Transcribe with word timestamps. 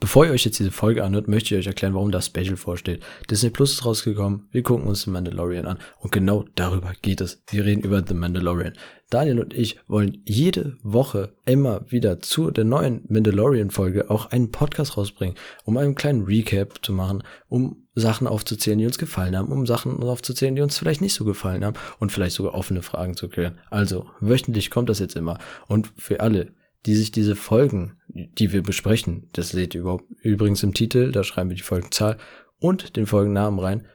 Bevor 0.00 0.24
ihr 0.24 0.32
euch 0.32 0.46
jetzt 0.46 0.58
diese 0.58 0.70
Folge 0.70 1.04
anhört, 1.04 1.28
möchte 1.28 1.54
ich 1.54 1.60
euch 1.60 1.66
erklären, 1.66 1.92
warum 1.92 2.10
das 2.10 2.26
Special 2.26 2.56
vorsteht. 2.56 3.02
Disney 3.30 3.50
Plus 3.50 3.72
ist 3.72 3.84
rausgekommen, 3.84 4.48
wir 4.50 4.62
gucken 4.62 4.86
uns 4.86 5.02
The 5.02 5.10
Mandalorian 5.10 5.66
an 5.66 5.78
und 5.98 6.10
genau 6.10 6.46
darüber 6.54 6.94
geht 7.02 7.20
es. 7.20 7.42
Wir 7.50 7.66
reden 7.66 7.82
über 7.82 8.02
The 8.06 8.14
Mandalorian. 8.14 8.72
Daniel 9.10 9.40
und 9.40 9.52
ich 9.52 9.78
wollen 9.88 10.22
jede 10.24 10.78
Woche 10.82 11.34
immer 11.44 11.84
wieder 11.90 12.20
zu 12.20 12.50
der 12.50 12.64
neuen 12.64 13.04
Mandalorian-Folge 13.08 14.08
auch 14.08 14.26
einen 14.26 14.50
Podcast 14.50 14.96
rausbringen, 14.96 15.36
um 15.64 15.76
einen 15.76 15.96
kleinen 15.96 16.24
Recap 16.24 16.78
zu 16.82 16.94
machen, 16.94 17.22
um 17.48 17.84
Sachen 17.94 18.26
aufzuzählen, 18.26 18.78
die 18.78 18.86
uns 18.86 18.98
gefallen 18.98 19.36
haben, 19.36 19.52
um 19.52 19.66
Sachen 19.66 20.02
aufzuzählen, 20.02 20.56
die 20.56 20.62
uns 20.62 20.78
vielleicht 20.78 21.02
nicht 21.02 21.12
so 21.12 21.26
gefallen 21.26 21.62
haben 21.62 21.76
und 21.98 22.10
vielleicht 22.10 22.36
sogar 22.36 22.54
offene 22.54 22.80
Fragen 22.80 23.16
zu 23.16 23.28
klären. 23.28 23.58
Also, 23.68 24.06
wöchentlich 24.20 24.70
kommt 24.70 24.88
das 24.88 24.98
jetzt 24.98 25.16
immer. 25.16 25.38
Und 25.66 25.92
für 25.98 26.20
alle, 26.20 26.54
die 26.86 26.94
sich 26.94 27.10
diese 27.10 27.36
Folgen, 27.36 27.98
die 28.08 28.52
wir 28.52 28.62
besprechen, 28.62 29.28
das 29.32 29.50
seht 29.50 29.74
ihr 29.74 29.82
überhaupt 29.82 30.04
übrigens 30.22 30.62
im 30.62 30.74
Titel, 30.74 31.12
da 31.12 31.24
schreiben 31.24 31.50
wir 31.50 31.56
die 31.56 31.62
Folgenzahl 31.62 32.16
und 32.58 32.96
den 32.96 33.06
Folgennamen 33.06 33.60
rein. 33.60 33.86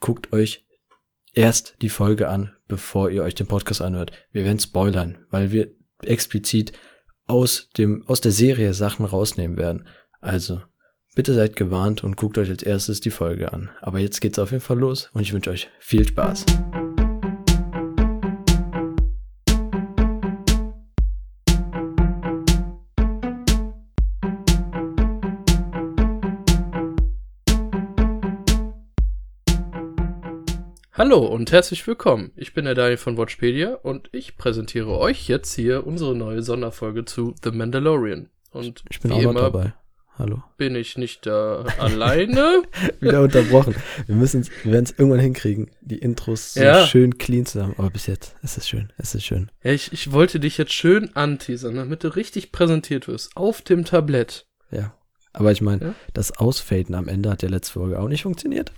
Guckt 0.00 0.32
euch 0.32 0.64
erst 1.32 1.76
die 1.82 1.88
Folge 1.88 2.28
an, 2.28 2.52
bevor 2.66 3.10
ihr 3.10 3.22
euch 3.22 3.34
den 3.34 3.46
Podcast 3.46 3.82
anhört. 3.82 4.12
Wir 4.32 4.44
werden 4.44 4.58
spoilern, 4.58 5.18
weil 5.30 5.52
wir 5.52 5.70
explizit 6.02 6.72
aus 7.26 7.68
dem, 7.76 8.04
aus 8.06 8.20
der 8.20 8.32
Serie 8.32 8.74
Sachen 8.74 9.04
rausnehmen 9.04 9.56
werden. 9.56 9.86
Also, 10.20 10.62
bitte 11.14 11.34
seid 11.34 11.56
gewarnt 11.56 12.02
und 12.02 12.16
guckt 12.16 12.38
euch 12.38 12.48
als 12.48 12.62
erstes 12.62 13.00
die 13.00 13.10
Folge 13.10 13.52
an. 13.52 13.70
Aber 13.80 13.98
jetzt 13.98 14.20
geht's 14.20 14.38
auf 14.38 14.50
jeden 14.50 14.62
Fall 14.62 14.78
los 14.78 15.10
und 15.12 15.22
ich 15.22 15.32
wünsche 15.32 15.50
euch 15.50 15.68
viel 15.78 16.06
Spaß. 16.06 16.46
Hallo 31.10 31.24
und 31.24 31.52
herzlich 31.52 31.86
willkommen. 31.86 32.32
Ich 32.36 32.52
bin 32.52 32.66
der 32.66 32.74
Daniel 32.74 32.98
von 32.98 33.16
Watchpedia 33.16 33.76
und 33.76 34.10
ich 34.12 34.36
präsentiere 34.36 34.98
euch 34.98 35.26
jetzt 35.26 35.54
hier 35.54 35.86
unsere 35.86 36.14
neue 36.14 36.42
Sonderfolge 36.42 37.06
zu 37.06 37.34
The 37.42 37.50
Mandalorian. 37.50 38.28
Und 38.50 38.82
Ich 38.90 39.00
bin 39.00 39.12
auch 39.12 39.22
noch 39.22 39.30
immer 39.30 39.40
dabei. 39.40 39.72
Hallo. 40.18 40.42
bin 40.58 40.74
ich 40.76 40.98
nicht 40.98 41.24
da 41.24 41.64
alleine. 41.78 42.62
Wieder 43.00 43.22
unterbrochen. 43.22 43.74
Wir 44.06 44.16
müssen, 44.16 44.46
wir 44.64 44.72
werden 44.72 44.84
es 44.84 44.90
irgendwann 44.98 45.20
hinkriegen, 45.20 45.70
die 45.80 45.96
Intros 45.96 46.52
so 46.52 46.60
Ja. 46.60 46.86
schön 46.86 47.16
clean 47.16 47.46
zu 47.46 47.62
haben. 47.62 47.72
Aber 47.78 47.88
bis 47.88 48.06
jetzt, 48.06 48.36
es 48.42 48.58
ist 48.58 48.68
schön, 48.68 48.92
es 48.98 49.14
ist 49.14 49.24
schön. 49.24 49.50
Ja, 49.64 49.72
ich, 49.72 49.90
ich 49.94 50.12
wollte 50.12 50.38
dich 50.38 50.58
jetzt 50.58 50.74
schön 50.74 51.16
anteasern, 51.16 51.76
damit 51.76 52.04
du 52.04 52.14
richtig 52.14 52.52
präsentiert 52.52 53.08
wirst. 53.08 53.34
Auf 53.34 53.62
dem 53.62 53.86
Tablett. 53.86 54.44
Ja. 54.70 54.92
Aber 55.32 55.52
ich 55.52 55.62
meine, 55.62 55.82
Ja. 55.86 55.94
das 56.12 56.36
Ausfaden 56.36 56.94
am 56.94 57.08
Ende 57.08 57.30
hat 57.30 57.42
ja 57.42 57.48
letzte 57.48 57.72
Folge 57.72 57.98
auch 57.98 58.08
nicht 58.08 58.24
funktioniert. 58.24 58.72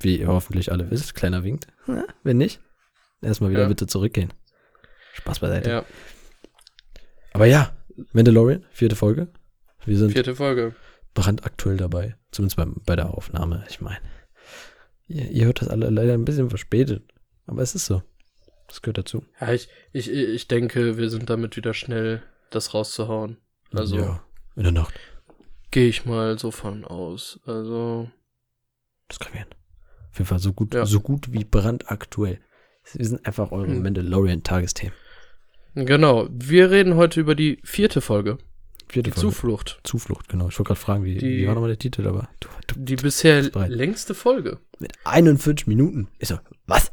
Wie 0.00 0.18
ihr 0.18 0.28
hoffentlich 0.28 0.70
alle 0.72 0.90
wisst. 0.90 1.14
Kleiner 1.14 1.42
winkt. 1.44 1.66
Ja, 1.86 2.04
wenn 2.22 2.36
nicht, 2.38 2.60
erstmal 3.20 3.50
wieder 3.50 3.62
Ja. 3.62 3.68
bitte 3.68 3.86
zurückgehen. 3.86 4.32
Spaß 5.14 5.40
beiseite. 5.40 5.68
Ja, 5.70 5.84
Aber 7.32 7.46
ja, 7.46 7.76
Mandalorian, 8.12 8.64
vierte 8.70 8.94
Folge. 8.96 9.28
Wir 9.84 9.98
sind 9.98 10.12
vierte 10.12 10.34
Folge. 10.36 10.74
brandaktuell 11.14 11.76
dabei. 11.76 12.16
Zumindest 12.30 12.56
beim, 12.56 12.76
bei 12.86 12.94
der 12.94 13.10
Aufnahme. 13.10 13.64
Ich 13.68 13.80
meine, 13.80 13.98
ihr, 15.08 15.30
ihr 15.30 15.44
hört 15.46 15.60
das 15.60 15.68
alle 15.68 15.90
leider 15.90 16.12
ein 16.14 16.24
bisschen 16.24 16.48
verspätet. 16.50 17.02
Aber 17.46 17.62
es 17.62 17.74
ist 17.74 17.86
so. 17.86 18.02
Das 18.68 18.82
gehört 18.82 18.98
dazu. 18.98 19.24
Ja, 19.40 19.52
ich, 19.52 19.68
ich, 19.92 20.10
ich 20.10 20.46
denke, 20.46 20.98
wir 20.98 21.08
sind 21.10 21.30
damit 21.30 21.56
wieder 21.56 21.72
schnell, 21.74 22.22
das 22.50 22.74
rauszuhauen. 22.74 23.38
Also 23.72 23.96
Ja, 23.96 24.22
in 24.56 24.62
der 24.64 24.72
Nacht. 24.72 24.94
gehe 25.70 25.88
ich 25.88 26.04
mal 26.04 26.38
so 26.38 26.50
von 26.50 26.84
aus. 26.84 27.40
Also, 27.46 28.10
Das 29.08 29.18
kriegen 29.18 29.34
wir 29.34 29.40
hin. 29.40 29.50
Jeden 30.18 30.26
Fall 30.26 30.38
so 30.38 30.52
gut, 30.52 30.74
Ja. 30.74 30.84
so 30.86 31.00
gut 31.00 31.32
wie 31.32 31.44
brandaktuell. 31.44 32.40
Wir 32.94 33.06
sind 33.06 33.24
einfach 33.26 33.52
eure 33.52 33.66
Hm. 33.68 33.82
Mandalorian-Tagesthemen. 33.82 34.94
genau. 35.74 36.28
Wir 36.30 36.70
reden 36.70 36.96
heute 36.96 37.20
über 37.20 37.34
die 37.34 37.60
vierte 37.64 38.00
Folge. 38.00 38.38
Vierte 38.88 39.10
Die 39.10 39.14
Folge. 39.14 39.28
Zuflucht. 39.34 39.80
Zuflucht, 39.84 40.28
genau. 40.28 40.48
Ich 40.48 40.58
wollte 40.58 40.68
gerade 40.68 40.80
fragen, 40.80 41.04
wie, 41.04 41.16
Die- 41.18 41.38
wie 41.38 41.46
war 41.46 41.54
nochmal 41.54 41.68
der 41.70 41.78
Titel, 41.78 42.06
aber 42.06 42.28
du, 42.40 42.48
du, 42.68 42.74
Die 42.78 42.96
bisher 42.96 43.42
längste 43.68 44.14
Folge. 44.14 44.58
mit 44.78 44.92
41 45.04 45.66
Minuten. 45.66 46.08
Ich 46.18 46.28
so, 46.28 46.38
was? 46.66 46.90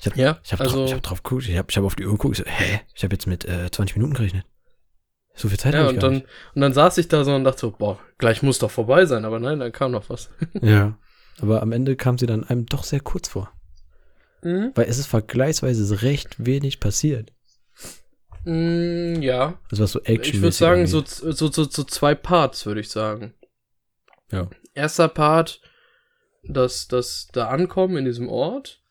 Ich 0.00 0.06
habe 0.06 0.18
Ja, 0.20 0.38
ich 0.42 0.52
hab 0.52 0.60
also- 0.60 0.76
drauf, 0.78 0.86
ich 0.88 0.94
hab 0.94 1.02
drauf 1.02 1.22
geguckt, 1.22 1.48
ich 1.48 1.56
habe 1.58 1.68
ich 1.70 1.76
hab 1.76 1.84
auf 1.84 1.94
die 1.94 2.06
Uhr 2.06 2.12
geguckt, 2.12 2.38
ich 2.38 2.44
so, 2.44 2.50
hä? 2.50 2.80
Ich 2.94 3.04
habe 3.04 3.14
jetzt 3.14 3.26
mit 3.26 3.44
äh, 3.44 3.70
20 3.70 3.96
Minuten 3.96 4.14
gerechnet. 4.14 4.46
So 5.34 5.48
viel 5.48 5.58
Zeit 5.58 5.74
Ja, 5.74 5.80
habe 5.80 5.90
ich 5.90 5.96
und 5.96 6.00
gar 6.00 6.10
dann, 6.10 6.20
und 6.54 6.60
dann 6.60 6.72
saß 6.72 6.96
ich 6.98 7.08
da 7.08 7.22
so 7.24 7.34
und 7.34 7.44
dachte 7.44 7.60
so, 7.60 7.70
boah, 7.72 7.98
gleich 8.18 8.42
muss 8.42 8.58
doch 8.60 8.70
vorbei 8.70 9.04
sein, 9.04 9.24
aber 9.24 9.40
nein, 9.40 9.58
da 9.60 9.68
kam 9.70 9.90
noch 9.92 10.08
was. 10.08 10.30
nicht. 10.54 10.64
Ja. 10.64 10.96
Aber 11.40 11.62
am 11.62 11.72
Ende 11.72 11.96
kam 11.96 12.18
sie 12.18 12.26
dann 12.26 12.44
einem 12.44 12.66
doch 12.66 12.84
sehr 12.84 13.00
kurz 13.00 13.28
vor. 13.28 13.52
Mhm. 14.42 14.72
Weil 14.74 14.88
es 14.88 14.98
ist 14.98 15.06
vergleichsweise 15.06 16.02
recht 16.02 16.44
wenig 16.44 16.80
passiert. 16.80 17.32
Mm, 18.44 19.22
ja, 19.22 19.58
Also 19.70 19.82
was 19.82 19.92
so 19.92 20.00
Action 20.00 20.36
ich 20.36 20.42
würde 20.42 20.52
sagen, 20.52 20.86
so, 20.86 21.02
so, 21.04 21.32
so, 21.32 21.64
so 21.64 21.84
zwei 21.84 22.14
Parts, 22.14 22.66
würde 22.66 22.80
ich 22.80 22.90
sagen. 22.90 23.34
Ja. 24.30 24.50
Erster 24.74 25.08
Part, 25.08 25.62
das, 26.42 26.88
das 26.88 27.28
da 27.32 27.48
ankommen 27.48 27.96
in 27.96 28.04
diesem 28.04 28.28
Ort 28.28 28.82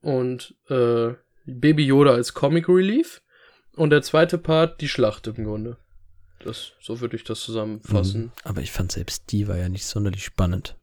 und 0.00 0.54
äh, 0.68 1.14
Baby 1.44 1.86
Yoda 1.86 2.12
als 2.12 2.34
Comic 2.34 2.68
Relief 2.68 3.20
und 3.74 3.90
der 3.90 4.02
zweite 4.02 4.38
Part, 4.38 4.80
die 4.80 4.88
Schlacht 4.88 5.26
im 5.26 5.44
Grunde. 5.44 5.78
Das, 6.44 6.72
so 6.80 7.00
würde 7.00 7.16
ich 7.16 7.24
das 7.24 7.40
zusammenfassen. 7.40 8.22
Mhm. 8.22 8.32
Aber 8.44 8.60
ich 8.60 8.70
fand 8.70 8.92
selbst 8.92 9.32
die 9.32 9.48
war 9.48 9.56
ja 9.56 9.68
nicht 9.68 9.86
sonderlich 9.86 10.24
spannend. 10.24 10.76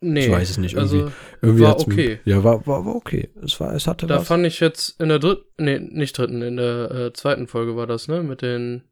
Nee, 0.00 0.26
Ich 0.26 0.30
weiß 0.32 0.50
es 0.50 0.58
nicht, 0.58 0.74
irgendwie- 0.74 1.00
Also, 1.02 1.12
Irgendwie 1.42 1.62
War 1.64 1.74
mir- 1.76 1.80
okay. 1.80 2.20
Ja, 2.24 2.44
war, 2.44 2.66
war, 2.66 2.84
war 2.86 2.94
okay. 2.96 3.28
Es 3.42 3.58
war, 3.60 3.74
es 3.74 3.86
hatte 3.86 4.06
Da 4.06 4.18
was. 4.18 4.26
fand 4.28 4.46
ich 4.46 4.60
jetzt 4.60 5.00
in 5.00 5.08
der 5.08 5.18
dritten, 5.18 5.44
nee, 5.58 5.78
nicht 5.78 6.16
dritten, 6.16 6.42
in 6.42 6.56
der 6.56 6.90
äh, 6.90 7.12
zweiten 7.12 7.46
Folge 7.46 7.76
war 7.76 7.86
das, 7.86 8.08
ne? 8.08 8.22
Mit 8.22 8.42
den, 8.42 8.82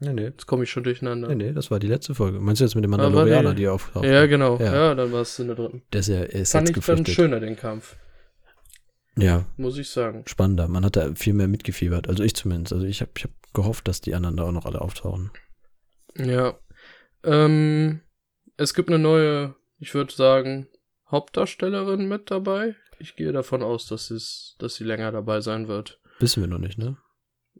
nee, 0.00 0.12
nee. 0.12 0.24
jetzt 0.24 0.46
komme 0.46 0.64
ich 0.64 0.70
schon 0.70 0.84
durcheinander. 0.84 1.28
Nee, 1.28 1.34
nee, 1.46 1.52
das 1.52 1.70
war 1.70 1.78
die 1.78 1.86
letzte 1.88 2.14
Folge. 2.14 2.40
Meinst 2.40 2.60
du 2.60 2.64
jetzt 2.64 2.74
mit 2.74 2.84
dem 2.84 2.92
Ah, 2.94 2.98
Mandalorianer, 2.98 3.54
die- 3.54 3.68
auftaucht? 3.68 4.04
Ja, 4.04 4.26
genau. 4.26 4.58
Ja. 4.58 4.74
Ja, 4.74 4.94
dann 4.94 5.12
war 5.12 5.22
es 5.22 5.38
in 5.38 5.46
der 5.48 5.56
dritten. 5.56 5.82
Der 5.92 6.00
ist 6.00 6.08
ja 6.08 6.22
ist 6.22 6.52
Fand 6.52 6.70
ich 6.76 6.84
dann 6.84 7.06
schöner, 7.06 7.40
den 7.40 7.56
Kampf, 7.56 7.96
Ja, 9.16 9.44
muss 9.56 9.76
ich 9.78 9.90
sagen. 9.90 10.22
spannender. 10.26 10.68
Man 10.68 10.84
hat 10.84 10.96
da 10.96 11.14
viel 11.14 11.34
mehr 11.34 11.48
mitgefiebert. 11.48 12.08
Also 12.08 12.22
ich 12.22 12.34
zumindest. 12.34 12.72
Also 12.72 12.86
ich 12.86 13.00
habe 13.00 13.10
ich 13.16 13.24
hab 13.24 13.30
gehofft, 13.54 13.88
dass 13.88 14.00
die 14.00 14.14
anderen 14.14 14.36
da 14.36 14.44
auch 14.44 14.52
noch 14.52 14.66
alle 14.66 14.80
auftauchen. 14.80 15.30
Ja. 16.16 16.56
Ähm, 17.24 18.00
es 18.56 18.74
gibt 18.74 18.88
eine 18.90 18.98
neue, 19.00 19.54
ich 19.78 19.94
würde 19.94 20.12
sagen, 20.12 20.68
Hauptdarstellerin 21.10 22.08
mit 22.08 22.30
dabei. 22.30 22.74
Ich 22.98 23.16
gehe 23.16 23.32
davon 23.32 23.62
aus, 23.62 23.86
dass, 23.86 24.10
es, 24.10 24.56
dass 24.58 24.74
sie 24.74 24.84
länger 24.84 25.12
dabei 25.12 25.40
sein 25.40 25.68
wird. 25.68 26.00
Wissen 26.18 26.42
wir 26.42 26.48
noch 26.48 26.58
nicht, 26.58 26.78
ne? 26.78 26.96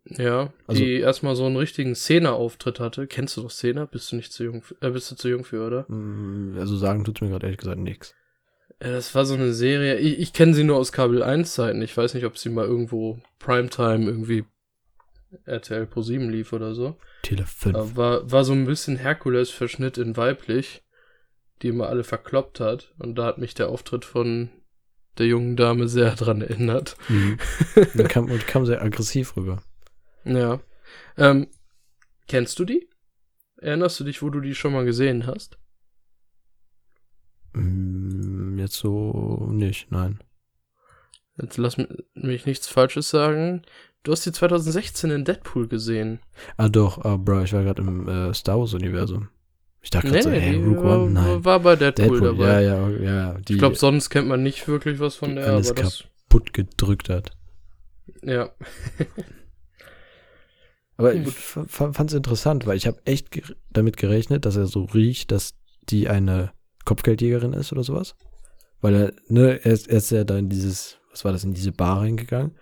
Ja, 0.05 0.53
Also- 0.67 0.83
die 0.83 0.95
erstmal 1.01 1.37
so 1.37 1.45
einen 1.47 1.57
richtigen 1.57 1.95
Szene-Auftritt 1.95 2.81
hatte. 2.81 3.07
Kennst 3.07 3.37
du 3.37 3.43
doch 3.43 3.51
Szene? 3.51 3.87
Bist 3.87 4.11
du 4.11 4.17
nicht 4.17 4.33
zu 4.33 4.45
jung, 4.45 4.63
für- 4.63 4.77
äh, 4.81 4.91
bist 4.91 5.11
du 5.11 5.17
zu 5.17 5.29
jung 5.29 5.45
für, 5.45 5.67
oder? 5.67 5.85
Mm, 5.89 6.57
Also 6.59 6.77
sagen 6.77 7.05
tut's 7.05 7.21
mir 7.21 7.29
gerade 7.29 7.47
ehrlich 7.47 7.59
gesagt 7.59 7.79
nichts. 7.79 8.15
Das 8.81 9.15
war 9.15 9.27
so 9.27 9.35
eine 9.35 9.53
Serie. 9.53 9.97
Ich, 9.99 10.19
ich 10.19 10.33
kenne 10.33 10.55
sie 10.55 10.65
nur 10.65 10.77
aus 10.77 10.93
Kabel 10.93 11.23
1 11.23 11.55
Zeiten. 11.55 11.83
Ich 11.83 11.97
weiß 11.97 12.15
nicht, 12.15 12.25
ob 12.25 12.39
sie 12.39 12.49
mal 12.49 12.65
irgendwo 12.65 13.21
Primetime 13.39 14.07
irgendwie 14.07 14.45
RTL 15.45 15.87
Pro 15.87 16.03
7 16.03 16.31
lief 16.31 16.53
oder 16.53 16.75
so. 16.75 16.97
Tele 17.23 17.45
5. 17.45 17.75
Aber 17.77 17.97
war, 17.97 18.31
war 18.33 18.45
so 18.45 18.53
ein 18.53 18.67
bisschen 18.67 18.97
Herkules-Verschnitt 18.97 19.99
in 19.99 20.17
weiblich, 20.17 20.83
die 21.63 21.69
immer 21.69 21.89
alle 21.89 22.05
verkloppt 22.05 22.61
hat. 22.61 22.93
Und 22.99 23.17
da 23.17 23.25
hat 23.27 23.39
mich 23.39 23.55
der 23.55 23.69
Auftritt 23.69 24.05
von 24.05 24.51
der 25.19 25.27
jungen 25.27 25.57
Dame 25.57 25.89
sehr 25.89 26.15
dran 26.15 26.41
erinnert. 26.43 26.97
Mhm. 27.09 27.39
Die 27.95 28.05
kam, 28.05 28.31
und 28.31 28.47
kam 28.47 28.65
sehr 28.67 28.81
aggressiv 28.83 29.37
rüber. 29.37 29.63
Ja. 30.25 30.61
Ähm, 31.17 31.49
kennst 32.29 32.59
du 32.59 32.65
die? 32.65 32.89
Erinnerst 33.57 33.99
du 33.99 34.05
dich, 34.05 34.23
wo 34.23 34.31
du 34.31 34.41
die 34.41 34.55
schon 34.55 34.73
mal 34.73 34.85
gesehen 34.85 35.27
hast? 35.27 35.59
Mm, 37.55 38.59
Jetzt 38.59 38.75
so 38.77 39.49
nicht, 39.51 39.91
nein. 39.91 40.21
Jetzt 41.41 41.57
lass 41.57 41.77
mi- 41.79 41.89
mich 42.15 42.47
nichts 42.47 42.69
Falsches 42.69 43.11
sagen. 43.11 43.63
Du 44.03 44.13
hast 44.13 44.25
die 44.27 44.33
2016 44.33 45.11
in 45.11 45.25
Deadpool 45.25 45.69
gesehen. 45.69 46.21
Ah 46.57 46.69
doch, 46.69 47.05
ah, 47.05 47.17
Bro, 47.17 47.43
ich 47.43 47.53
war 47.53 47.63
gerade 47.65 47.83
im 47.83 48.09
äh, 48.09 48.35
Star 48.35 48.59
Wars-Universum. 48.59 49.29
Ich 49.89 49.91
dachte 49.91 50.09
gerade 50.09 50.23
so, 50.23 50.31
hey, 50.31 50.55
Rook 50.55 50.85
war, 50.85 51.01
One, 51.01 51.13
nein. 51.13 51.45
war 51.47 51.61
bei 51.61 51.75
Deadpool, 51.75 52.21
Deadpool, 52.21 52.37
dabei. 52.37 52.63
ja, 52.63 52.91
ja, 52.91 53.01
ja. 53.01 53.39
Die 53.41 53.55
ich 53.55 53.59
glaube, 53.59 53.77
sonst 53.77 54.11
kennt 54.11 54.29
man 54.29 54.43
nicht 54.43 54.69
wirklich 54.69 55.01
was 55.01 55.15
von 55.15 55.35
der, 55.35 55.47
alles 55.47 55.71
aber 55.71 55.81
das, 55.81 56.05
kaputt 56.29 56.53
gedrückt 56.53 57.09
hat. 57.09 57.31
ja. 58.23 58.51
Aber 60.99 61.15
ich 61.15 61.31
fand 61.31 62.11
es 62.11 62.13
interessant, 62.13 62.67
weil 62.67 62.77
ich 62.77 62.89
habe 62.89 63.01
echt 63.05 63.31
ger 63.31 63.45
damit 63.71 63.97
gerechnet, 63.97 64.45
dass 64.45 64.57
er 64.57 64.67
so 64.67 64.83
riecht, 64.83 65.31
dass 65.31 65.55
die 65.89 66.09
eine 66.09 66.51
Kopfgeldjägerin 66.85 67.53
ist 67.53 67.73
oder 67.73 67.85
sowas. 67.85 68.17
Weil 68.81 68.95
er, 68.95 69.13
ne, 69.29 69.65
er 69.65 69.73
ist, 69.73 69.89
er 69.89 69.99
ist 69.99 70.11
ja 70.11 70.25
da 70.25 70.37
in 70.37 70.49
dieses, 70.49 70.99
was 71.13 71.25
war 71.25 71.31
das, 71.31 71.45
in 71.45 71.55
diese 71.55 71.71
Bar 71.71 72.01
reingegangen 72.01 72.59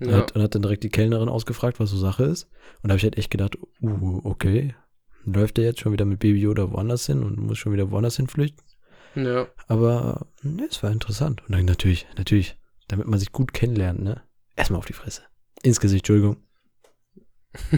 und, 0.00 0.10
ja. 0.10 0.18
hat, 0.18 0.36
und 0.36 0.42
hat 0.42 0.54
dann 0.54 0.62
direkt 0.62 0.84
die 0.84 0.90
Kellnerin 0.90 1.28
ausgefragt, 1.28 1.80
was 1.80 1.90
so 1.90 1.98
Sache 1.98 2.22
ist. 2.22 2.44
Und 2.82 2.88
da 2.88 2.90
habe 2.90 2.98
ich 2.98 3.04
halt 3.04 3.18
echt 3.18 3.32
gedacht, 3.32 3.58
uh, 3.82 4.20
okay, 4.22 4.76
läuft 5.24 5.58
er 5.58 5.64
jetzt 5.64 5.80
schon 5.80 5.92
wieder 5.92 6.04
mit 6.04 6.18
Baby 6.18 6.40
Yoda 6.40 6.70
woanders 6.70 7.06
hin 7.06 7.22
und 7.22 7.38
muss 7.38 7.58
schon 7.58 7.72
wieder 7.72 7.90
woanders 7.90 8.16
hin 8.16 8.26
flüchten. 8.26 8.62
Ja. 9.14 9.48
Aber 9.68 10.26
ne, 10.42 10.66
es 10.70 10.82
war 10.82 10.90
interessant. 10.90 11.42
Und 11.46 11.52
dann 11.52 11.64
natürlich, 11.64 12.06
natürlich, 12.16 12.56
damit 12.88 13.06
man 13.06 13.18
sich 13.18 13.32
gut 13.32 13.52
kennenlernt, 13.52 14.02
ne? 14.02 14.22
Erstmal 14.56 14.78
auf 14.78 14.86
die 14.86 14.92
Fresse. 14.92 15.22
Ins 15.62 15.80
Gesicht, 15.80 16.08
Entschuldigung. 16.08 16.36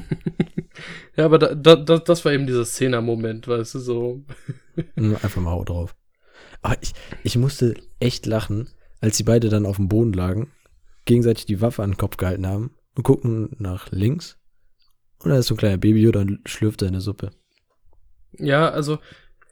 ja, 1.17 1.25
aber 1.25 1.39
da, 1.39 1.55
da, 1.55 1.77
da, 1.77 1.99
das 1.99 2.25
war 2.25 2.33
eben 2.33 2.47
dieser 2.47 2.65
Szene-Moment, 2.65 3.49
weißt 3.49 3.75
du, 3.75 3.79
so. 3.81 4.25
Hm, 4.97 5.17
Einfach 5.23 5.41
mal 5.41 5.53
Hau 5.53 5.65
drauf. 5.65 5.95
Aber 6.63 6.77
ich, 6.81 6.95
ich 7.23 7.37
musste 7.37 7.75
echt 8.01 8.27
lachen, 8.27 8.69
als 9.01 9.17
die 9.17 9.23
beide 9.23 9.49
dann 9.49 9.67
auf 9.67 9.77
dem 9.77 9.89
Boden 9.89 10.13
lagen, 10.13 10.51
gegenseitig 11.05 11.47
die 11.47 11.61
Waffe 11.61 11.85
an 11.85 11.93
den 11.93 11.97
Kopf 11.97 12.17
gehalten 12.17 12.47
haben 12.47 12.75
und 12.97 13.05
gucken 13.05 13.55
nach 13.59 13.93
links. 13.93 14.39
Und 15.25 15.31
da 15.31 15.39
ist 15.39 15.47
so 15.47 15.55
ein 15.55 15.59
kleiner 15.59 15.79
Baby 15.79 16.03
Yoda 16.03 16.21
und 16.21 16.49
schlürft 16.49 16.81
seine 16.81 17.01
Suppe. 17.01 17.31
Ja, 18.33 18.69
also, 18.69 18.99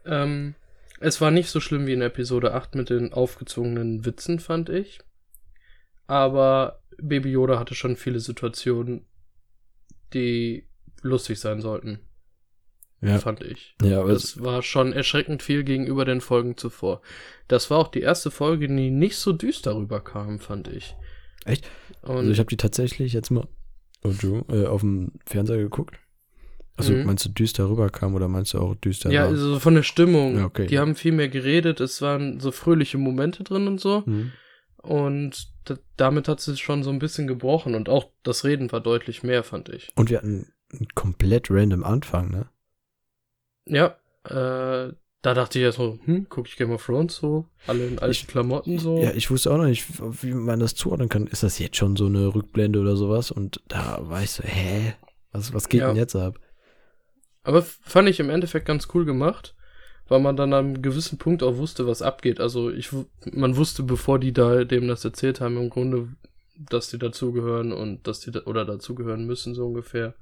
ähm, 0.05 0.55
es 1.01 1.21
war 1.21 1.31
nicht 1.31 1.49
so 1.49 1.61
schlimm 1.61 1.87
wie 1.87 1.95
in 1.95 2.03
Episode 2.03 2.53
8 2.53 2.75
mit 2.75 2.91
den 2.91 3.13
aufgezwungenen 3.13 4.05
Witzen, 4.05 4.39
fand 4.39 4.69
ich. 4.69 5.01
Aber 6.07 6.83
Baby 6.99 7.31
Yoda 7.31 7.59
hatte 7.59 7.75
schon 7.75 7.97
viele 7.97 8.21
Situationen, 8.21 9.07
die 10.13 10.69
lustig 11.01 11.41
sein 11.41 11.61
sollten. 11.61 12.01
Ja. 13.01 13.19
Fand 13.19 13.41
ich. 13.43 13.75
Ja, 13.83 14.01
aber 14.01 14.13
Das 14.13 14.43
war 14.43 14.63
schon 14.63 14.93
erschreckend 14.93 15.43
viel 15.43 15.65
gegenüber 15.65 16.05
den 16.05 16.21
Folgen 16.21 16.57
zuvor. 16.57 17.01
Das 17.49 17.69
war 17.71 17.79
auch 17.79 17.89
die 17.89 18.03
erste 18.03 18.31
Folge, 18.31 18.69
die 18.69 18.91
nicht 18.91 19.17
so 19.17 19.33
düster 19.33 19.75
rüberkam, 19.75 20.39
fand 20.39 20.69
ich. 20.69 20.95
Echt? 21.45 21.69
Und 22.03 22.19
Also 22.19 22.31
ich 22.31 22.39
habe 22.39 22.51
die 22.51 22.57
tatsächlich 22.57 23.13
jetzt 23.13 23.31
mal 23.31 23.49
oh, 24.05 24.09
Entschuldigung, 24.09 24.45
äh, 24.63 24.67
auf 24.67 24.81
dem 24.81 25.13
Fernseher 25.27 25.59
geguckt. 25.59 25.97
Also 26.77 26.95
Mhm. 26.95 27.05
meinst 27.05 27.25
du 27.27 27.29
düster 27.29 27.69
rüberkam 27.69 28.15
oder 28.15 28.29
meinst 28.29 28.55
du 28.55 28.59
auch 28.59 28.75
düster 28.77 29.11
ja, 29.11 29.23
war? 29.23 29.29
also 29.29 29.59
von 29.61 29.75
der 29.75 29.83
Stimmung. 29.83 30.39
Ja, 30.39 30.47
okay. 30.47 30.67
Die 30.67 30.79
haben 30.79 30.95
viel 30.95 31.13
mehr 31.13 31.29
geredet, 31.29 31.81
es 31.81 32.01
waren 32.01 32.41
so 32.41 32.51
fröhliche 32.51 32.97
Momente 32.99 33.45
drin 33.45 33.69
und 33.69 33.79
so. 33.81 34.03
Mhm. 34.07 34.33
Und 34.79 35.53
da, 35.65 35.77
damit 35.97 36.29
hat 36.29 36.41
sie 36.41 36.57
schon 36.57 36.83
so 36.83 36.91
ein 36.91 36.99
bisschen 36.99 37.27
gebrochen 37.27 37.75
und 37.75 37.89
auch 37.89 38.11
das 38.23 38.45
Reden 38.45 38.73
war 38.73 38.81
deutlich 38.81 39.23
mehr, 39.23 39.45
fand 39.45 39.69
ich. 39.69 39.93
Und 39.95 40.11
wir 40.11 40.19
hatten 40.19 40.53
einen 40.73 40.89
komplett 40.95 41.51
random 41.51 41.85
Anfang, 41.85 42.31
ne? 42.31 42.49
Ja, 43.67 43.97
äh, 44.25 44.93
da 45.23 45.35
dachte 45.35 45.59
ich 45.59 45.65
erst 45.65 45.79
so, 45.79 45.99
hm, 46.05 46.27
guck 46.29 46.49
ich 46.49 46.57
Game 46.57 46.73
of 46.73 46.85
Thrones 46.85 47.17
so, 47.17 47.47
alle 47.67 47.87
in 47.87 47.99
alten 47.99 48.11
Ich- 48.13 48.27
Klamotten 48.27 48.79
so. 48.79 48.99
Ja, 49.01 49.13
ich 49.13 49.31
wusste 49.31 49.53
auch 49.53 49.57
noch 49.59 49.67
nicht, 49.67 49.87
wie 50.23 50.33
man 50.35 50.59
das 50.61 50.75
zuordnen 50.75 51.09
kann. 51.09 51.27
Ist 51.29 51.43
das 51.45 51.59
jetzt 51.59 51.77
schon 51.77 51.97
so 51.97 52.07
eine 52.07 52.35
Rückblende 52.35 52.81
oder 52.81 52.97
sowas? 52.97 53.31
Und 53.31 53.61
da 53.69 53.99
war 54.03 54.23
ich 54.23 54.31
so, 54.31 54.43
hä? 54.43 54.95
Was, 55.33 55.55
was 55.55 55.69
geht 55.69 55.81
Ja. 55.81 55.87
denn 55.89 55.97
jetzt 55.97 56.15
ab? 56.17 56.39
Aber 57.45 57.63
fand 57.63 58.09
ich 58.09 58.21
im 58.21 58.31
Endeffekt 58.31 58.67
ganz 58.67 58.89
cool 58.95 59.05
gemacht, 59.05 59.55
weil 60.09 60.21
man 60.21 60.37
dann 60.37 60.53
an 60.53 60.67
einem 60.67 60.83
gewissen 60.83 61.19
Punkt 61.19 61.43
auch 61.43 61.57
wusste, 61.57 61.87
was 61.87 62.03
abgeht. 62.03 62.39
Also 62.41 62.71
ich, 62.71 62.91
man 63.33 63.57
wusste, 63.57 63.83
bevor 63.83 64.19
die 64.19 64.33
da 64.33 64.65
dem 64.65 64.89
das 64.89 65.05
erzählt 65.05 65.41
haben, 65.41 65.57
im 65.57 65.71
Grunde, 65.71 66.09
dass 66.57 66.91
die 66.91 66.99
dazugehören 66.99 67.73
und 67.73 68.07
dass 68.07 68.21
die 68.21 68.31
da, 68.31 68.41
oder 68.45 68.65
dazugehören 68.65 69.25
müssen, 69.27 69.55
so 69.55 69.67
ungefähr. 69.67 70.15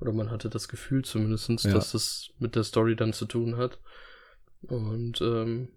Oder 0.00 0.12
man 0.12 0.30
hatte 0.30 0.48
das 0.50 0.68
Gefühl 0.68 1.04
zumindestens, 1.04 1.64
Ja. 1.64 1.72
dass 1.72 1.92
das 1.92 2.28
mit 2.38 2.54
der 2.56 2.64
Story 2.64 2.96
dann 2.96 3.12
zu 3.12 3.26
tun 3.26 3.56
hat. 3.56 3.78
Und 4.68 5.20
ähm, 5.20 5.68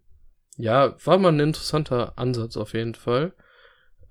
ja, 0.58 0.96
war 1.06 1.18
mal 1.18 1.32
ein 1.32 1.40
interessanter 1.40 2.18
Ansatz 2.18 2.58
auf 2.58 2.74
jeden 2.74 2.96
Fall. 2.96 3.34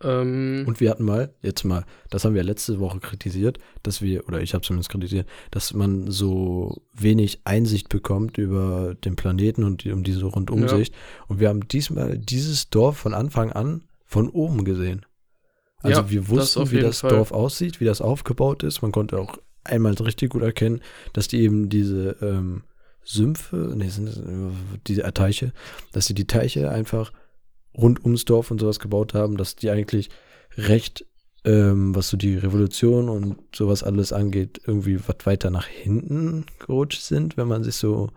Ähm, 0.02 0.64
Und 0.66 0.80
wir 0.80 0.90
hatten 0.90 1.04
mal, 1.04 1.34
jetzt 1.42 1.64
mal, 1.64 1.84
das 2.10 2.24
haben 2.24 2.34
wir 2.34 2.44
letzte 2.44 2.78
Woche 2.78 3.00
kritisiert, 3.00 3.58
dass 3.82 4.00
wir, 4.00 4.26
oder 4.28 4.40
ich 4.40 4.54
habe 4.54 4.62
zumindest 4.62 4.90
kritisiert, 4.90 5.28
dass 5.50 5.74
man 5.74 6.10
so 6.10 6.82
wenig 6.94 7.40
Einsicht 7.44 7.88
bekommt 7.88 8.38
über 8.38 8.94
den 8.94 9.16
Planeten 9.16 9.64
und 9.64 9.84
die, 9.84 9.90
um 9.90 10.04
diese 10.04 10.24
Rundumsicht. 10.24 10.94
Und 11.26 11.40
wir 11.40 11.48
haben 11.48 11.66
diesmal 11.66 12.16
dieses 12.16 12.70
Dorf 12.70 12.98
von 12.98 13.12
Anfang 13.14 13.52
an 13.52 13.84
von 14.04 14.28
oben 14.28 14.64
gesehen. 14.64 15.04
Also 15.82 16.00
Ja, 16.00 16.10
wir 16.10 16.20
das 16.20 16.30
wussten, 16.30 16.62
auf 16.62 16.70
wie 16.72 16.80
das 16.80 17.00
Fall. 17.00 17.10
Dorf 17.10 17.32
aussieht, 17.32 17.80
wie 17.80 17.84
das 17.84 18.00
aufgebaut 18.00 18.62
ist. 18.62 18.82
Man 18.82 18.92
konnte 18.92 19.18
auch 19.18 19.36
einmal 19.64 19.94
richtig 19.94 20.30
gut 20.30 20.42
erkennen, 20.42 20.80
dass 21.12 21.28
die 21.28 21.40
eben 21.40 21.68
diese 21.68 22.16
ähm, 22.22 22.62
Sümpfe, 23.10 23.72
nee, 23.74 23.88
sind 23.88 24.06
das, 24.06 24.20
diese 24.86 25.02
äh, 25.04 25.12
Teiche, 25.12 25.52
dass 25.92 26.06
sie 26.06 26.14
die 26.14 26.26
Teiche 26.26 26.70
einfach 26.70 27.10
rund 27.76 28.04
ums 28.04 28.24
Dorf 28.26 28.50
und 28.50 28.60
sowas 28.60 28.80
gebaut 28.80 29.14
haben, 29.14 29.36
dass 29.38 29.56
die 29.56 29.70
eigentlich 29.70 30.10
recht, 30.56 31.06
ähm, 31.44 31.94
was 31.94 32.10
so 32.10 32.16
die 32.18 32.36
Revolution 32.36 33.08
und 33.08 33.38
sowas 33.56 33.82
alles 33.82 34.12
angeht, 34.12 34.60
irgendwie 34.66 34.98
was 35.06 35.24
weiter 35.24 35.50
nach 35.50 35.66
hinten 35.66 36.44
gerutscht 36.58 37.00
sind, 37.00 37.36
wenn 37.38 37.48
man 37.48 37.64
sich 37.64 37.76
so 37.76 38.10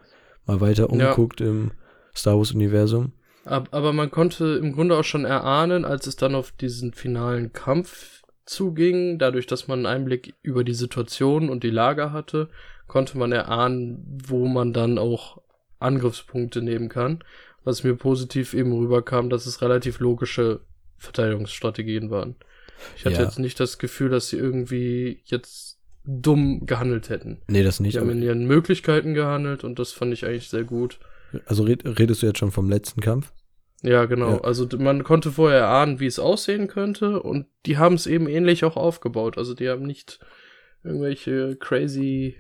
mal 0.46 0.60
weiter 0.60 0.92
Ja. 0.94 1.10
umguckt 1.10 1.40
im 1.40 1.72
Star 2.16 2.38
Wars-Universum. 2.38 3.14
Ab- 3.46 3.70
Aber 3.72 3.94
man 3.94 4.12
konnte 4.12 4.60
im 4.62 4.74
Grunde 4.74 4.98
auch 4.98 5.04
schon 5.06 5.24
erahnen, 5.24 5.86
als 5.86 6.06
es 6.08 6.16
dann 6.18 6.36
auf 6.36 6.52
diesen 6.52 6.94
finalen 6.94 7.54
Kampf 7.54 8.24
zuging, 8.46 9.18
dadurch, 9.20 9.48
dass 9.48 9.68
man 9.70 9.86
einen 9.86 9.96
Einblick 10.02 10.34
über 10.42 10.64
die 10.66 10.74
Situation 10.74 11.50
und 11.50 11.64
die 11.64 11.70
Lage 11.70 12.12
hatte, 12.12 12.50
konnte 12.92 13.18
man 13.18 13.32
erahnen, 13.32 14.20
wo 14.28 14.48
man 14.48 14.74
dann 14.74 14.98
auch 14.98 15.42
Angriffspunkte 15.80 16.62
nehmen 16.62 16.90
kann. 16.90 17.24
Was 17.64 17.84
mir 17.86 17.96
positiv 17.96 18.54
eben 18.54 18.74
rüberkam, 18.74 19.30
dass 19.30 19.46
es 19.46 19.62
relativ 19.62 20.00
logische 20.00 20.60
Verteidigungsstrategien 20.98 22.10
waren. 22.12 22.36
Ich 22.98 23.06
hatte 23.06 23.16
Ja. 23.16 23.24
jetzt 23.24 23.40
nicht 23.40 23.60
das 23.60 23.78
Gefühl, 23.78 24.10
dass 24.10 24.28
sie 24.30 24.38
irgendwie 24.38 25.22
jetzt 25.26 25.80
dumm 26.04 26.66
gehandelt 26.66 27.10
hätten. 27.10 27.42
Nee, 27.48 27.64
das 27.64 27.80
nicht. 27.80 27.96
Die 27.96 28.00
haben 28.00 28.10
in 28.10 28.22
ihren 28.22 28.46
Möglichkeiten 28.46 29.14
gehandelt 29.14 29.64
und 29.64 29.80
das 29.80 29.92
fand 29.94 30.12
ich 30.14 30.26
eigentlich 30.26 30.50
sehr 30.50 30.64
gut. 30.64 31.00
Also 31.46 31.64
red, 31.64 31.84
redest 32.00 32.22
du 32.24 32.26
jetzt 32.28 32.40
schon 32.40 32.52
vom 32.52 32.70
letzten 32.70 33.00
Kampf? 33.02 33.32
Ja, 33.84 34.06
genau. 34.06 34.32
Ja. 34.32 34.42
Also 34.42 34.68
man 34.78 35.04
konnte 35.04 35.32
vorher 35.32 35.60
erahnen, 35.62 36.00
wie 36.00 36.08
es 36.08 36.20
aussehen 36.20 36.68
könnte 36.68 37.22
und 37.22 37.46
die 37.66 37.78
haben 37.78 37.96
es 37.96 38.06
eben 38.08 38.28
ähnlich 38.28 38.66
auch 38.66 38.76
aufgebaut. 38.76 39.38
Also 39.38 39.54
die 39.54 39.70
haben 39.70 39.84
nicht 39.84 40.20
irgendwelche 40.84 41.56
crazy 41.58 42.36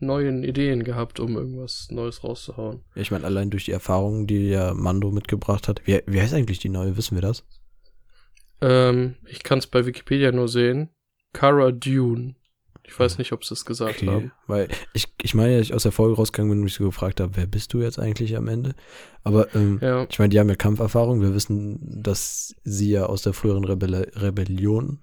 neuen 0.00 0.44
Ideen 0.44 0.84
gehabt, 0.84 1.20
um 1.20 1.36
irgendwas 1.36 1.88
Neues 1.90 2.22
rauszuhauen. 2.24 2.82
Ja, 2.94 3.02
ich 3.02 3.10
meine, 3.10 3.24
allein 3.24 3.50
durch 3.50 3.64
die 3.64 3.72
Erfahrungen, 3.72 4.26
die 4.26 4.48
ja 4.48 4.74
Mando 4.74 5.10
mitgebracht 5.10 5.68
hat. 5.68 5.82
Wie, 5.86 6.02
wie 6.06 6.20
heißt 6.20 6.34
eigentlich 6.34 6.58
die 6.58 6.68
neue? 6.68 6.96
Wissen 6.96 7.16
wir 7.16 7.22
das? 7.22 7.44
Ähm, 8.60 9.16
ich 9.26 9.42
kann 9.42 9.58
es 9.58 9.66
bei 9.66 9.86
Wikipedia 9.86 10.32
nur 10.32 10.48
sehen. 10.48 10.90
Cara 11.32 11.70
Dune. 11.72 12.34
Ich 12.84 12.98
weiß 12.98 13.18
nicht, 13.18 13.32
ob 13.32 13.44
sie 13.44 13.52
es 13.52 13.66
gesagt 13.66 14.02
haben. 14.02 14.32
Weil 14.46 14.68
ich, 14.94 15.12
ich 15.20 15.34
meine, 15.34 15.60
ich 15.60 15.74
aus 15.74 15.82
der 15.82 15.92
Folge 15.92 16.16
rausgegangen 16.16 16.50
bin 16.50 16.58
und 16.60 16.64
mich 16.64 16.74
so 16.74 16.84
gefragt 16.84 17.20
habe, 17.20 17.36
wer 17.36 17.46
bist 17.46 17.74
du 17.74 17.82
jetzt 17.82 17.98
eigentlich 17.98 18.34
am 18.34 18.48
Ende? 18.48 18.74
Aber 19.24 19.54
ähm, 19.54 19.78
Ja, 19.82 20.06
ich 20.08 20.18
meine, 20.18 20.30
die 20.30 20.40
haben 20.40 20.48
ja 20.48 20.54
Kampferfahrung. 20.56 21.20
Wir 21.20 21.34
wissen, 21.34 22.02
dass 22.02 22.54
sie 22.64 22.90
ja 22.90 23.04
aus 23.04 23.20
der 23.22 23.34
früheren 23.34 23.64
Rebelle 23.64 24.10
Rebellion 24.14 25.00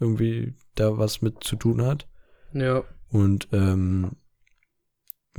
irgendwie 0.00 0.54
da 0.74 0.98
was 0.98 1.22
mit 1.22 1.44
zu 1.44 1.54
tun 1.54 1.82
hat. 1.82 2.08
ja, 2.52 2.82
Und 3.08 3.48
ähm, 3.52 4.16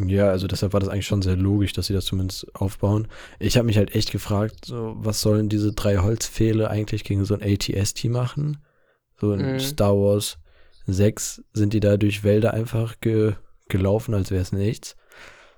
ja, 0.07 0.29
also 0.29 0.47
deshalb 0.47 0.73
war 0.73 0.79
das 0.79 0.89
eigentlich 0.89 1.07
schon 1.07 1.21
sehr 1.21 1.35
logisch, 1.35 1.73
dass 1.73 1.87
sie 1.87 1.93
das 1.93 2.05
zumindest 2.05 2.47
aufbauen. 2.55 3.07
Ich 3.39 3.57
habe 3.57 3.65
mich 3.65 3.77
halt 3.77 3.93
echt 3.95 4.11
gefragt, 4.11 4.65
so, 4.65 4.95
was 4.97 5.21
sollen 5.21 5.49
diese 5.49 5.73
drei 5.73 5.97
Holzpfähle 5.97 6.69
eigentlich 6.69 7.03
gegen 7.03 7.25
so 7.25 7.33
ein 7.35 7.41
ATST 7.43 8.05
machen? 8.05 8.57
So 9.19 9.33
in 9.33 9.53
Mhm. 9.53 9.59
Star 9.59 9.93
Wars 9.95 10.37
6 10.85 11.43
sind 11.53 11.73
die 11.73 11.79
da 11.81 11.97
durch 11.97 12.23
Wälder 12.23 12.53
einfach 12.53 12.99
ge 13.01 13.33
gelaufen, 13.67 14.13
als 14.15 14.31
wäre 14.31 14.41
es 14.41 14.51
nichts. 14.53 14.95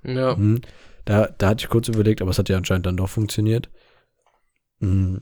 ja. 0.04 0.36
Mhm. 0.36 0.62
Da, 1.06 1.28
da 1.38 1.50
hatte 1.50 1.64
ich 1.66 1.70
kurz 1.70 1.88
überlegt, 1.88 2.22
aber 2.22 2.32
es 2.32 2.38
hat 2.40 2.48
ja 2.50 2.58
anscheinend 2.58 2.86
dann 2.86 2.98
doch 2.98 3.10
funktioniert. 3.10 3.70
Mhm. 4.80 5.22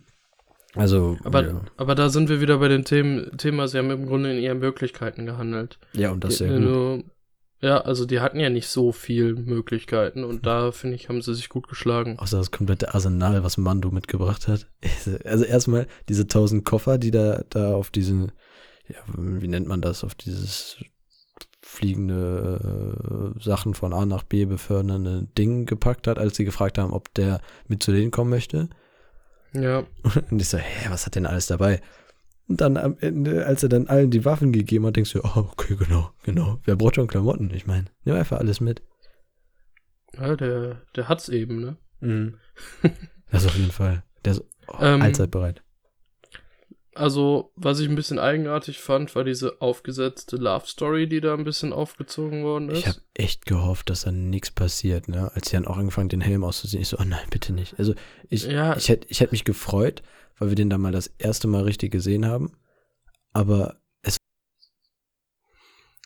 Also, 0.76 1.18
Aber, 1.24 1.46
ja. 1.48 1.62
aber 1.78 1.96
da 1.96 2.10
sind 2.10 2.30
wir 2.30 2.42
wieder 2.42 2.60
bei 2.60 2.68
dem 2.68 2.84
Thema, 2.86 3.30
Thema, 3.38 3.68
sie 3.68 3.78
haben 3.80 3.90
im 3.90 4.06
Grunde 4.06 4.32
in 4.36 4.42
ihren 4.44 4.60
Möglichkeiten 4.60 5.26
gehandelt. 5.26 5.80
ja, 5.94 6.12
und 6.12 6.24
das 6.24 6.38
sehr 6.38 6.50
gut. 6.60 7.06
Ja, 7.62 7.82
also 7.82 8.06
die 8.06 8.22
hatten 8.22 8.40
ja 8.40 8.50
nicht 8.50 8.68
so 8.68 8.92
viel 8.92 9.36
Möglichkeiten 9.36 10.24
und 10.24 10.46
da, 10.46 10.72
finde 10.72 10.96
ich, 10.96 11.10
haben 11.10 11.22
sie 11.22 11.36
sich 11.36 11.50
gut 11.50 11.68
geschlagen. 11.68 12.18
Außer 12.18 12.38
das 12.38 12.52
komplette 12.52 12.94
Arsenal, 12.94 13.44
was 13.44 13.58
Mando 13.58 13.92
mitgebracht 13.92 14.48
hat. 14.48 14.68
Also 15.26 15.44
erstmal 15.46 15.88
diese 16.08 16.28
tausend 16.28 16.66
Koffer, 16.66 16.98
die 16.98 17.12
da, 17.12 17.44
da 17.50 17.74
auf 17.74 17.90
diesen, 17.90 18.32
ja, 18.88 18.98
wie 19.18 19.48
nennt 19.48 19.68
man 19.68 19.82
das, 19.82 20.04
auf 20.04 20.16
dieses 20.16 20.78
fliegende 21.62 23.34
äh, 23.38 23.44
Sachen 23.44 23.74
von 23.74 23.94
A 23.94 24.06
nach 24.06 24.24
B 24.24 24.46
befördernde 24.46 25.28
Ding 25.38 25.66
gepackt 25.66 26.08
hat, 26.08 26.18
als 26.18 26.38
sie 26.38 26.46
gefragt 26.46 26.78
haben, 26.78 26.94
ob 26.94 27.14
der 27.14 27.42
mit 27.68 27.84
zu 27.84 27.92
denen 27.92 28.12
kommen 28.12 28.30
möchte. 28.30 28.70
Ja, 29.54 29.84
Und 30.32 30.42
ich 30.42 30.50
so, 30.50 30.58
hä, 30.58 30.88
was 30.90 31.06
hat 31.06 31.16
denn 31.16 31.26
alles 31.26 31.48
dabei? 31.48 31.82
Und 32.50 32.60
dann 32.62 32.78
am 32.78 32.98
Ende, 33.00 33.46
als 33.46 33.62
er 33.64 33.70
dann 33.70 33.88
allen 33.88 34.10
die 34.12 34.26
Waffen 34.26 34.52
gegeben 34.52 34.86
hat, 34.88 34.96
denkst 34.96 35.14
du, 35.14 35.22
oh, 35.24 35.48
okay, 35.52 35.76
genau, 35.76 36.12
genau. 36.24 36.60
Wer 36.66 36.76
braucht 36.76 36.96
schon 36.96 37.08
Klamotten? 37.08 37.52
Ich 37.54 37.68
meine, 37.68 37.86
nimm 38.04 38.16
einfach 38.16 38.40
alles 38.40 38.60
mit. 38.60 38.82
ja 40.18 40.36
der, 40.36 40.82
der 40.96 41.08
hat's 41.08 41.30
eben, 41.30 41.62
ne? 41.62 41.78
Mhm. 42.02 42.36
Das 43.32 43.46
auf 43.46 43.56
jeden 43.56 43.70
Fall. 43.72 44.02
Der 44.26 44.34
ist 44.34 44.44
oh, 44.68 44.78
Ähm, 44.82 45.04
allzeit 45.04 45.30
bereit. 45.30 45.62
Also, 46.96 47.52
was 47.56 47.80
ich 47.80 47.88
ein 47.88 47.96
bisschen 47.96 48.18
eigenartig 48.18 48.80
fand, 48.80 49.16
war 49.16 49.24
diese 49.24 49.62
aufgesetzte 49.62 50.36
Love 50.38 50.66
Story, 50.66 51.08
die 51.08 51.22
da 51.22 51.36
ein 51.36 51.44
bisschen 51.44 51.72
aufgezogen 51.72 52.44
worden 52.44 52.70
ist. 52.70 52.80
Ich 52.80 52.88
habe 52.88 52.98
echt 53.14 53.46
gehofft, 53.46 53.90
dass 53.92 54.02
da 54.02 54.12
nichts 54.12 54.50
passiert, 54.52 55.08
ne? 55.08 55.32
Als 55.36 55.50
sie 55.50 55.56
dann 55.56 55.68
auch 55.68 55.78
angefangen, 55.78 56.10
den 56.10 56.22
Helm 56.22 56.44
auszuziehen. 56.44 56.82
Ich 56.82 56.88
so, 56.90 56.98
oh 57.00 57.04
nein, 57.06 57.26
bitte 57.30 57.54
nicht. 57.54 57.78
Also, 57.78 57.94
ich, 58.28 58.46
Ja. 58.48 58.76
ich 58.76 58.90
hätte 58.90 59.06
ich 59.10 59.20
hätt 59.22 59.32
mich 59.32 59.44
gefreut, 59.46 60.02
weil 60.40 60.50
wir 60.50 60.56
den 60.56 60.70
da 60.70 60.78
mal 60.78 60.92
das 60.92 61.08
erste 61.18 61.48
Mal 61.48 61.64
richtig 61.64 61.92
gesehen 61.92 62.26
haben. 62.26 62.54
Aber 63.34 63.80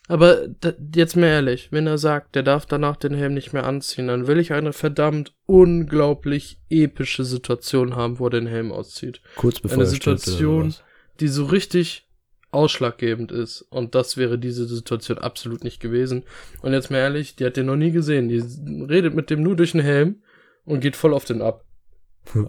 Aber 0.06 0.48
da, 0.48 0.72
jetzt 0.94 1.16
mal 1.16 1.26
ehrlich, 1.26 1.68
wenn 1.70 1.86
er 1.86 1.96
sagt, 1.96 2.34
der 2.34 2.42
darf 2.42 2.66
danach 2.66 2.96
den 2.96 3.14
Helm 3.14 3.32
nicht 3.32 3.52
mehr 3.52 3.64
anziehen, 3.64 4.08
dann 4.08 4.26
will 4.26 4.38
ich 4.38 4.52
eine 4.52 4.72
verdammt 4.72 5.32
unglaublich 5.46 6.60
epische 6.68 7.24
Situation 7.24 7.96
haben, 7.96 8.18
wo 8.18 8.26
er 8.26 8.30
den 8.30 8.46
Helm 8.46 8.70
auszieht. 8.70 9.22
kurz 9.36 9.60
bevor 9.60 9.78
Eine 9.78 9.84
er 9.84 9.90
Situation, 9.90 10.74
die 11.20 11.28
so 11.28 11.46
richtig 11.46 12.06
ausschlaggebend 12.50 13.32
ist. 13.32 13.62
Und 13.62 13.94
das 13.94 14.16
wäre 14.16 14.38
diese 14.38 14.66
Situation 14.66 15.18
absolut 15.18 15.64
nicht 15.64 15.80
gewesen. 15.80 16.24
Und 16.60 16.72
jetzt 16.72 16.90
mal 16.90 16.98
ehrlich, 16.98 17.36
die 17.36 17.46
hat 17.46 17.56
den 17.56 17.66
noch 17.66 17.76
nie 17.76 17.90
gesehen. 17.90 18.28
Die 18.28 18.40
redet 18.84 19.14
mit 19.14 19.30
dem 19.30 19.42
nur 19.42 19.56
durch 19.56 19.72
den 19.72 19.80
Helm 19.80 20.22
und 20.64 20.80
geht 20.80 20.96
voll 20.96 21.14
auf 21.14 21.24
den 21.24 21.40
ab. 21.40 21.63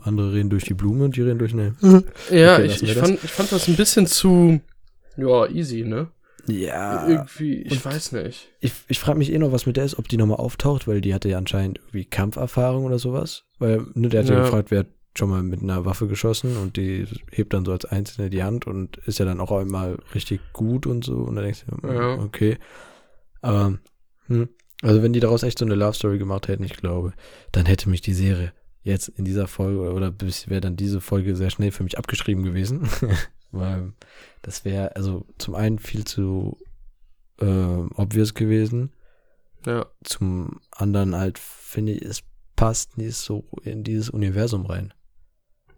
Andere 0.04 0.34
reden 0.34 0.50
durch 0.50 0.64
die 0.66 0.74
Blume 0.74 1.06
und 1.06 1.16
die 1.16 1.22
reden 1.22 1.40
durch 1.40 1.52
den 1.52 1.60
Helm. 1.60 1.76
Ja, 2.32 2.56
Okay, 2.56 2.66
ich, 2.66 2.84
ich, 2.84 2.94
fand, 2.94 3.24
ich 3.24 3.32
fand 3.32 3.52
das 3.52 3.68
ein 3.68 3.76
bisschen 3.76 4.08
zu, 4.08 4.60
ja, 5.18 5.48
easy, 5.48 5.84
ne? 5.84 6.08
Ja. 6.48 7.08
Irgendwie, 7.08 7.62
ich 7.64 7.72
und- 7.74 7.86
weiß 7.86 8.12
nicht. 8.14 8.50
Ich, 8.60 8.72
ich 8.88 9.00
frage 9.00 9.18
mich 9.18 9.32
eh 9.34 9.38
noch, 9.40 9.52
was 9.52 9.66
mit 9.66 9.78
der 9.78 9.86
ist, 9.86 9.98
ob 9.98 10.08
die 10.08 10.18
nochmal 10.18 10.38
auftaucht, 10.38 10.88
weil 10.88 11.02
die 11.02 11.14
hatte 11.14 11.28
ja 11.30 11.38
anscheinend 11.40 11.80
irgendwie 11.80 12.06
Kampferfahrung 12.06 12.86
oder 12.86 13.00
sowas. 13.00 13.44
Weil, 13.60 13.86
ne, 13.96 14.10
der 14.10 14.22
hat 14.22 14.30
ja, 14.30 14.36
Ja. 14.36 14.44
gefragt, 14.44 14.70
wer 14.72 14.80
hat 14.80 14.88
schon 15.18 15.30
mal 15.30 15.42
mit 15.44 15.62
einer 15.64 15.86
Waffe 15.86 16.08
geschossen 16.08 16.58
und 16.58 16.78
die 16.78 17.06
hebt 17.32 17.54
dann 17.54 17.66
so 17.66 17.72
als 17.72 17.86
Einzelne 17.86 18.30
die 18.30 18.44
Hand 18.44 18.68
und 18.68 18.98
ist 19.06 19.18
ja 19.18 19.26
dann 19.26 19.40
auch 19.40 19.52
einmal 19.52 19.98
richtig 20.14 20.40
gut 20.54 20.86
und 20.88 21.04
so. 21.06 21.16
Und 21.16 21.36
dann 21.36 21.46
denkst 21.46 21.66
du, 21.82 21.88
Ja. 21.88 22.14
okay. 22.20 22.58
Aber, 23.42 23.78
hm, 24.28 24.50
also 24.82 25.02
wenn 25.02 25.14
die 25.14 25.20
daraus 25.22 25.44
echt 25.44 25.58
so 25.60 25.66
eine 25.66 25.76
Love 25.76 25.94
Story 25.94 26.18
gemacht 26.20 26.48
hätten, 26.48 26.64
ich 26.64 26.76
glaube, 26.78 27.14
dann 27.54 27.66
hätte 27.66 27.90
mich 27.90 28.02
die 28.02 28.14
Serie 28.14 28.52
jetzt 28.86 29.10
in 29.10 29.26
dieser 29.26 29.48
Folge 29.48 29.92
oder 29.92 30.12
bis 30.12 30.48
wäre 30.48 30.62
dann 30.62 30.76
diese 30.78 31.02
Folge 31.02 31.36
sehr 31.36 31.50
schnell 31.50 31.72
für 31.72 31.84
mich 31.84 31.98
abgeschrieben 31.98 32.44
gewesen. 32.44 32.88
weil 33.52 33.94
das 34.42 34.64
wäre 34.64 34.96
also 34.96 35.26
zum 35.38 35.56
einen 35.56 35.80
viel 35.80 36.06
zu 36.06 36.58
äh, 37.40 37.46
obvious 37.46 38.34
gewesen. 38.34 38.94
Ja. 39.66 39.88
Zum 40.04 40.62
anderen 40.72 41.16
halt 41.16 41.40
finde 41.40 41.94
ich, 41.94 42.04
es 42.04 42.22
passt 42.56 42.98
nicht 42.98 43.16
so 43.16 43.50
in 43.64 43.84
dieses 43.84 44.10
Universum 44.10 44.66
rein. 44.68 44.94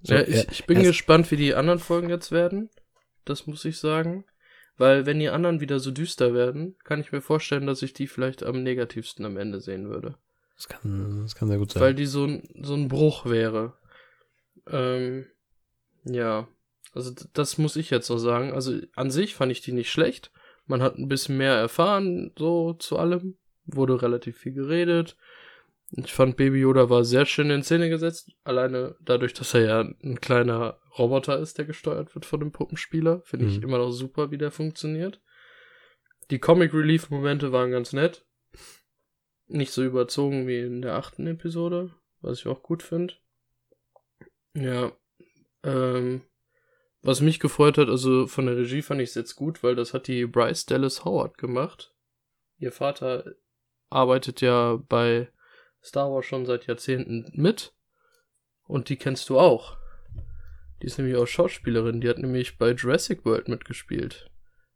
So, 0.04 0.14
ja, 0.14 0.22
ich, 0.22 0.48
ich 0.52 0.66
bin 0.66 0.84
gespannt, 0.84 1.32
wie 1.32 1.38
die 1.38 1.56
anderen 1.56 1.80
Folgen 1.80 2.10
jetzt 2.10 2.32
werden. 2.32 2.70
Das 3.26 3.48
muss 3.48 3.66
ich 3.66 3.80
sagen. 3.80 4.26
Weil 4.78 5.08
wenn 5.08 5.20
die 5.20 5.30
anderen 5.30 5.60
wieder 5.60 5.80
so 5.80 5.90
düster 5.90 6.36
werden, 6.36 6.76
kann 6.84 7.00
ich 7.00 7.12
mir 7.12 7.22
vorstellen, 7.22 7.66
dass 7.66 7.82
ich 7.82 7.94
die 7.94 8.08
vielleicht 8.08 8.44
am 8.44 8.62
negativsten 8.62 9.26
am 9.26 9.38
Ende 9.38 9.60
sehen 9.60 9.90
würde. 9.90 10.18
Das 10.58 10.68
kann, 10.68 11.22
das 11.24 11.36
kann 11.36 11.48
sehr 11.48 11.58
gut 11.60 11.72
sein. 11.72 11.82
Weil 11.82 11.94
die 11.96 12.06
so 12.08 12.26
ein, 12.26 12.44
so 12.62 12.74
ein 12.74 12.88
Bruch 12.90 13.26
wäre. 13.26 13.74
Ähm, 14.68 15.26
ja. 16.04 16.48
Also 16.94 17.14
das 17.34 17.58
muss 17.58 17.76
ich 17.76 17.90
jetzt 17.92 18.08
so 18.08 18.18
sagen. 18.18 18.52
Also 18.54 18.74
an 18.96 19.12
sich 19.12 19.36
fand 19.36 19.52
ich 19.52 19.62
die 19.62 19.72
nicht 19.72 19.92
schlecht. 19.92 20.32
Man 20.66 20.82
hat 20.82 20.98
ein 20.98 21.08
bisschen 21.08 21.38
mehr 21.38 21.54
erfahren, 21.54 22.32
so 22.38 22.74
zu 22.74 22.98
allem. 22.98 23.38
Wurde 23.66 24.02
relativ 24.02 24.38
viel 24.38 24.54
geredet. 24.54 25.16
Ich 25.92 26.12
fand 26.14 26.36
Baby 26.38 26.60
Yoda 26.60 26.90
war 26.90 27.06
sehr 27.06 27.26
schön 27.26 27.50
in 27.50 27.64
Szene 27.64 27.90
gesetzt. 27.90 28.32
Alleine 28.44 28.96
dadurch, 29.02 29.34
dass 29.34 29.54
er 29.54 29.62
ja 29.62 29.80
ein 30.04 30.20
kleiner 30.20 30.80
Roboter 30.98 31.40
ist, 31.40 31.58
der 31.58 31.66
gesteuert 31.66 32.14
wird 32.16 32.26
von 32.26 32.40
dem 32.40 32.52
Puppenspieler. 32.52 33.22
Finde 33.24 33.46
ich 33.46 33.58
Mhm. 33.58 33.64
immer 33.64 33.78
noch 33.78 33.92
super, 33.92 34.32
wie 34.32 34.38
der 34.38 34.52
funktioniert. 34.52 35.22
Die 36.30 36.40
Comic 36.40 36.74
Relief 36.74 37.10
Momente 37.10 37.52
waren 37.54 37.72
ganz 37.72 37.94
nett. 37.94 38.26
Nicht 39.48 39.72
so 39.72 39.84
überzogen 39.84 40.48
wie 40.48 40.60
in 40.60 40.82
der 40.82 40.96
achten 40.96 41.26
Episode, 41.28 41.94
was 42.22 42.40
ich 42.40 42.48
auch 42.48 42.64
gut 42.64 42.84
finde. 42.84 43.14
Ja. 44.54 44.92
Ähm, 45.64 46.22
was 47.02 47.22
mich 47.22 47.40
gefreut 47.40 47.78
hat, 47.78 47.90
also 47.90 48.28
von 48.28 48.48
der 48.48 48.58
Regie 48.58 48.82
fand 48.82 49.02
ich 49.02 49.10
es 49.10 49.16
jetzt 49.16 49.36
gut, 49.36 49.64
weil 49.64 49.76
das 49.76 49.94
hat 49.94 50.08
die 50.08 50.26
Bryce 50.26 50.66
Dallas 50.66 51.06
Howard 51.06 51.38
gemacht. 51.38 51.94
Ihr 52.58 52.72
Vater 52.72 53.36
arbeitet 53.90 54.42
ja 54.42 54.82
bei 54.90 55.30
Star 55.84 56.12
Wars 56.12 56.26
schon 56.26 56.46
seit 56.46 56.68
Jahrzehnten 56.68 57.32
mit. 57.34 57.74
Und 58.66 58.90
die 58.90 58.98
kennst 58.98 59.30
du 59.30 59.40
auch. 59.40 59.78
Die 60.82 60.88
ist 60.88 60.98
nämlich 60.98 61.16
auch 61.16 61.26
Schauspielerin. 61.28 62.02
Die 62.02 62.10
hat 62.10 62.18
nämlich 62.18 62.58
bei 62.58 62.72
Jurassic 62.72 63.24
World 63.26 63.48
mitgespielt. 63.48 64.30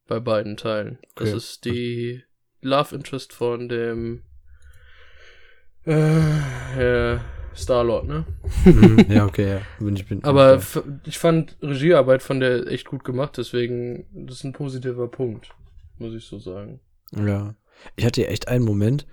Bei 0.08 0.20
beiden 0.20 0.56
Teilen. 0.56 1.00
Das 1.16 1.30
Okay. 1.30 1.38
ist 1.38 1.66
die 1.66 2.24
Love 2.62 2.96
Interest 2.96 3.34
von 3.34 3.68
dem 3.68 4.24
äh, 5.86 7.18
Star-Lord, 7.56 8.08
ne? 8.08 8.26
Mhm, 8.66 9.06
ja, 9.10 9.26
okay, 9.26 9.50
ja. 9.56 9.62
Bin 9.80 9.96
ich, 9.96 10.08
bin, 10.08 10.24
Aber 10.24 10.58
bin 10.58 11.02
ich 11.06 11.18
fand 11.18 11.58
Regiearbeit 11.62 12.24
von 12.24 12.40
der 12.40 12.68
echt 12.68 12.88
gut 12.88 13.04
gemacht, 13.04 13.38
deswegen 13.38 14.06
das 14.14 14.38
ist 14.38 14.44
ein 14.46 14.54
positiver 14.54 15.08
Punkt, 15.08 15.50
muss 15.98 16.14
ich 16.14 16.26
so 16.26 16.40
sagen. 16.40 16.80
ja. 17.16 17.56
Ich 17.96 18.06
hatte 18.06 18.28
echt 18.28 18.48
einen 18.48 18.64
Moment, 18.64 19.08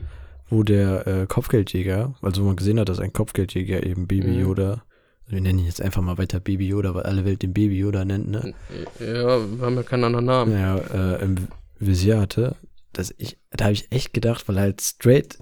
wo 0.50 0.62
der 0.62 1.06
äh, 1.06 1.26
Kopfgeldjäger, 1.26 2.14
also 2.20 2.42
wo 2.42 2.46
man 2.48 2.56
gesehen 2.56 2.78
hat, 2.78 2.90
dass 2.90 2.98
ein 3.00 3.14
Kopfgeldjäger 3.14 3.86
eben 3.86 4.06
Baby 4.06 4.28
Mhm. 4.32 4.40
Yoda, 4.40 4.82
wir 5.26 5.40
nennen 5.40 5.60
ihn 5.60 5.64
jetzt 5.64 5.80
einfach 5.80 6.02
mal 6.02 6.18
weiter 6.18 6.38
Baby 6.38 6.68
Yoda, 6.68 6.94
weil 6.94 7.04
alle 7.04 7.24
Welt 7.24 7.40
den 7.42 7.54
Baby 7.54 7.78
Yoda 7.78 8.04
nennt, 8.04 8.28
ne? 8.28 8.52
Ja, 9.00 9.38
wir 9.40 9.64
haben 9.64 9.76
ja 9.76 9.82
keinen 9.84 10.04
anderen 10.04 10.26
Namen. 10.26 10.52
ja, 10.52 10.76
äh, 10.76 11.22
im 11.24 11.36
Visier 11.78 12.20
hatte, 12.20 12.56
dass 12.92 13.14
ich, 13.16 13.38
da 13.52 13.64
habe 13.66 13.72
ich 13.74 13.90
echt 13.90 14.12
gedacht, 14.12 14.46
weil 14.48 14.58
er 14.58 14.62
halt 14.64 14.82
straight, 14.82 15.38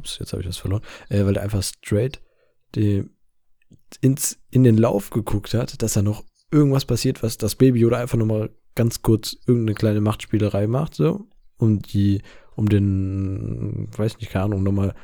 ups, 0.00 0.18
jetzt 0.18 0.32
habe 0.32 0.42
ich 0.42 0.48
was 0.48 0.58
verloren, 0.58 0.82
äh, 1.08 1.24
weil 1.24 1.36
er 1.36 1.42
einfach 1.42 1.62
straight 1.62 2.20
die, 2.74 3.04
ins, 4.00 4.38
in 4.50 4.64
den 4.64 4.76
Lauf 4.76 5.10
geguckt 5.10 5.54
hat, 5.54 5.82
dass 5.82 5.94
da 5.94 6.02
noch 6.02 6.24
irgendwas 6.50 6.84
passiert, 6.84 7.22
was 7.22 7.38
das 7.38 7.54
Baby 7.54 7.84
oder 7.84 7.98
einfach 7.98 8.18
nochmal 8.18 8.50
ganz 8.74 9.02
kurz 9.02 9.36
irgendeine 9.46 9.74
kleine 9.74 10.00
Machtspielerei 10.00 10.66
macht, 10.66 10.94
so, 10.94 11.26
um 11.56 11.80
die, 11.80 12.22
um 12.56 12.68
den, 12.68 13.88
weiß 13.96 14.18
nicht, 14.18 14.30
keine 14.30 14.46
Ahnung, 14.46 14.62
nochmal 14.62 14.94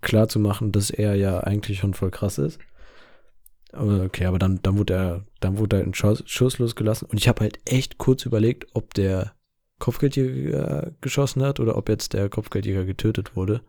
klar 0.00 0.28
zu 0.28 0.38
machen, 0.38 0.72
dass 0.72 0.90
er 0.90 1.14
ja 1.14 1.40
eigentlich 1.40 1.78
schon 1.78 1.94
voll 1.94 2.10
krass 2.10 2.38
ist. 2.38 2.58
Okay, 3.72 4.24
aber 4.24 4.38
dann, 4.38 4.60
dann 4.62 4.78
wurde 4.78 4.94
er, 4.94 5.26
dann 5.40 5.58
wurde 5.58 5.76
er 5.76 5.84
in 5.84 5.92
Schuss, 5.92 6.22
Schuss 6.26 6.58
losgelassen 6.58 7.08
und 7.10 7.18
ich 7.18 7.28
habe 7.28 7.40
halt 7.40 7.58
echt 7.66 7.98
kurz 7.98 8.24
überlegt, 8.24 8.66
ob 8.72 8.94
der 8.94 9.34
Kopfgeldjäger 9.78 10.92
geschossen 11.00 11.42
hat 11.42 11.60
oder 11.60 11.76
ob 11.76 11.88
jetzt 11.88 12.14
der 12.14 12.28
Kopfgeldjäger 12.28 12.84
getötet 12.84 13.36
wurde. 13.36 13.60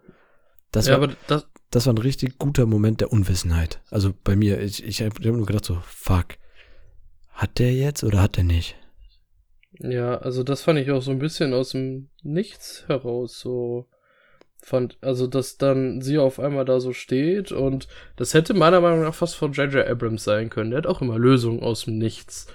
Das, 0.72 0.88
ja, 0.88 0.94
war, 0.94 1.04
aber 1.04 1.16
das, 1.28 1.48
das 1.72 1.86
war 1.86 1.94
ein 1.94 2.00
richtig 2.00 2.38
guter 2.38 2.66
Moment 2.66 3.02
der 3.02 3.12
Unwissenheit. 3.12 3.82
Also 3.90 4.14
bei 4.24 4.36
mir, 4.36 4.62
ich, 4.62 4.84
ich 4.84 5.02
habe 5.02 5.16
hab 5.16 5.26
nur 5.26 5.46
gedacht 5.46 5.66
so, 5.66 5.80
fuck, 5.86 6.38
hat 7.30 7.60
der 7.60 7.74
jetzt 7.74 8.04
oder 8.04 8.22
hat 8.22 8.38
der 8.38 8.44
nicht? 8.44 8.76
ja, 9.80 10.18
also 10.18 10.44
das 10.44 10.64
fand 10.64 10.80
ich 10.80 10.92
auch 10.92 11.02
so 11.02 11.12
ein 11.12 11.20
bisschen 11.20 11.54
aus 11.54 11.72
dem 11.72 12.10
Nichts 12.24 12.86
heraus 12.88 13.40
so 13.40 13.88
fand, 14.62 14.98
also 15.02 15.28
dass 15.28 15.58
dann 15.58 16.02
sie 16.02 16.18
auf 16.18 16.40
einmal 16.40 16.66
da 16.66 16.80
so 16.80 16.92
steht 16.92 17.52
und 17.52 17.88
das 18.18 18.34
hätte 18.34 18.54
meiner 18.54 18.82
Meinung 18.82 19.02
nach 19.02 19.14
fast 19.14 19.36
von 19.36 19.54
J.J. 19.54 19.88
Abrams 19.88 20.24
sein 20.24 20.50
können. 20.50 20.72
Der 20.72 20.80
hat 20.80 20.88
auch 20.88 21.02
immer 21.02 21.18
Lösungen 21.18 21.62
aus 21.62 21.86
dem 21.86 21.98
Nichts. 21.98 22.48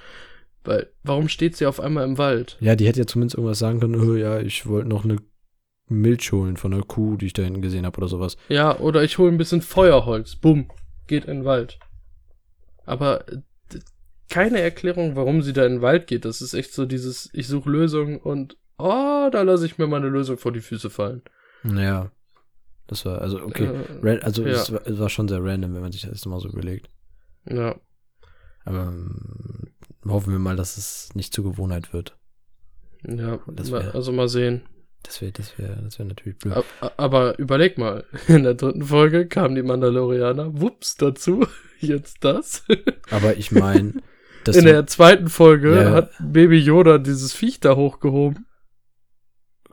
Weil, 0.64 0.90
warum 1.02 1.28
steht 1.28 1.56
sie 1.56 1.66
auf 1.66 1.80
einmal 1.80 2.04
im 2.04 2.18
Wald? 2.18 2.56
Ja, 2.61 2.75
die 2.76 2.87
hätte 2.87 3.00
ja 3.00 3.06
zumindest 3.06 3.37
irgendwas 3.37 3.59
sagen 3.59 3.80
können, 3.80 4.00
oh, 4.00 4.14
ja, 4.14 4.40
ich 4.40 4.66
wollte 4.66 4.88
noch 4.88 5.04
eine 5.04 5.18
Milch 5.87 6.33
holen 6.33 6.57
von 6.57 6.73
einer 6.73 6.83
Kuh, 6.83 7.17
die 7.17 7.26
ich 7.26 7.33
da 7.35 7.43
hinten 7.43 7.62
gesehen 7.62 7.85
habe 7.87 7.99
oder 7.99 8.09
sowas. 8.09 8.37
Ja, 8.49 8.79
oder 8.79 9.03
ich 9.03 9.19
hole 9.19 9.31
ein 9.31 9.38
bisschen 9.38 9.61
Feuerholz. 9.62 10.37
Bumm, 10.37 10.71
geht 11.07 11.25
in 11.26 11.38
den 11.38 11.45
Wald. 11.45 11.79
Aber 12.87 13.25
keine 14.31 14.61
Erklärung, 14.61 15.14
warum 15.17 15.43
sie 15.43 15.53
da 15.53 15.64
in 15.67 15.75
den 15.75 15.83
Wald 15.83 16.07
geht. 16.07 16.25
Das 16.25 16.41
ist 16.43 16.55
echt 16.55 16.73
so 16.73 16.87
dieses, 16.87 17.29
ich 17.35 17.47
suche 17.47 17.69
Lösungen 17.71 18.19
und 18.19 18.57
oh, 18.79 19.29
da 19.31 19.43
lasse 19.43 19.67
ich 19.67 19.79
mir 19.79 19.87
meine 19.87 20.09
Lösung 20.09 20.38
vor 20.38 20.53
die 20.53 20.61
Füße 20.61 20.91
fallen. 20.91 21.23
Ja. 21.64 22.11
Das 22.87 23.05
war, 23.07 23.21
also, 23.23 23.41
okay. 23.43 23.71
Äh, 24.03 24.21
also, 24.21 24.43
ja. 24.45 24.53
es, 24.53 24.73
war, 24.73 24.87
es 24.87 24.99
war 24.99 25.09
schon 25.09 25.29
sehr 25.29 25.43
random, 25.43 25.75
wenn 25.75 25.81
man 25.83 25.93
sich 25.93 26.03
das 26.03 26.26
mal 26.26 26.41
so 26.41 26.49
überlegt. 26.49 26.88
ja. 27.47 27.76
Aber 28.67 28.85
ähm, 28.88 29.69
hoffen 30.07 30.33
wir 30.33 30.38
mal, 30.38 30.57
dass 30.57 30.79
es 30.79 31.14
nicht 31.14 31.35
zur 31.35 31.45
Gewohnheit 31.45 31.93
wird. 31.93 32.17
Ja, 33.07 33.38
Das 33.47 33.71
ma- 33.71 33.81
wär- 33.85 33.95
also 33.95 34.11
mal 34.11 34.29
sehen. 34.31 34.62
Das 35.04 35.20
wäre 35.20 35.30
das 35.32 35.56
wär, 35.58 35.76
das 35.76 35.99
wär 35.99 36.06
natürlich 36.06 36.38
blöd. 36.38 36.56
A- 36.56 36.64
a- 36.87 36.92
Aber 36.96 37.38
überleg 37.38 37.78
mal, 37.78 38.04
in 38.28 38.42
der 38.42 38.54
dritten 38.54 38.82
Folge 38.82 39.26
kamen 39.28 39.54
die 39.54 39.62
Mandalorianer, 39.62 40.61
wups, 40.61 40.96
dazu, 40.96 41.46
jetzt 41.80 42.18
das. 42.25 42.64
Aber 43.11 43.37
ich 43.37 43.52
meine, 43.52 43.94
in 44.46 44.64
der 44.64 44.87
zweiten 44.87 45.28
Folge 45.28 45.75
Ja. 45.76 45.90
hat 45.92 46.11
Baby 46.20 46.58
Yoda 46.58 46.99
dieses 46.99 47.32
Viech 47.32 47.61
da 47.61 47.76
hochgehoben. 47.76 48.46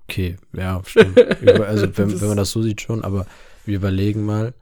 Okay, 0.04 0.38
ja, 0.54 0.82
stimmt. 0.86 1.18
Also 1.62 1.98
wenn, 1.98 2.20
wenn 2.22 2.28
man 2.28 2.38
das 2.38 2.52
so 2.52 2.62
sieht 2.62 2.82
schon, 2.82 3.04
aber 3.04 3.26
wir 3.66 3.78
überlegen 3.78 4.24
mal, 4.26 4.54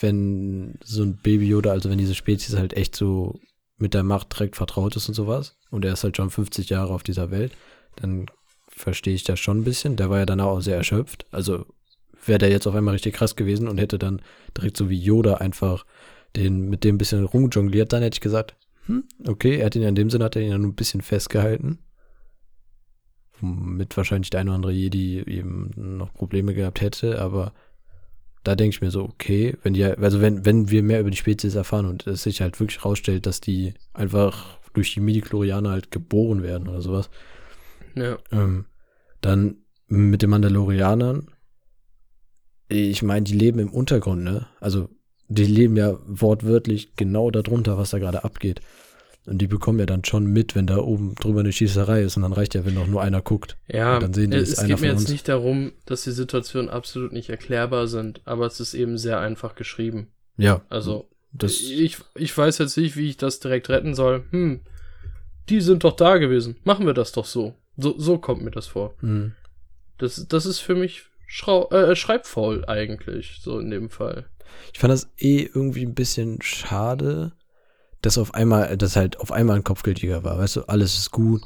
wenn 0.00 0.78
so 0.84 1.02
ein 1.02 1.16
Baby 1.16 1.48
Yoda, 1.48 1.70
also 1.72 1.90
wenn 1.90 1.98
diese 1.98 2.14
Spezies 2.14 2.56
halt 2.56 2.74
echt 2.74 2.94
so 2.94 3.40
mit 3.78 3.94
der 3.94 4.02
Macht 4.02 4.32
direkt 4.38 4.56
vertraut 4.56 4.94
ist 4.96 5.08
und 5.08 5.14
sowas. 5.14 5.56
Und 5.70 5.84
er 5.84 5.92
ist 5.94 6.04
halt 6.04 6.16
schon 6.16 6.30
50 6.30 6.68
Jahre 6.70 6.92
auf 6.92 7.02
dieser 7.02 7.30
Welt. 7.30 7.52
Dann 7.96 8.26
verstehe 8.76 9.14
ich 9.14 9.24
das 9.24 9.40
schon 9.40 9.60
ein 9.60 9.64
bisschen. 9.64 9.96
Der 9.96 10.10
war 10.10 10.18
ja 10.18 10.26
danach 10.26 10.46
auch 10.46 10.60
sehr 10.60 10.76
erschöpft. 10.76 11.26
Also 11.30 11.64
wäre 12.24 12.38
der 12.38 12.50
jetzt 12.50 12.66
auf 12.66 12.74
einmal 12.74 12.92
richtig 12.92 13.14
krass 13.14 13.34
gewesen 13.34 13.68
und 13.68 13.78
hätte 13.78 13.98
dann 13.98 14.20
direkt 14.56 14.76
so 14.76 14.90
wie 14.90 14.98
Yoda 14.98 15.34
einfach 15.34 15.86
den 16.36 16.68
mit 16.68 16.84
dem 16.84 16.96
ein 16.96 16.98
bisschen 16.98 17.24
rumjongliert, 17.24 17.92
dann 17.92 18.02
hätte 18.02 18.16
ich 18.16 18.20
gesagt, 18.20 18.56
hm, 18.86 19.04
okay, 19.26 19.56
er 19.56 19.66
hat 19.66 19.76
ihn 19.76 19.82
ja 19.82 19.88
in 19.88 19.94
dem 19.94 20.10
Sinne 20.10 20.24
hat 20.24 20.36
er 20.36 20.42
ihn 20.42 20.50
ja 20.50 20.58
nur 20.58 20.70
ein 20.70 20.76
bisschen 20.76 21.00
festgehalten. 21.00 21.78
Womit 23.40 23.96
wahrscheinlich 23.96 24.30
der 24.30 24.40
eine 24.40 24.50
oder 24.50 24.56
andere 24.56 24.72
Jedi 24.72 25.22
eben 25.26 25.70
noch 25.76 26.12
Probleme 26.12 26.54
gehabt 26.54 26.80
hätte, 26.80 27.20
aber 27.20 27.52
da 28.44 28.54
denke 28.54 28.76
ich 28.76 28.80
mir 28.80 28.90
so, 28.90 29.04
okay, 29.04 29.56
wenn 29.62 29.74
die, 29.74 29.84
also 29.84 30.20
wenn, 30.20 30.44
wenn 30.44 30.70
wir 30.70 30.82
mehr 30.82 31.00
über 31.00 31.10
die 31.10 31.16
Spezies 31.16 31.54
erfahren 31.54 31.86
und 31.86 32.06
es 32.06 32.22
sich 32.22 32.40
halt 32.40 32.60
wirklich 32.60 32.84
rausstellt, 32.84 33.26
dass 33.26 33.40
die 33.40 33.74
einfach 33.92 34.58
durch 34.72 34.94
die 34.94 35.00
Midi-Chlorianer 35.00 35.70
halt 35.70 35.90
geboren 35.90 36.42
werden 36.42 36.68
oder 36.68 36.80
sowas, 36.80 37.10
Ja. 37.96 38.18
ähm, 38.30 38.66
dann 39.20 39.56
mit 39.88 40.22
den 40.22 40.30
Mandalorianern, 40.30 41.28
ich 42.68 43.02
meine, 43.02 43.24
die 43.24 43.34
leben 43.36 43.58
im 43.58 43.72
Untergrund, 43.72 44.24
ne? 44.24 44.46
Also, 44.60 44.88
die 45.28 45.44
leben 45.44 45.76
ja 45.76 45.98
wortwörtlich 46.06 46.94
genau 46.96 47.30
darunter, 47.30 47.78
was 47.78 47.90
da 47.90 47.98
gerade 47.98 48.24
abgeht. 48.24 48.60
Und 49.24 49.38
die 49.38 49.48
bekommen 49.48 49.80
ja 49.80 49.86
dann 49.86 50.04
schon 50.04 50.26
mit, 50.26 50.54
wenn 50.54 50.68
da 50.68 50.78
oben 50.78 51.16
drüber 51.16 51.40
eine 51.40 51.52
Schießerei 51.52 52.02
ist. 52.02 52.16
Und 52.16 52.22
dann 52.22 52.32
reicht 52.32 52.54
ja, 52.54 52.64
wenn 52.64 52.78
auch 52.78 52.86
nur 52.86 53.02
einer 53.02 53.22
guckt. 53.22 53.56
Ja, 53.66 53.94
Und 53.96 54.02
dann 54.04 54.14
sehen 54.14 54.30
die, 54.30 54.36
es 54.36 54.58
einer 54.58 54.68
geht 54.68 54.80
mir 54.80 54.86
jetzt 54.88 55.00
uns. 55.00 55.08
nicht 55.10 55.28
darum, 55.28 55.72
dass 55.84 56.04
die 56.04 56.12
Situationen 56.12 56.70
absolut 56.70 57.12
nicht 57.12 57.28
erklärbar 57.28 57.88
sind, 57.88 58.20
aber 58.24 58.46
es 58.46 58.60
ist 58.60 58.74
eben 58.74 58.98
sehr 58.98 59.18
einfach 59.18 59.56
geschrieben. 59.56 60.08
Ja, 60.36 60.62
Also, 60.68 61.08
das, 61.32 61.54
ich, 61.60 61.98
ich 62.14 62.36
weiß 62.38 62.58
jetzt 62.58 62.76
nicht, 62.76 62.96
wie 62.96 63.08
ich 63.08 63.16
das 63.16 63.40
direkt 63.40 63.68
retten 63.68 63.94
soll. 63.94 64.24
Hm, 64.30 64.60
die 65.48 65.60
sind 65.60 65.82
doch 65.82 65.96
da 65.96 66.18
gewesen. 66.18 66.56
Machen 66.64 66.86
wir 66.86 66.94
das 66.94 67.10
doch 67.12 67.24
so. 67.26 67.54
So, 67.76 67.98
so 67.98 68.18
kommt 68.18 68.42
mir 68.42 68.50
das 68.50 68.66
vor. 68.66 68.94
mh. 69.00 69.32
Das, 69.98 70.26
das 70.28 70.44
ist 70.44 70.58
für 70.58 70.74
mich 70.74 71.04
schrau 71.26 71.70
äh, 71.70 71.96
schreibfaul 71.96 72.64
eigentlich, 72.66 73.38
so 73.40 73.58
in 73.58 73.70
dem 73.70 73.88
Fall. 73.88 74.26
ich 74.72 74.78
fand 74.78 74.92
das 74.92 75.08
eh 75.18 75.42
irgendwie 75.42 75.84
ein 75.86 75.94
bisschen 75.94 76.40
schade, 76.42 77.32
dass 78.02 78.18
auf 78.18 78.34
einmal, 78.34 78.76
dass 78.76 78.94
halt 78.96 79.18
auf 79.20 79.32
einmal 79.32 79.56
ein 79.56 79.64
Kopfgeldjäger 79.64 80.22
war. 80.22 80.38
Weißt 80.38 80.56
du, 80.56 80.62
alles 80.64 80.98
ist 80.98 81.10
gut, 81.12 81.42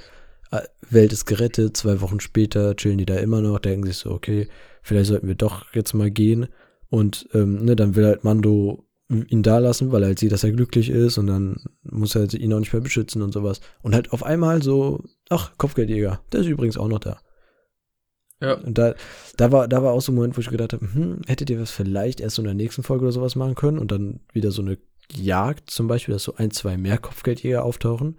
äh, 0.51 0.63
Welt 0.89 1.13
ist 1.13 1.27
gerettet, 1.27 1.77
zwei 1.77 2.01
Wochen 2.01 2.21
später 2.21 2.75
chillen 2.77 2.99
die 2.99 3.07
da 3.07 3.17
immer 3.17 3.41
noch, 3.41 3.61
denken 3.61 3.87
sich 3.87 3.99
so, 3.99 4.11
okay, 4.11 4.49
vielleicht 4.83 5.07
sollten 5.07 5.29
wir 5.29 5.37
doch 5.37 5.73
jetzt 5.75 5.95
mal 5.95 6.11
gehen. 6.11 6.49
Und 6.89 7.29
ähm, 7.35 7.65
ne, 7.65 7.77
dann 7.77 7.95
will 7.95 8.05
halt 8.05 8.25
Mando 8.25 8.85
ihn 9.11 9.43
da 9.43 9.59
lassen, 9.59 9.91
weil 9.91 10.03
er 10.03 10.09
halt 10.09 10.19
sieht, 10.19 10.33
dass 10.33 10.45
er 10.45 10.53
glücklich 10.53 10.89
ist 10.89 11.19
und 11.19 11.27
dann 11.27 11.57
muss 11.83 12.15
er 12.15 12.33
ihn 12.33 12.53
auch 12.53 12.61
nicht 12.61 12.73
mehr 12.73 12.83
beschützen 12.83 13.23
und 13.23 13.33
sowas. 13.33 13.61
Und 13.83 13.95
halt 13.95 14.13
auf 14.13 14.23
einmal 14.23 14.63
so, 14.63 15.03
ach, 15.29 15.53
Kopfgeldjäger, 15.59 16.21
der 16.33 16.41
ist 16.41 16.47
übrigens 16.47 16.79
auch 16.79 16.89
noch 16.89 17.01
da. 17.01 17.21
Ja, 18.41 18.55
Und 18.55 18.79
da, 18.79 18.95
da 19.37 19.53
war, 19.53 19.69
da 19.69 19.83
war 19.83 19.93
auch 19.93 20.01
so 20.01 20.13
ein 20.13 20.15
Moment, 20.15 20.37
wo 20.37 20.41
ich 20.41 20.49
gedacht 20.49 20.73
habe, 20.73 20.87
hm, 20.95 21.21
hättet 21.27 21.51
ihr 21.51 21.61
was 21.61 21.71
vielleicht 21.71 22.21
erst 22.21 22.37
so 22.37 22.43
in 22.43 22.47
der 22.47 22.55
nächsten 22.55 22.83
Folge 22.83 23.05
oder 23.05 23.13
sowas 23.13 23.37
machen 23.37 23.55
können 23.55 23.79
und 23.79 23.93
dann 23.93 24.21
wieder 24.33 24.51
so 24.51 24.63
eine 24.63 24.79
Jagd 25.13 25.71
zum 25.71 25.89
Beispiel, 25.89 26.15
dass 26.15 26.23
so 26.23 26.37
ein, 26.37 26.51
zwei 26.51 26.77
mehr 26.79 26.97
Kopfgeldjäger 26.97 27.65
auftauchen. 27.65 28.19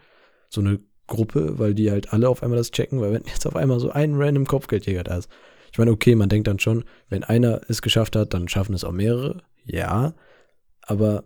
So 0.50 0.62
eine 0.62 0.80
Gruppe, 1.08 1.58
weil 1.58 1.74
die 1.74 1.90
halt 1.90 2.14
alle 2.14 2.30
auf 2.30 2.44
einmal 2.44 2.58
das 2.58 2.72
checken, 2.72 3.00
weil 3.02 3.14
wenn 3.14 3.24
jetzt 3.26 3.48
auf 3.48 3.56
einmal 3.56 3.80
so 3.80 3.90
ein 3.92 4.16
random 4.16 4.46
Kopfgeldjäger 4.46 5.04
da 5.04 5.18
ist. 5.18 5.30
Ich 5.72 5.78
meine, 5.78 5.92
okay, 5.92 6.16
man 6.16 6.30
denkt 6.30 6.48
dann 6.48 6.60
schon, 6.60 6.84
wenn 7.10 7.24
einer 7.24 7.62
es 7.70 7.82
geschafft 7.82 8.16
hat, 8.16 8.34
dann 8.34 8.50
schaffen 8.50 8.76
es 8.76 8.84
auch 8.84 8.92
mehrere. 8.92 9.42
Ja, 9.64 10.14
aber 10.92 11.24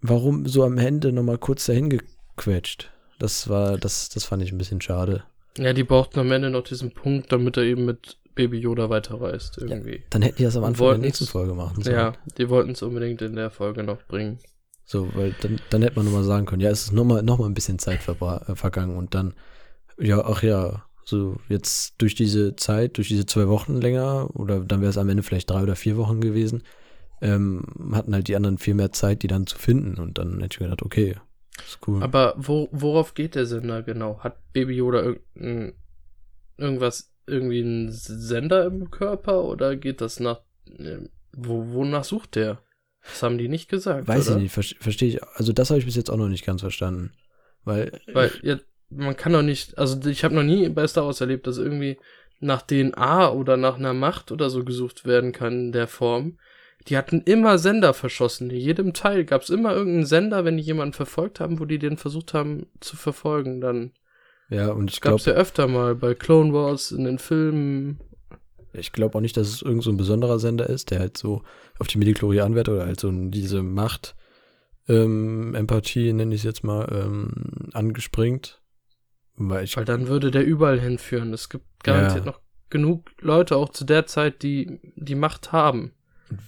warum 0.00 0.46
so 0.46 0.64
am 0.64 0.78
Ende 0.78 1.12
nochmal 1.12 1.38
kurz 1.38 1.66
dahin 1.66 1.90
gequetscht? 1.90 2.90
Das 3.18 3.48
war, 3.48 3.78
das, 3.78 4.08
das 4.08 4.24
fand 4.24 4.42
ich 4.42 4.52
ein 4.52 4.58
bisschen 4.58 4.80
schade. 4.80 5.22
ja, 5.56 5.72
die 5.72 5.84
brauchten 5.84 6.18
am 6.18 6.32
Ende 6.32 6.50
noch 6.50 6.64
diesen 6.64 6.92
Punkt, 6.92 7.32
damit 7.32 7.56
er 7.56 7.62
eben 7.62 7.84
mit 7.84 8.18
Baby 8.34 8.58
Yoda 8.58 8.90
weiterreist, 8.90 9.58
irgendwie. 9.58 10.02
Dann 10.10 10.22
hätten 10.22 10.38
die 10.38 10.44
das 10.44 10.56
am 10.56 10.64
Anfang 10.64 10.88
der 10.88 10.98
nächsten 10.98 11.26
Folge 11.26 11.54
machen 11.54 11.82
sollen. 11.82 11.96
Ja, 11.96 12.12
die 12.38 12.48
wollten 12.48 12.72
es 12.72 12.82
unbedingt 12.82 13.22
in 13.22 13.36
der 13.36 13.50
Folge 13.50 13.82
noch 13.82 14.02
bringen. 14.04 14.38
So, 14.84 15.08
weil 15.14 15.34
dann, 15.40 15.60
dann 15.70 15.82
hätte 15.82 15.96
man 15.96 16.06
nochmal 16.06 16.24
sagen 16.24 16.46
können, 16.46 16.62
ja, 16.62 16.70
es 16.70 16.84
ist 16.84 16.92
nochmal 16.92 17.22
noch 17.22 17.38
mal 17.38 17.46
ein 17.46 17.54
bisschen 17.54 17.78
Zeit 17.78 18.00
äh, 18.08 18.54
vergangen 18.56 18.96
und 18.96 19.14
dann, 19.14 19.34
ja, 19.98 20.24
ach 20.24 20.42
ja, 20.42 20.84
so 21.04 21.36
jetzt 21.48 21.94
durch 21.98 22.14
diese 22.14 22.56
Zeit, 22.56 22.96
durch 22.96 23.08
diese 23.08 23.26
zwei 23.26 23.48
Wochen 23.48 23.80
länger, 23.80 24.28
oder 24.34 24.60
dann 24.60 24.80
wäre 24.80 24.90
es 24.90 24.98
am 24.98 25.08
Ende 25.08 25.22
vielleicht 25.22 25.50
drei 25.50 25.62
oder 25.62 25.76
vier 25.76 25.96
Wochen 25.96 26.20
gewesen, 26.20 26.62
ähm, 27.22 27.64
hatten 27.92 28.14
halt 28.14 28.28
die 28.28 28.36
anderen 28.36 28.58
viel 28.58 28.74
mehr 28.74 28.92
Zeit, 28.92 29.22
die 29.22 29.28
dann 29.28 29.46
zu 29.46 29.58
finden 29.58 29.98
und 30.00 30.18
dann 30.18 30.40
hätte 30.40 30.56
ich 30.56 30.60
mir 30.60 30.66
gedacht, 30.66 30.82
okay, 30.82 31.16
ist 31.64 31.78
cool. 31.86 32.02
Aber 32.02 32.34
wo, 32.36 32.68
worauf 32.72 33.14
geht 33.14 33.34
der 33.34 33.46
Sender 33.46 33.82
genau? 33.82 34.18
Hat 34.20 34.52
Baby 34.52 34.74
Yoda 34.74 35.02
irgendein, 35.02 35.74
irgendwas, 36.58 37.12
irgendwie 37.26 37.62
einen 37.62 37.92
Sender 37.92 38.66
im 38.66 38.90
Körper 38.90 39.44
oder 39.44 39.76
geht 39.76 40.00
das 40.00 40.20
nach, 40.20 40.40
äh, 40.78 40.98
wo, 41.32 41.72
wonach 41.72 42.04
sucht 42.04 42.34
der? 42.36 42.58
Das 43.04 43.22
haben 43.22 43.38
die 43.38 43.48
nicht 43.48 43.68
gesagt, 43.68 44.08
Weiß 44.08 44.28
oder? 44.28 44.36
ich 44.36 44.42
nicht, 44.44 44.52
ver- 44.52 44.76
verstehe 44.80 45.08
ich, 45.08 45.22
also 45.34 45.52
das 45.52 45.70
habe 45.70 45.78
ich 45.78 45.86
bis 45.86 45.96
jetzt 45.96 46.10
auch 46.10 46.16
noch 46.16 46.28
nicht 46.28 46.44
ganz 46.44 46.60
verstanden. 46.60 47.12
Weil, 47.64 48.00
Weil, 48.12 48.32
ja, 48.42 48.58
man 48.90 49.16
kann 49.16 49.32
doch 49.32 49.42
nicht, 49.42 49.78
also 49.78 49.98
ich 50.08 50.24
habe 50.24 50.34
noch 50.34 50.42
nie 50.42 50.68
bei 50.68 50.86
Star 50.86 51.06
Wars 51.06 51.20
erlebt, 51.20 51.46
dass 51.46 51.58
irgendwie 51.58 51.98
nach 52.40 52.62
DNA 52.62 53.30
oder 53.32 53.56
nach 53.56 53.76
einer 53.78 53.94
Macht 53.94 54.32
oder 54.32 54.50
so 54.50 54.64
gesucht 54.64 55.04
werden 55.04 55.32
kann 55.32 55.52
in 55.66 55.72
der 55.72 55.86
Form. 55.86 56.38
Die 56.88 56.96
hatten 56.96 57.20
immer 57.22 57.58
Sender 57.58 57.94
verschossen. 57.94 58.50
In 58.50 58.56
jedem 58.56 58.92
Teil 58.92 59.24
gab 59.24 59.42
es 59.42 59.50
immer 59.50 59.72
irgendeinen 59.72 60.06
Sender, 60.06 60.44
wenn 60.44 60.56
die 60.56 60.62
jemanden 60.62 60.94
verfolgt 60.94 61.38
haben, 61.40 61.60
wo 61.60 61.64
die 61.64 61.78
den 61.78 61.96
versucht 61.96 62.34
haben 62.34 62.66
zu 62.80 62.96
verfolgen. 62.96 63.60
Dann 63.60 63.92
ja, 64.48 64.70
und 64.70 64.90
ich 64.90 65.00
gab 65.00 65.14
es 65.14 65.24
glaube 65.24 65.36
ja 65.36 65.40
öfter 65.42 65.68
mal 65.68 65.94
bei 65.94 66.14
Clone 66.14 66.52
Wars 66.52 66.90
in 66.90 67.04
den 67.04 67.18
Filmen. 67.18 68.00
ich 68.72 68.92
glaube 68.92 69.16
auch 69.16 69.22
nicht, 69.22 69.36
dass 69.36 69.48
es 69.48 69.62
irgend 69.62 69.82
so 69.82 69.90
ein 69.90 69.96
besonderer 69.96 70.38
Sender 70.38 70.68
ist, 70.68 70.90
der 70.90 70.98
halt 71.00 71.16
so 71.16 71.42
auf 71.78 71.86
die 71.86 71.98
Midichlorian 71.98 72.54
wird 72.54 72.68
oder 72.68 72.84
halt 72.86 73.00
so 73.00 73.10
diese 73.12 73.62
Macht, 73.62 74.14
ähm, 74.88 75.54
Empathie, 75.54 76.12
nenne 76.12 76.34
ich 76.34 76.40
es 76.40 76.44
jetzt 76.44 76.64
mal, 76.64 76.86
ähm, 76.92 77.70
angespringt. 77.72 78.60
Weil 79.36 79.66
Weil 79.74 79.84
dann 79.84 80.08
würde 80.08 80.30
der 80.30 80.44
überall 80.44 80.80
hinführen. 80.80 81.32
Es 81.32 81.48
gibt 81.48 81.64
garantiert 81.84 82.26
Ja. 82.26 82.32
noch 82.32 82.40
genug 82.68 83.10
Leute 83.20 83.56
auch 83.56 83.70
zu 83.70 83.84
der 83.84 84.06
Zeit, 84.06 84.42
die 84.42 84.80
die 84.96 85.14
Macht 85.14 85.52
haben. 85.52 85.92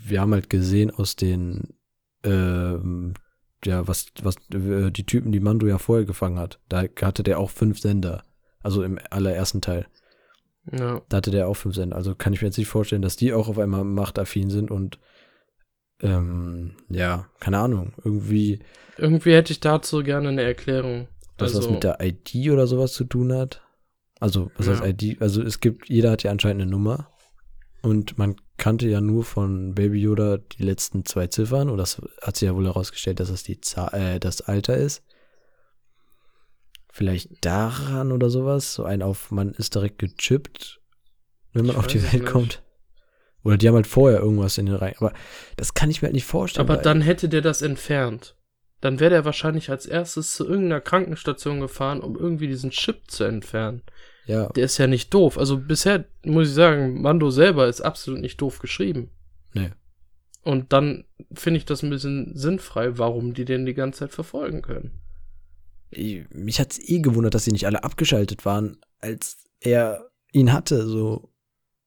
Wir 0.04 0.20
haben 0.20 0.32
halt 0.32 0.50
gesehen 0.50 0.90
aus 0.90 1.16
den, 1.16 1.74
ähm, 2.24 3.14
ja, 3.64 3.86
was, 3.88 4.06
was, 4.22 4.36
äh, 4.52 4.90
die 4.90 5.06
Typen, 5.06 5.32
die 5.32 5.40
Mando 5.40 5.66
ja 5.66 5.78
vorher 5.78 6.04
gefangen 6.04 6.38
hat, 6.38 6.60
da 6.68 6.84
hatte 7.02 7.22
der 7.22 7.38
auch 7.38 7.50
fünf 7.50 7.78
Sender. 7.80 8.22
Also 8.60 8.82
im 8.82 8.98
allerersten 9.10 9.60
Teil. 9.60 9.86
Ja. 10.72 11.02
Da 11.08 11.18
hatte 11.18 11.30
der 11.30 11.48
auch 11.48 11.54
fünf 11.54 11.74
Sender. 11.74 11.96
Also 11.96 12.14
kann 12.14 12.32
ich 12.32 12.40
mir 12.40 12.48
jetzt 12.48 12.56
nicht 12.58 12.68
vorstellen, 12.68 13.02
dass 13.02 13.16
die 13.16 13.32
auch 13.32 13.48
auf 13.48 13.58
einmal 13.58 13.84
machtaffin 13.84 14.48
sind 14.50 14.70
und, 14.70 14.98
ähm, 16.00 16.76
ja, 16.88 17.26
keine 17.40 17.58
Ahnung, 17.58 17.92
irgendwie 18.04 18.60
Irgendwie 18.96 19.32
hätte 19.34 19.52
ich 19.52 19.60
dazu 19.60 20.02
gerne 20.02 20.28
eine 20.28 20.42
Erklärung. 20.42 21.08
das 21.36 21.50
was 21.50 21.56
Also- 21.56 21.70
mit 21.72 21.82
der 21.84 21.98
ID 22.00 22.50
oder 22.50 22.66
sowas 22.66 22.92
zu 22.92 23.04
tun 23.04 23.32
hat. 23.32 23.60
Also, 24.20 24.50
was 24.56 24.68
heißt 24.68 24.82
Ja. 24.82 24.86
ID? 24.88 25.20
Also 25.20 25.42
es 25.42 25.58
gibt, 25.60 25.88
jeder 25.88 26.12
hat 26.12 26.22
ja 26.22 26.30
anscheinend 26.30 26.62
eine 26.62 26.70
Nummer. 26.70 27.10
Und 27.82 28.16
man 28.16 28.36
kannte 28.56 28.88
ja 28.88 29.00
nur 29.00 29.24
von 29.24 29.74
Baby 29.74 30.00
Yoda 30.00 30.38
die 30.38 30.62
letzten 30.62 31.04
zwei 31.04 31.26
Ziffern. 31.26 31.70
Und 31.70 31.78
das 31.78 32.00
hat 32.22 32.36
sich 32.36 32.46
ja 32.46 32.54
wohl 32.54 32.66
herausgestellt, 32.66 33.20
dass 33.20 33.30
das 33.30 33.42
die 33.42 33.60
Zahl, 33.60 33.92
äh, 33.94 34.20
das 34.20 34.42
Alter 34.42 34.76
ist. 34.76 35.02
Vielleicht 36.92 37.44
daran 37.44 38.12
oder 38.12 38.30
sowas. 38.30 38.74
So 38.74 38.84
ein 38.84 39.02
auf, 39.02 39.30
man 39.30 39.52
ist 39.52 39.74
direkt 39.74 39.98
gechippt, 39.98 40.80
wenn 41.52 41.66
man 41.66 41.74
Ich 41.74 41.78
auf 41.78 41.86
die 41.88 42.02
Welt 42.12 42.26
kommt. 42.26 42.62
Oder 43.42 43.58
die 43.58 43.68
haben 43.68 43.74
halt 43.74 43.86
vorher 43.86 44.20
irgendwas 44.20 44.58
in 44.58 44.66
den 44.66 44.76
rein. 44.76 44.94
Aber 44.98 45.12
das 45.56 45.74
kann 45.74 45.90
ich 45.90 46.00
mir 46.00 46.06
halt 46.06 46.14
nicht 46.14 46.24
vorstellen. 46.24 46.66
Aber 46.66 46.80
dann 46.80 47.02
hätte 47.02 47.28
der 47.28 47.42
das 47.42 47.60
entfernt. 47.60 48.36
Dann 48.80 49.00
wäre 49.00 49.10
der 49.10 49.24
wahrscheinlich 49.24 49.70
als 49.70 49.86
erstes 49.86 50.34
zu 50.34 50.46
irgendeiner 50.46 50.80
Krankenstation 50.80 51.60
gefahren, 51.60 52.00
um 52.00 52.16
irgendwie 52.16 52.48
diesen 52.48 52.70
Chip 52.70 53.10
zu 53.10 53.24
entfernen. 53.24 53.82
Ja, 54.26 54.48
Der 54.48 54.64
ist 54.64 54.78
ja 54.78 54.86
nicht 54.86 55.12
doof. 55.12 55.36
Also 55.38 55.58
bisher 55.58 56.04
muss 56.24 56.48
ich 56.48 56.54
sagen, 56.54 57.02
Mando 57.02 57.30
selber 57.30 57.68
ist 57.68 57.80
absolut 57.82 58.20
nicht 58.20 58.40
doof 58.40 58.58
geschrieben. 58.58 59.10
nee. 59.52 59.70
Und 60.42 60.74
dann 60.74 61.04
finde 61.32 61.56
ich 61.56 61.64
das 61.64 61.82
ein 61.82 61.88
bisschen 61.88 62.36
sinnfrei, 62.36 62.98
warum 62.98 63.32
die 63.32 63.46
den 63.46 63.64
die 63.64 63.72
ganze 63.72 64.00
Zeit 64.00 64.12
verfolgen 64.12 64.60
können. 64.60 64.90
Ich- 65.90 66.28
mich 66.30 66.60
hat's 66.60 66.78
eh 66.78 66.98
gewundert, 67.00 67.32
dass 67.34 67.44
sie 67.44 67.52
nicht 67.52 67.64
alle 67.66 67.82
abgeschaltet 67.82 68.44
waren, 68.44 68.76
als 69.00 69.38
er 69.60 70.10
ihn 70.32 70.52
hatte. 70.52 70.86
So, 70.86 71.32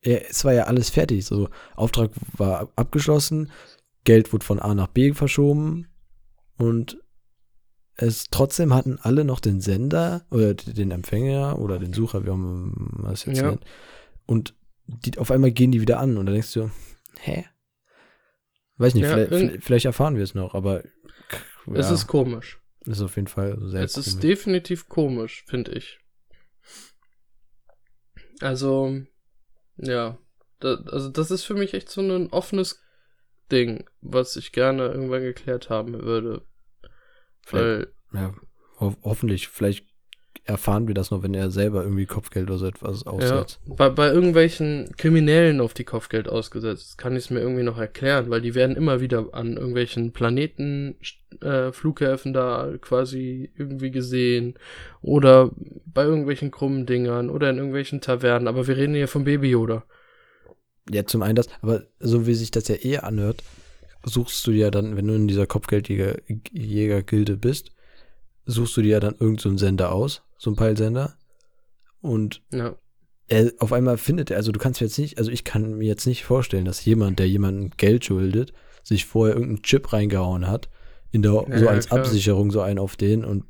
er, 0.02 0.28
es 0.32 0.44
war 0.44 0.54
ja 0.54 0.64
alles 0.64 0.90
fertig. 0.90 1.24
So, 1.26 1.50
Auftrag 1.76 2.10
war 2.36 2.62
ab- 2.62 2.72
abgeschlossen, 2.78 3.52
Geld 4.06 4.34
wurde 4.34 4.44
von 4.46 4.58
A 4.60 4.74
nach 4.74 4.88
B 4.88 5.14
verschoben 5.14 5.88
und 6.58 6.98
es 7.98 8.26
trotzdem 8.30 8.74
hatten 8.74 9.00
alle 9.02 9.26
noch 9.26 9.40
den 9.40 9.60
Sender 9.60 10.26
oder 10.30 10.54
den 10.54 10.92
Empfänger 10.92 11.60
oder 11.60 11.80
den 11.80 11.94
Sucher, 11.94 12.24
wie 12.26 12.30
auch 12.30 12.36
immer 12.36 12.72
man 12.76 13.12
das 13.12 13.26
jetzt 13.26 13.38
Ja. 13.40 13.50
nennt. 13.52 13.66
Und 14.26 14.54
die, 14.86 15.18
auf 15.18 15.32
einmal 15.32 15.52
gehen 15.52 15.72
die 15.72 15.82
wieder 15.82 16.00
an 16.00 16.18
und 16.18 16.26
dann 16.28 16.34
denkst 16.34 16.54
du, 16.54 16.70
hä? 17.20 17.46
Weiß 18.78 18.94
nicht, 18.94 19.04
Ja, 19.04 19.14
vielleicht, 19.28 19.64
vielleicht 19.64 19.86
erfahren 19.86 20.16
wir 20.16 20.24
es 20.24 20.36
noch, 20.36 20.54
aber 20.54 20.84
Es 21.74 21.88
ja. 21.90 21.94
ist 21.94 22.08
komisch. 22.08 22.60
ist 22.86 23.02
auf 23.02 23.16
jeden 23.16 23.28
Fall 23.28 23.58
sehr 23.70 23.82
es 23.84 23.98
ist 23.98 24.12
komisch. 24.12 24.22
definitiv 24.22 24.88
komisch, 24.88 25.44
finde 25.48 25.72
ich. 25.74 26.00
Also, 28.40 29.02
ja. 29.78 30.18
Da, 30.60 30.76
also, 30.92 31.10
das 31.10 31.32
ist 31.32 31.44
für 31.44 31.54
mich 31.54 31.74
echt 31.74 31.90
so 31.90 32.02
ein 32.02 32.32
offenes 32.32 32.80
Ding, 33.52 33.86
was 34.02 34.36
ich 34.36 34.52
gerne 34.52 34.88
irgendwann 34.88 35.22
geklärt 35.22 35.70
haben 35.70 35.94
würde. 36.02 36.44
Vielleicht- 37.48 37.88
Weil, 38.12 38.22
Ja, 38.22 38.34
ho 38.80 38.96
hoffentlich. 39.04 39.48
Vielleicht 39.48 39.86
erfahren 40.44 40.88
wir 40.88 40.94
das 40.94 41.12
noch, 41.12 41.24
wenn 41.24 41.34
er 41.34 41.52
selber 41.52 41.84
irgendwie 41.84 42.06
Kopfgeld 42.06 42.50
oder 42.50 42.58
so 42.58 42.68
etwas 42.68 43.04
ja, 43.06 43.12
aussetzt. 43.12 43.60
bei, 43.66 43.90
bei 43.90 44.08
irgendwelchen 44.08 44.90
Kriminellen 44.98 45.60
auf 45.60 45.74
die 45.74 45.84
Kopfgeld 45.84 46.30
ausgesetzt, 46.30 46.98
kann 46.98 47.14
ich 47.18 47.26
es 47.26 47.30
mir 47.30 47.42
irgendwie 47.42 47.64
noch 47.64 47.78
erklären, 47.78 48.30
weil 48.30 48.40
die 48.42 48.56
werden 48.56 48.78
immer 48.78 49.02
wieder 49.02 49.26
an 49.34 49.58
irgendwelchen 49.58 50.14
Planeten, 50.14 50.96
äh, 51.42 51.72
Flughäfen 51.74 52.32
da 52.32 52.72
quasi 52.80 53.52
irgendwie 53.58 53.92
gesehen 53.92 54.54
oder 55.02 55.52
bei 55.86 56.04
irgendwelchen 56.04 56.50
krummen 56.52 56.86
Dingern 56.86 57.30
oder 57.30 57.50
in 57.50 57.58
irgendwelchen 57.58 58.00
Tavernen, 58.00 58.48
aber 58.48 58.68
wir 58.68 58.78
reden 58.78 58.96
hier 58.96 59.10
von 59.10 59.26
Baby 59.26 59.50
Yoda. 59.50 59.84
Ja, 60.90 61.06
zum 61.06 61.24
einen 61.24 61.36
das, 61.36 61.50
aber 61.62 61.84
so 62.00 62.26
wie 62.26 62.34
sich 62.36 62.52
das 62.52 62.70
ja 62.70 62.76
eher 62.76 63.04
anhört, 63.04 63.44
suchst 64.08 64.46
du 64.48 64.52
ja 64.52 64.72
dann, 64.72 64.96
wenn 64.96 65.08
du 65.08 65.14
in 65.14 65.28
dieser 65.28 65.48
Kopfgeldjäger-Gilde 65.48 67.38
bist, 67.38 67.72
suchst 68.46 68.78
du 68.78 68.82
dir 68.82 68.92
ja 68.94 69.00
dann 69.00 69.14
irgendeinen 69.14 69.38
so 69.40 69.50
einen 69.50 69.58
Sender 69.58 69.92
aus, 69.92 70.24
so 70.38 70.50
einen 70.50 70.58
Peilsender. 70.58 71.16
Und 72.02 72.42
Ja. 72.52 72.76
er 73.28 73.52
auf 73.60 73.74
einmal 73.74 73.98
findet 73.98 74.32
er, 74.32 74.38
also 74.38 74.52
du 74.52 74.60
kannst 74.60 74.80
jetzt 74.80 74.98
nicht, 74.98 75.18
also 75.18 75.32
ich 75.32 75.44
kann 75.44 75.78
mir 75.78 75.88
jetzt 75.88 76.06
nicht 76.08 76.24
vorstellen, 76.24 76.66
dass 76.66 76.86
jemand, 76.86 77.20
der 77.20 77.28
jemandem 77.28 77.72
Geld 77.78 78.06
schuldet, 78.06 78.54
sich 78.84 79.06
vorher 79.06 79.36
irgendeinen 79.36 79.64
Chip 79.64 79.92
reingehauen 79.92 80.48
hat, 80.48 80.70
in 81.12 81.22
der, 81.22 81.46
Ja, 81.50 81.58
so 81.58 81.68
als 81.68 81.88
klar. 81.88 82.00
Absicherung 82.00 82.52
so 82.52 82.62
einen 82.62 82.80
auf 82.80 82.96
den 82.96 83.26
und 83.26 83.46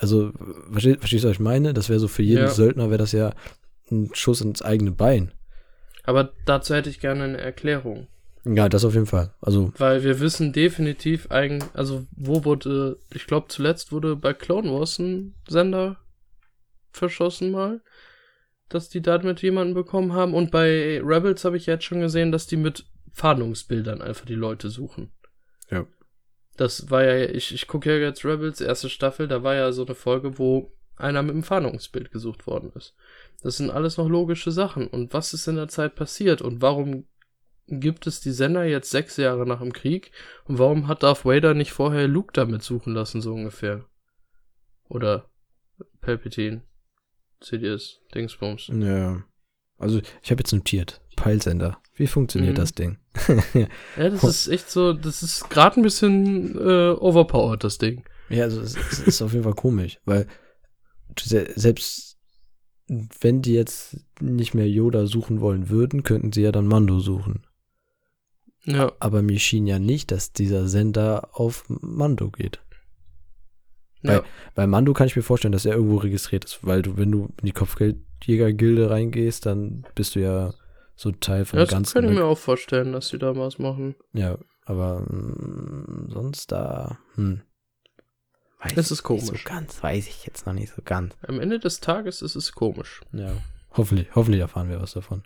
also, 0.00 0.32
verstehst, 0.70 1.00
verstehst 1.00 1.24
du, 1.24 1.28
was 1.28 1.34
ich 1.36 1.40
meine? 1.40 1.74
Das 1.74 1.88
wäre 1.88 1.98
so 1.98 2.08
für 2.08 2.22
jeden 2.22 2.44
Ja. 2.44 2.48
Söldner 2.50 2.88
wäre 2.90 2.98
das 2.98 3.12
ja 3.12 3.32
ein 3.90 4.10
Schuss 4.12 4.40
ins 4.42 4.62
eigene 4.62 4.92
Bein. 4.92 5.32
Aber 6.04 6.32
dazu 6.44 6.74
hätte 6.74 6.88
ich 6.90 7.00
gerne 7.00 7.24
eine 7.24 7.38
Erklärung. 7.38 8.06
Ja, 8.44 8.68
das 8.68 8.84
auf 8.84 8.94
jeden 8.94 9.06
Fall. 9.06 9.34
Also, 9.40 9.72
Weil 9.78 10.04
wir 10.04 10.20
wissen 10.20 10.52
definitiv 10.52 11.30
eigentlich, 11.30 11.68
also 11.74 12.06
wo 12.12 12.44
wurde, 12.44 12.98
ich 13.12 13.26
glaube 13.26 13.48
zuletzt 13.48 13.92
wurde 13.92 14.16
bei 14.16 14.32
Clone 14.32 14.72
Wars 14.72 14.98
ein 14.98 15.34
Sender 15.48 15.98
verschossen 16.92 17.50
mal, 17.50 17.80
dass 18.68 18.88
die 18.88 19.02
da 19.02 19.18
mit 19.18 19.42
jemanden 19.42 19.74
bekommen 19.74 20.12
haben. 20.12 20.34
Und 20.34 20.50
bei 20.50 21.00
Rebels 21.02 21.44
habe 21.44 21.56
ich 21.56 21.66
jetzt 21.66 21.84
schon 21.84 22.00
gesehen, 22.00 22.32
dass 22.32 22.46
die 22.46 22.56
mit 22.56 22.86
Fahndungsbildern 23.12 24.02
einfach 24.02 24.26
die 24.26 24.34
Leute 24.34 24.70
suchen. 24.70 25.10
Ja. 25.70 25.86
Das 26.56 26.90
war 26.90 27.04
ja, 27.04 27.28
ich, 27.28 27.54
ich 27.54 27.66
gucke 27.66 27.90
ja 27.90 27.98
jetzt 27.98 28.24
Rebels, 28.24 28.60
erste 28.60 28.88
Staffel, 28.88 29.28
da 29.28 29.42
war 29.42 29.54
ja 29.54 29.72
so 29.72 29.84
eine 29.84 29.94
Folge, 29.94 30.38
wo 30.38 30.72
einer 30.96 31.22
mit 31.22 31.32
einem 31.32 31.42
Fahndungsbild 31.44 32.10
gesucht 32.10 32.46
worden 32.46 32.72
ist. 32.74 32.94
Das 33.42 33.56
sind 33.56 33.70
alles 33.70 33.96
noch 33.96 34.08
logische 34.08 34.50
Sachen. 34.50 34.88
Und 34.88 35.14
was 35.14 35.32
ist 35.32 35.46
in 35.46 35.56
der 35.56 35.68
Zeit 35.68 35.94
passiert? 35.94 36.42
Und 36.42 36.60
warum 36.60 37.06
gibt 37.68 38.06
es 38.06 38.20
die 38.20 38.32
Sender 38.32 38.64
jetzt 38.64 38.90
sechs 38.90 39.16
Jahre 39.16 39.46
nach 39.46 39.60
dem 39.60 39.72
Krieg? 39.72 40.10
Und 40.44 40.58
warum 40.58 40.88
hat 40.88 41.02
Darth 41.02 41.24
Vader 41.24 41.54
nicht 41.54 41.72
vorher 41.72 42.08
Luke 42.08 42.32
damit 42.32 42.62
suchen 42.62 42.94
lassen, 42.94 43.20
so 43.20 43.32
ungefähr? 43.34 43.84
Oder 44.88 45.30
Palpatine, 46.00 46.62
CDS, 47.40 48.00
Dingsbums. 48.14 48.68
ja. 48.72 49.22
Also, 49.80 50.00
ich 50.22 50.30
habe 50.32 50.40
jetzt 50.40 50.52
notiert. 50.52 51.00
Peilsender. 51.14 51.78
Wie 51.94 52.08
funktioniert 52.08 52.54
Mhm. 52.54 52.60
das 52.60 52.72
Ding? 52.72 52.98
Ja, 53.96 54.08
das 54.08 54.24
ist 54.24 54.48
echt 54.48 54.68
so, 54.70 54.92
das 54.92 55.22
ist 55.22 55.50
gerade 55.50 55.78
ein 55.78 55.84
bisschen 55.84 56.56
äh, 56.56 56.90
overpowered, 56.98 57.62
das 57.62 57.78
Ding. 57.78 58.02
Ja, 58.28 58.42
also 58.44 58.60
es, 58.60 58.76
es 58.76 58.98
ist 59.00 59.22
auf 59.22 59.32
jeden 59.32 59.44
Fall 59.44 59.54
komisch, 59.54 59.98
weil 60.04 60.26
se- 61.18 61.52
selbst 61.54 62.18
wenn 62.88 63.40
die 63.42 63.52
jetzt 63.54 63.98
nicht 64.20 64.54
mehr 64.54 64.68
Yoda 64.68 65.06
suchen 65.06 65.40
wollen 65.40 65.68
würden, 65.68 66.02
könnten 66.02 66.32
sie 66.32 66.42
ja 66.42 66.50
dann 66.52 66.66
Mando 66.66 66.98
suchen. 66.98 67.46
Ja, 68.70 68.92
Aber 69.00 69.22
mir 69.22 69.38
schien 69.38 69.66
ja 69.66 69.78
nicht, 69.78 70.10
dass 70.10 70.32
dieser 70.32 70.68
Sender 70.68 71.28
auf 71.32 71.64
Mando 71.68 72.30
geht. 72.30 72.60
ja. 74.02 74.22
Bei 74.54 74.66
Mando 74.66 74.92
kann 74.92 75.06
ich 75.06 75.16
mir 75.16 75.22
vorstellen, 75.22 75.52
dass 75.52 75.64
er 75.64 75.74
irgendwo 75.74 75.96
registriert 75.96 76.44
ist, 76.44 76.58
weil 76.66 76.82
du, 76.82 76.96
wenn 76.96 77.10
du 77.10 77.26
in 77.40 77.46
die 77.46 77.52
Kopfgeldjäger-Gilde 77.52 78.90
reingehst, 78.90 79.46
dann 79.46 79.86
bist 79.94 80.14
du 80.14 80.20
ja 80.20 80.52
so 80.96 81.12
Teil 81.12 81.44
von 81.44 81.58
ja 81.58 81.64
das 81.64 81.72
ganzen. 81.72 81.94
kann 81.94 82.04
ich 82.12 82.18
mir 82.18 82.24
auch 82.24 82.36
vorstellen, 82.38 82.92
dass 82.92 83.08
die 83.08 83.18
da 83.18 83.34
was 83.36 83.58
machen. 83.58 83.94
ja, 84.12 84.36
aber 84.66 85.00
mm, 85.00 86.10
sonst 86.12 86.52
da, 86.52 86.98
hm. 87.14 87.40
Weiß 88.60 88.74
Das 88.74 88.90
ist 88.90 89.00
ich 89.02 89.08
nicht 89.08 89.22
komisch. 89.26 89.44
so 89.44 89.48
ganz, 89.48 89.82
weiß 89.82 90.08
ich 90.08 90.26
jetzt 90.26 90.44
noch 90.46 90.52
nicht 90.52 90.74
so 90.74 90.82
ganz. 90.84 91.14
Am 91.26 91.38
Ende 91.40 91.58
des 91.60 91.78
Tages 91.80 92.22
ist 92.22 92.34
es 92.34 92.52
komisch. 92.52 93.00
Ja. 93.12 93.32
Hoffentlich, 93.72 94.08
hoffentlich 94.16 94.40
erfahren 94.40 94.68
wir 94.68 94.80
was 94.82 94.92
davon. 94.94 95.22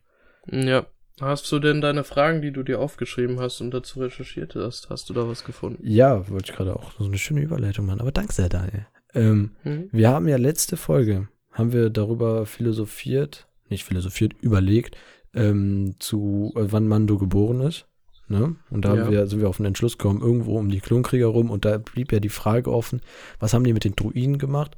Ja. 0.50 0.86
Hast 1.20 1.50
du 1.52 1.58
denn 1.58 1.80
deine 1.80 2.04
Fragen, 2.04 2.42
die 2.42 2.52
du 2.52 2.62
dir 2.62 2.80
aufgeschrieben 2.80 3.38
hast 3.38 3.60
und 3.60 3.70
dazu 3.72 4.00
recherchiert 4.00 4.54
hast, 4.56 4.88
hast 4.90 5.08
du 5.10 5.14
da 5.14 5.28
was 5.28 5.44
gefunden? 5.44 5.78
Ja, 5.86 6.28
wollte 6.28 6.50
ich 6.50 6.56
gerade 6.56 6.74
auch 6.74 6.92
so 6.98 7.04
eine 7.04 7.18
schöne 7.18 7.42
Überleitung 7.42 7.86
machen, 7.86 8.00
aber 8.00 8.12
danke 8.12 8.32
sehr, 8.32 8.48
Daniel. 8.48 8.86
Ähm, 9.14 9.52
Hm? 9.62 9.88
wir 9.92 10.08
haben 10.08 10.26
ja 10.26 10.36
letzte 10.38 10.76
Folge, 10.76 11.28
haben 11.52 11.72
wir 11.72 11.90
darüber 11.90 12.46
philosophiert, 12.46 13.46
nicht 13.68 13.84
philosophiert, 13.84 14.32
überlegt, 14.40 14.96
ähm, 15.34 15.94
zu 15.98 16.52
äh, 16.56 16.64
wann 16.72 16.88
Mando 16.88 17.18
geboren 17.18 17.60
ist. 17.60 17.86
Ne? 18.28 18.56
Und 18.70 18.84
da 18.84 18.94
Ja. 18.94 19.02
haben 19.04 19.12
wir, 19.12 19.26
sind 19.26 19.40
wir 19.40 19.48
auf 19.50 19.58
den 19.58 19.66
Entschluss 19.66 19.98
gekommen, 19.98 20.22
irgendwo 20.22 20.58
um 20.58 20.70
die 20.70 20.80
Klonkrieger 20.80 21.26
rum 21.26 21.50
und 21.50 21.64
da 21.66 21.76
blieb 21.78 22.10
ja 22.12 22.20
die 22.20 22.30
Frage 22.30 22.72
offen, 22.72 23.02
was 23.38 23.52
haben 23.52 23.64
die 23.64 23.74
mit 23.74 23.84
den 23.84 23.94
Druiden 23.96 24.38
gemacht 24.38 24.76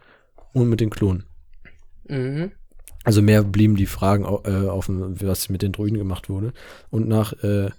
und 0.53 0.69
mit 0.69 0.81
den 0.81 0.91
Klonen? 0.91 1.25
Mhm. 2.09 2.51
Also 3.05 3.23
mehr 3.23 3.43
blieben 3.43 3.77
die 3.77 3.87
Fragen 3.87 4.25
äh, 4.25 4.67
offen, 4.67 5.21
was 5.21 5.49
mit 5.51 5.63
den 5.63 5.73
Druiden 5.73 5.99
gemacht 5.99 6.29
wurde. 6.29 6.53
Und 6.91 7.07
nach 7.07 7.33
äh, 7.45 7.71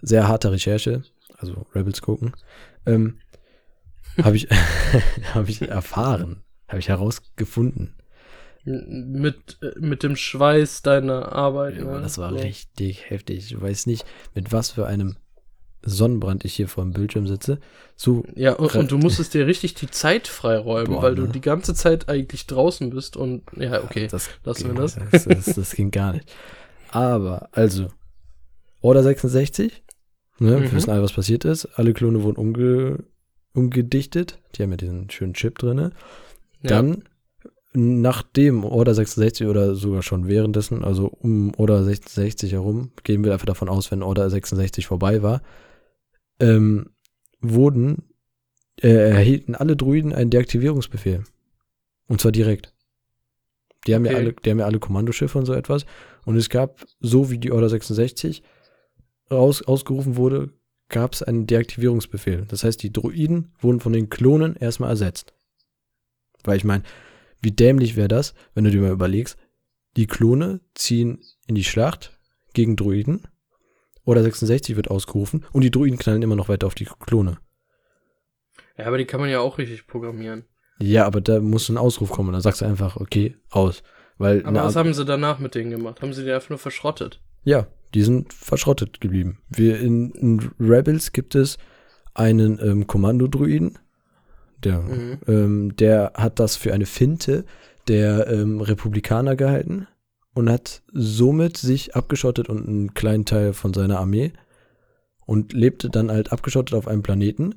sehr 0.00 0.28
harter 0.28 0.52
Recherche, 0.52 1.02
also 1.36 1.66
Rebels 1.74 2.00
gucken, 2.00 2.32
ähm, 2.86 3.18
habe 4.22 4.36
ich, 4.36 4.48
hab 5.34 5.48
ich 5.48 5.62
erfahren, 5.62 6.42
habe 6.68 6.78
ich 6.78 6.88
herausgefunden. 6.88 7.94
Mit, 8.64 9.58
mit 9.78 10.02
dem 10.02 10.14
Schweiß 10.14 10.82
deiner 10.82 11.32
Arbeit. 11.32 11.78
Ja, 11.78 11.84
ne? 11.84 12.00
das 12.00 12.18
war 12.18 12.30
So. 12.30 12.36
richtig 12.36 13.08
heftig. 13.08 13.52
Ich 13.52 13.60
weiß 13.60 13.86
nicht, 13.86 14.04
mit 14.34 14.52
was 14.52 14.70
für 14.70 14.86
einem 14.86 15.16
Sonnenbrand 15.88 16.44
ich 16.44 16.54
hier 16.54 16.68
vor 16.68 16.84
dem 16.84 16.92
Bildschirm 16.92 17.26
sitze. 17.26 17.58
So, 17.96 18.24
Ja, 18.34 18.52
und, 18.54 18.74
und 18.74 18.90
du 18.90 18.98
musstest 18.98 19.34
dir 19.34 19.46
richtig 19.46 19.74
die 19.74 19.90
Zeit 19.90 20.28
freiräumen, 20.28 20.94
Boah, 20.94 21.02
weil 21.02 21.14
du 21.14 21.22
ne? 21.22 21.28
die 21.30 21.40
ganze 21.40 21.74
Zeit 21.74 22.08
eigentlich 22.08 22.46
draußen 22.46 22.90
bist 22.90 23.16
und 23.16 23.42
ja, 23.56 23.82
okay. 23.82 24.08
das, 24.10 24.30
lassen 24.44 24.68
wir 24.68 24.74
das. 24.74 24.96
Das, 25.10 25.24
das. 25.24 25.44
Das 25.54 25.74
ging 25.74 25.90
gar 25.90 26.12
nicht. 26.12 26.32
Aber, 26.90 27.48
also, 27.52 27.88
Order 28.80 29.02
66, 29.02 29.82
ne, 30.38 30.60
wir 30.60 30.68
Mhm. 30.68 30.72
wissen 30.72 30.90
alle, 30.90 31.02
was 31.02 31.12
passiert 31.12 31.44
ist. 31.44 31.66
Alle 31.76 31.92
Klone 31.92 32.22
wurden 32.22 32.36
umge, 32.36 33.04
umgedichtet. 33.54 34.38
Die 34.54 34.62
haben 34.62 34.70
ja 34.70 34.76
diesen 34.76 35.10
schönen 35.10 35.34
Chip 35.34 35.58
drinne. 35.58 35.92
Ja. 36.62 36.68
Dann, 36.70 37.04
nachdem 37.74 38.64
Order 38.64 38.94
66 38.94 39.46
oder 39.46 39.74
sogar 39.74 40.02
schon 40.02 40.26
währenddessen, 40.28 40.84
also 40.84 41.06
um 41.06 41.52
Order 41.56 41.84
66 41.84 42.52
herum, 42.52 42.92
gehen 43.04 43.24
wir 43.24 43.32
einfach 43.32 43.46
davon 43.46 43.68
aus, 43.68 43.90
wenn 43.90 44.02
Order 44.02 44.30
66 44.30 44.86
vorbei 44.86 45.22
war, 45.22 45.42
ähm, 46.40 46.90
wurden, 47.40 48.04
äh, 48.80 48.88
erhielten 48.88 49.54
alle 49.54 49.76
Druiden 49.76 50.12
einen 50.12 50.30
Deaktivierungsbefehl. 50.30 51.24
Und 52.06 52.20
zwar 52.20 52.32
direkt. 52.32 52.72
Die 53.86 53.94
haben 53.94 54.04
ja 54.04 54.12
Okay. 54.12 54.20
alle, 54.20 54.32
die 54.32 54.50
haben 54.50 54.58
ja 54.58 54.66
alle 54.66 54.78
Kommandoschiffe 54.78 55.38
und 55.38 55.46
so 55.46 55.52
etwas. 55.52 55.84
Und 56.24 56.36
es 56.36 56.48
gab, 56.48 56.84
so 57.00 57.30
wie 57.30 57.38
die 57.38 57.52
Order 57.52 57.68
66 57.68 58.42
raus, 59.30 59.62
ausgerufen 59.62 60.16
wurde, 60.16 60.50
gab 60.88 61.12
es 61.12 61.22
einen 61.22 61.46
Deaktivierungsbefehl. 61.46 62.46
Das 62.48 62.64
heißt, 62.64 62.82
die 62.82 62.92
Druiden 62.92 63.52
wurden 63.60 63.80
von 63.80 63.92
den 63.92 64.08
Klonen 64.08 64.56
erstmal 64.56 64.90
ersetzt. 64.90 65.34
Weil 66.44 66.56
ich 66.56 66.64
meine, 66.64 66.82
wie 67.40 67.52
dämlich 67.52 67.96
wäre 67.96 68.08
das, 68.08 68.34
wenn 68.54 68.64
du 68.64 68.70
dir 68.70 68.80
mal 68.80 68.90
überlegst, 68.90 69.36
die 69.96 70.06
Klone 70.06 70.60
ziehen 70.74 71.20
in 71.46 71.54
die 71.54 71.64
Schlacht 71.64 72.18
gegen 72.54 72.76
Druiden, 72.76 73.22
Order 74.08 74.22
66 74.22 74.74
wird 74.76 74.90
ausgerufen 74.90 75.44
und 75.52 75.62
die 75.62 75.70
Druiden 75.70 75.98
knallen 75.98 76.22
immer 76.22 76.36
noch 76.36 76.48
weiter 76.48 76.66
auf 76.66 76.74
die 76.74 76.88
Klone. 77.06 77.38
ja, 78.76 78.86
aber 78.86 78.98
die 78.98 79.04
kann 79.04 79.20
man 79.20 79.28
ja 79.30 79.40
auch 79.40 79.58
richtig 79.58 79.86
programmieren. 79.86 80.44
Ja, 80.80 81.06
aber 81.06 81.20
da 81.20 81.40
muss 81.40 81.68
ein 81.68 81.76
Ausruf 81.76 82.10
kommen 82.10 82.28
und 82.28 82.32
dann 82.34 82.42
sagst 82.42 82.60
du 82.60 82.64
einfach, 82.64 82.96
okay, 82.96 83.36
aus. 83.50 83.82
Weil 84.16 84.44
Aber 84.46 84.64
was 84.64 84.76
haben 84.76 84.94
sie 84.94 85.04
danach 85.04 85.38
mit 85.38 85.54
denen 85.54 85.70
gemacht? 85.70 86.00
Haben 86.02 86.12
sie 86.12 86.24
die 86.24 86.32
einfach 86.32 86.50
nur 86.50 86.58
verschrottet? 86.58 87.20
ja, 87.44 87.66
die 87.94 88.02
sind 88.02 88.32
verschrottet 88.34 89.00
geblieben. 89.00 89.38
Wir 89.48 89.80
in, 89.80 90.10
in 90.12 90.50
Rebels 90.60 91.12
gibt 91.12 91.34
es 91.34 91.56
einen 92.14 92.58
ähm, 92.62 92.86
Kommandodruiden, 92.86 93.78
der, 94.62 94.80
Mhm. 94.80 95.18
ähm, 95.26 95.76
der 95.76 96.12
hat 96.14 96.38
das 96.38 96.56
für 96.56 96.72
eine 96.74 96.84
Finte 96.86 97.44
der 97.88 98.26
ähm, 98.28 98.60
Republikaner 98.60 99.36
gehalten 99.36 99.86
und 100.38 100.48
hat 100.48 100.82
somit 100.92 101.56
sich 101.56 101.96
abgeschottet 101.96 102.48
und 102.48 102.68
einen 102.68 102.94
kleinen 102.94 103.24
Teil 103.24 103.52
von 103.52 103.74
seiner 103.74 103.98
Armee 103.98 104.32
und 105.26 105.52
lebte 105.52 105.90
dann 105.90 106.12
halt 106.12 106.30
abgeschottet 106.30 106.78
auf 106.78 106.86
einem 106.86 107.02
Planeten, 107.02 107.56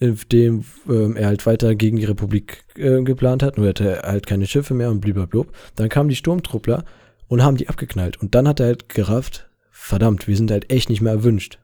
in 0.00 0.18
dem 0.32 0.64
ähm, 0.88 1.16
er 1.16 1.28
halt 1.28 1.46
weiter 1.46 1.76
gegen 1.76 1.98
die 1.98 2.04
Republik 2.04 2.64
äh, 2.74 3.02
geplant 3.02 3.44
hat, 3.44 3.56
nur 3.56 3.68
hatte 3.68 3.88
er 3.88 4.10
halt 4.10 4.26
keine 4.26 4.48
Schiffe 4.48 4.74
mehr 4.74 4.90
und 4.90 5.00
blablabla. 5.00 5.44
Dann 5.76 5.88
kamen 5.88 6.08
die 6.08 6.16
Sturmtruppler 6.16 6.84
und 7.28 7.44
haben 7.44 7.56
die 7.56 7.68
abgeknallt. 7.68 8.20
Und 8.20 8.34
dann 8.34 8.48
hat 8.48 8.58
er 8.58 8.66
halt 8.66 8.88
gerafft, 8.88 9.48
verdammt, 9.70 10.26
wir 10.26 10.36
sind 10.36 10.50
halt 10.50 10.72
echt 10.72 10.90
nicht 10.90 11.02
mehr 11.02 11.12
erwünscht. 11.12 11.60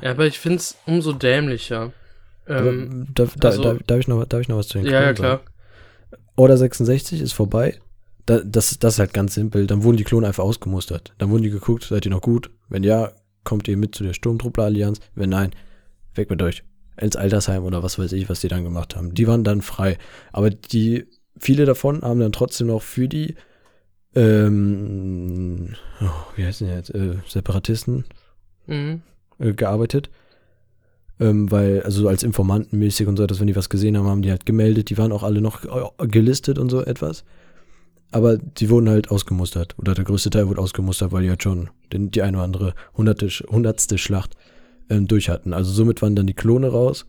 Ja, 0.00 0.12
aber 0.12 0.26
ich 0.26 0.38
find's 0.38 0.76
umso 0.86 1.12
dämlicher. 1.12 1.92
Ähm, 2.46 3.08
da, 3.12 3.26
da, 3.34 3.48
also- 3.48 3.62
da, 3.64 3.78
darf, 3.84 3.98
ich 3.98 4.06
noch, 4.06 4.24
darf 4.26 4.40
ich 4.42 4.48
noch 4.48 4.58
was 4.58 4.68
zu 4.68 4.78
den 4.78 4.86
ja, 4.86 5.02
ja, 5.02 5.12
klar. 5.12 5.38
sagen? 5.38 6.18
Order 6.36 6.56
66 6.56 7.20
ist 7.20 7.32
vorbei. 7.32 7.80
Da, 8.26 8.40
das, 8.40 8.78
das 8.78 8.94
ist 8.94 8.98
halt 9.00 9.12
ganz 9.14 9.34
simpel. 9.34 9.66
Dann 9.66 9.82
wurden 9.82 9.96
die 9.96 10.04
Klone 10.04 10.26
einfach 10.26 10.44
ausgemustert. 10.44 11.12
Dann 11.18 11.30
wurden 11.30 11.42
die 11.42 11.50
geguckt, 11.50 11.84
seid 11.84 12.04
ihr 12.04 12.10
noch 12.10 12.20
gut? 12.20 12.50
Wenn 12.68 12.84
ja, 12.84 13.12
kommt 13.44 13.66
ihr 13.68 13.76
mit 13.76 13.94
zu 13.94 14.04
der 14.04 14.12
Sturmtruppler-Allianz. 14.14 15.00
Wenn 15.14 15.30
nein, 15.30 15.50
weg 16.14 16.30
mit 16.30 16.40
euch. 16.42 16.62
Ins 17.00 17.16
Altersheim 17.16 17.64
oder 17.64 17.82
was 17.82 17.98
weiß 17.98 18.12
ich, 18.12 18.28
was 18.28 18.40
die 18.40 18.48
dann 18.48 18.64
gemacht 18.64 18.94
haben. 18.96 19.14
Die 19.14 19.26
waren 19.26 19.44
dann 19.44 19.62
frei. 19.62 19.98
Aber 20.30 20.50
die, 20.50 21.06
viele 21.38 21.64
davon 21.64 22.02
haben 22.02 22.20
dann 22.20 22.32
trotzdem 22.32 22.68
noch 22.68 22.82
für 22.82 23.08
die, 23.08 23.34
ähm, 24.14 25.74
oh, 26.00 26.36
wie 26.36 26.44
heißen 26.44 26.66
die 26.66 26.72
jetzt, 26.72 26.94
äh, 26.94 27.16
Separatisten 27.26 28.04
Mhm. 28.66 29.02
äh, 29.38 29.52
gearbeitet. 29.54 30.10
Ähm, 31.18 31.50
weil, 31.50 31.82
also 31.82 32.08
als 32.08 32.22
Informanten 32.22 32.78
mäßig 32.78 33.06
und 33.08 33.16
so 33.16 33.22
etwas, 33.24 33.40
wenn 33.40 33.46
die 33.46 33.56
was 33.56 33.68
gesehen 33.68 33.96
haben, 33.96 34.06
haben 34.06 34.22
die 34.22 34.30
halt 34.30 34.46
gemeldet. 34.46 34.90
Die 34.90 34.98
waren 34.98 35.12
auch 35.12 35.22
alle 35.22 35.40
noch 35.40 35.64
äh, 35.64 36.06
gelistet 36.06 36.58
und 36.58 36.70
so 36.70 36.82
etwas. 36.84 37.24
Aber 38.12 38.36
die 38.36 38.70
wurden 38.70 38.88
halt 38.88 39.10
ausgemustert. 39.10 39.76
Oder 39.78 39.94
der 39.94 40.04
größte 40.04 40.30
Teil 40.30 40.48
wurde 40.48 40.60
ausgemustert, 40.60 41.12
weil 41.12 41.22
die 41.22 41.30
halt 41.30 41.42
schon 41.42 41.70
den, 41.92 42.10
die 42.10 42.22
eine 42.22 42.36
oder 42.36 42.44
andere 42.44 42.74
hunderte, 42.96 43.28
hundertste 43.28 43.98
Schlacht 43.98 44.36
ähm, 44.90 45.08
durch 45.08 45.28
hatten. 45.28 45.54
Also 45.54 45.72
somit 45.72 46.02
waren 46.02 46.14
dann 46.14 46.26
die 46.26 46.34
Klone 46.34 46.68
raus 46.68 47.06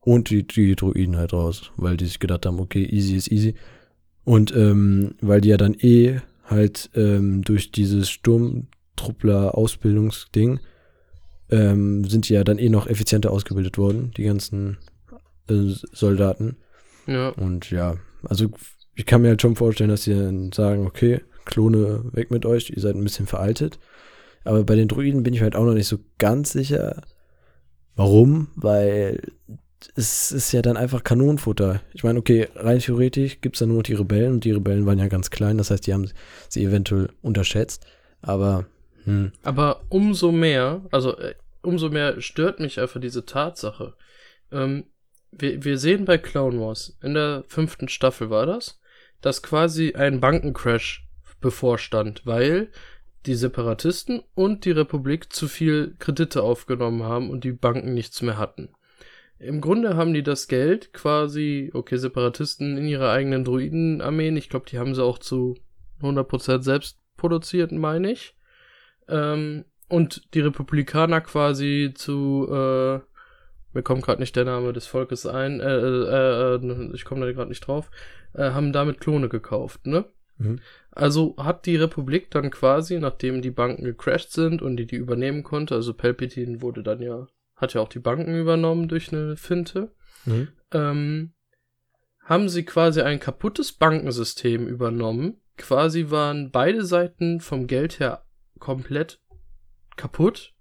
und 0.00 0.30
die, 0.30 0.46
die 0.46 0.74
Druiden 0.74 1.16
halt 1.16 1.32
raus, 1.32 1.70
weil 1.76 1.96
die 1.96 2.06
sich 2.06 2.18
gedacht 2.18 2.46
haben, 2.46 2.58
okay, 2.60 2.84
easy 2.84 3.16
ist 3.16 3.30
easy. 3.30 3.54
Und 4.24 4.54
ähm, 4.56 5.14
weil 5.20 5.40
die 5.40 5.50
ja 5.50 5.56
dann 5.56 5.74
eh 5.74 6.20
halt 6.44 6.90
ähm, 6.94 7.42
durch 7.42 7.72
dieses 7.72 8.10
Sturmtruppler-Ausbildungsding 8.10 10.60
ähm, 11.50 12.04
sind 12.04 12.28
die 12.28 12.34
ja 12.34 12.44
dann 12.44 12.58
eh 12.58 12.68
noch 12.68 12.86
effizienter 12.86 13.30
ausgebildet 13.30 13.78
worden, 13.78 14.12
die 14.16 14.24
ganzen 14.24 14.76
äh, 15.48 15.72
Soldaten. 15.92 16.56
Ja. 17.06 17.30
Und 17.30 17.70
ja, 17.70 17.96
also 18.24 18.50
ich 18.94 19.06
kann 19.06 19.22
mir 19.22 19.28
halt 19.28 19.42
schon 19.42 19.56
vorstellen, 19.56 19.90
dass 19.90 20.04
sie 20.04 20.14
dann 20.14 20.52
sagen, 20.52 20.86
okay, 20.86 21.20
Klone 21.44 22.04
weg 22.12 22.30
mit 22.30 22.46
euch, 22.46 22.70
ihr 22.70 22.80
seid 22.80 22.94
ein 22.94 23.04
bisschen 23.04 23.26
veraltet. 23.26 23.78
Aber 24.44 24.64
bei 24.64 24.74
den 24.74 24.88
Druiden 24.88 25.22
bin 25.22 25.34
ich 25.34 25.42
halt 25.42 25.56
auch 25.56 25.64
noch 25.64 25.74
nicht 25.74 25.88
so 25.88 25.98
ganz 26.18 26.52
sicher. 26.52 27.02
Warum? 27.94 28.48
Weil 28.54 29.20
es 29.96 30.32
ist 30.32 30.52
ja 30.52 30.62
dann 30.62 30.76
einfach 30.76 31.02
Kanonenfutter. 31.02 31.80
Ich 31.92 32.04
meine, 32.04 32.18
okay, 32.18 32.48
rein 32.54 32.78
theoretisch 32.78 33.40
gibt 33.40 33.56
es 33.56 33.60
dann 33.60 33.68
nur 33.68 33.78
noch 33.78 33.84
die 33.84 33.94
Rebellen 33.94 34.34
und 34.34 34.44
die 34.44 34.52
Rebellen 34.52 34.86
waren 34.86 34.98
ja 34.98 35.08
ganz 35.08 35.30
klein, 35.30 35.58
das 35.58 35.70
heißt, 35.70 35.86
die 35.86 35.92
haben 35.92 36.08
sie 36.48 36.64
eventuell 36.64 37.10
unterschätzt. 37.20 37.84
Aber, 38.20 38.66
hm, 39.04 39.32
Aber 39.42 39.82
umso 39.88 40.30
mehr, 40.30 40.82
also 40.92 41.16
äh, 41.18 41.34
umso 41.62 41.88
mehr 41.88 42.20
stört 42.20 42.60
mich 42.60 42.80
einfach 42.80 43.00
diese 43.00 43.24
Tatsache. 43.24 43.94
Ähm, 44.52 44.84
wir, 45.32 45.64
wir 45.64 45.78
sehen 45.78 46.04
bei 46.04 46.18
Clown 46.18 46.60
Wars, 46.60 46.96
in 47.02 47.14
der 47.14 47.44
fünften 47.48 47.88
Staffel 47.88 48.30
war 48.30 48.46
das, 48.46 48.80
dass 49.22 49.42
quasi 49.42 49.94
ein 49.94 50.20
Bankencrash 50.20 51.08
bevorstand, 51.40 52.26
weil 52.26 52.70
die 53.26 53.34
Separatisten 53.34 54.22
und 54.34 54.64
die 54.64 54.72
Republik 54.72 55.32
zu 55.32 55.48
viel 55.48 55.94
Kredite 55.98 56.42
aufgenommen 56.42 57.04
haben 57.04 57.30
und 57.30 57.44
die 57.44 57.52
Banken 57.52 57.94
nichts 57.94 58.20
mehr 58.20 58.36
hatten. 58.36 58.70
Im 59.38 59.60
Grunde 59.60 59.96
haben 59.96 60.14
die 60.14 60.22
das 60.22 60.46
Geld 60.46 60.92
quasi, 60.92 61.70
okay, 61.74 61.96
Separatisten 61.96 62.76
in 62.76 62.86
ihre 62.86 63.10
eigenen 63.10 63.44
Druidenarmeen, 63.44 64.36
ich 64.36 64.48
glaube, 64.48 64.66
die 64.68 64.78
haben 64.78 64.94
sie 64.94 65.02
auch 65.02 65.18
zu 65.18 65.56
100% 66.00 66.62
selbst 66.62 66.98
produziert, 67.16 67.72
meine 67.72 68.12
ich. 68.12 68.36
Ähm, 69.08 69.64
und 69.88 70.34
die 70.34 70.40
Republikaner 70.40 71.20
quasi 71.20 71.92
zu, 71.94 72.46
äh, 72.48 73.00
mir 73.74 73.82
kommt 73.82 74.02
gerade 74.02 74.20
nicht 74.20 74.36
der 74.36 74.44
Name 74.44 74.72
des 74.72 74.86
Volkes 74.86 75.26
ein, 75.26 75.60
äh, 75.60 75.76
äh, 75.76 76.54
äh, 76.56 76.90
ich 76.94 77.04
komme 77.04 77.26
da 77.26 77.32
gerade 77.32 77.48
nicht 77.48 77.66
drauf, 77.66 77.90
äh, 78.34 78.50
haben 78.50 78.72
damit 78.72 79.00
Klone 79.00 79.28
gekauft, 79.28 79.86
ne? 79.86 80.04
Mhm. 80.38 80.60
Also 80.90 81.36
hat 81.38 81.66
die 81.66 81.76
Republik 81.76 82.30
dann 82.30 82.50
quasi, 82.50 82.98
nachdem 82.98 83.42
die 83.42 83.50
Banken 83.50 83.84
gecrashed 83.84 84.32
sind 84.32 84.62
und 84.62 84.76
die 84.76 84.86
die 84.86 84.96
übernehmen 84.96 85.42
konnte, 85.42 85.74
also 85.74 85.94
Palpatine 85.94 86.60
wurde 86.60 86.82
dann 86.82 87.00
ja, 87.00 87.26
hat 87.56 87.74
ja 87.74 87.80
auch 87.80 87.88
die 87.88 87.98
Banken 87.98 88.34
übernommen 88.34 88.88
durch 88.88 89.12
eine 89.12 89.36
Finte, 89.36 89.92
mhm. 90.24 90.48
ähm, 90.72 91.32
haben 92.24 92.48
sie 92.48 92.64
quasi 92.64 93.00
ein 93.00 93.20
kaputtes 93.20 93.72
Bankensystem 93.72 94.66
übernommen. 94.66 95.40
Quasi 95.56 96.10
waren 96.10 96.50
beide 96.50 96.84
Seiten 96.84 97.40
vom 97.40 97.66
Geld 97.66 98.00
her 98.00 98.24
komplett 98.58 99.20
kaputt, 99.96 100.54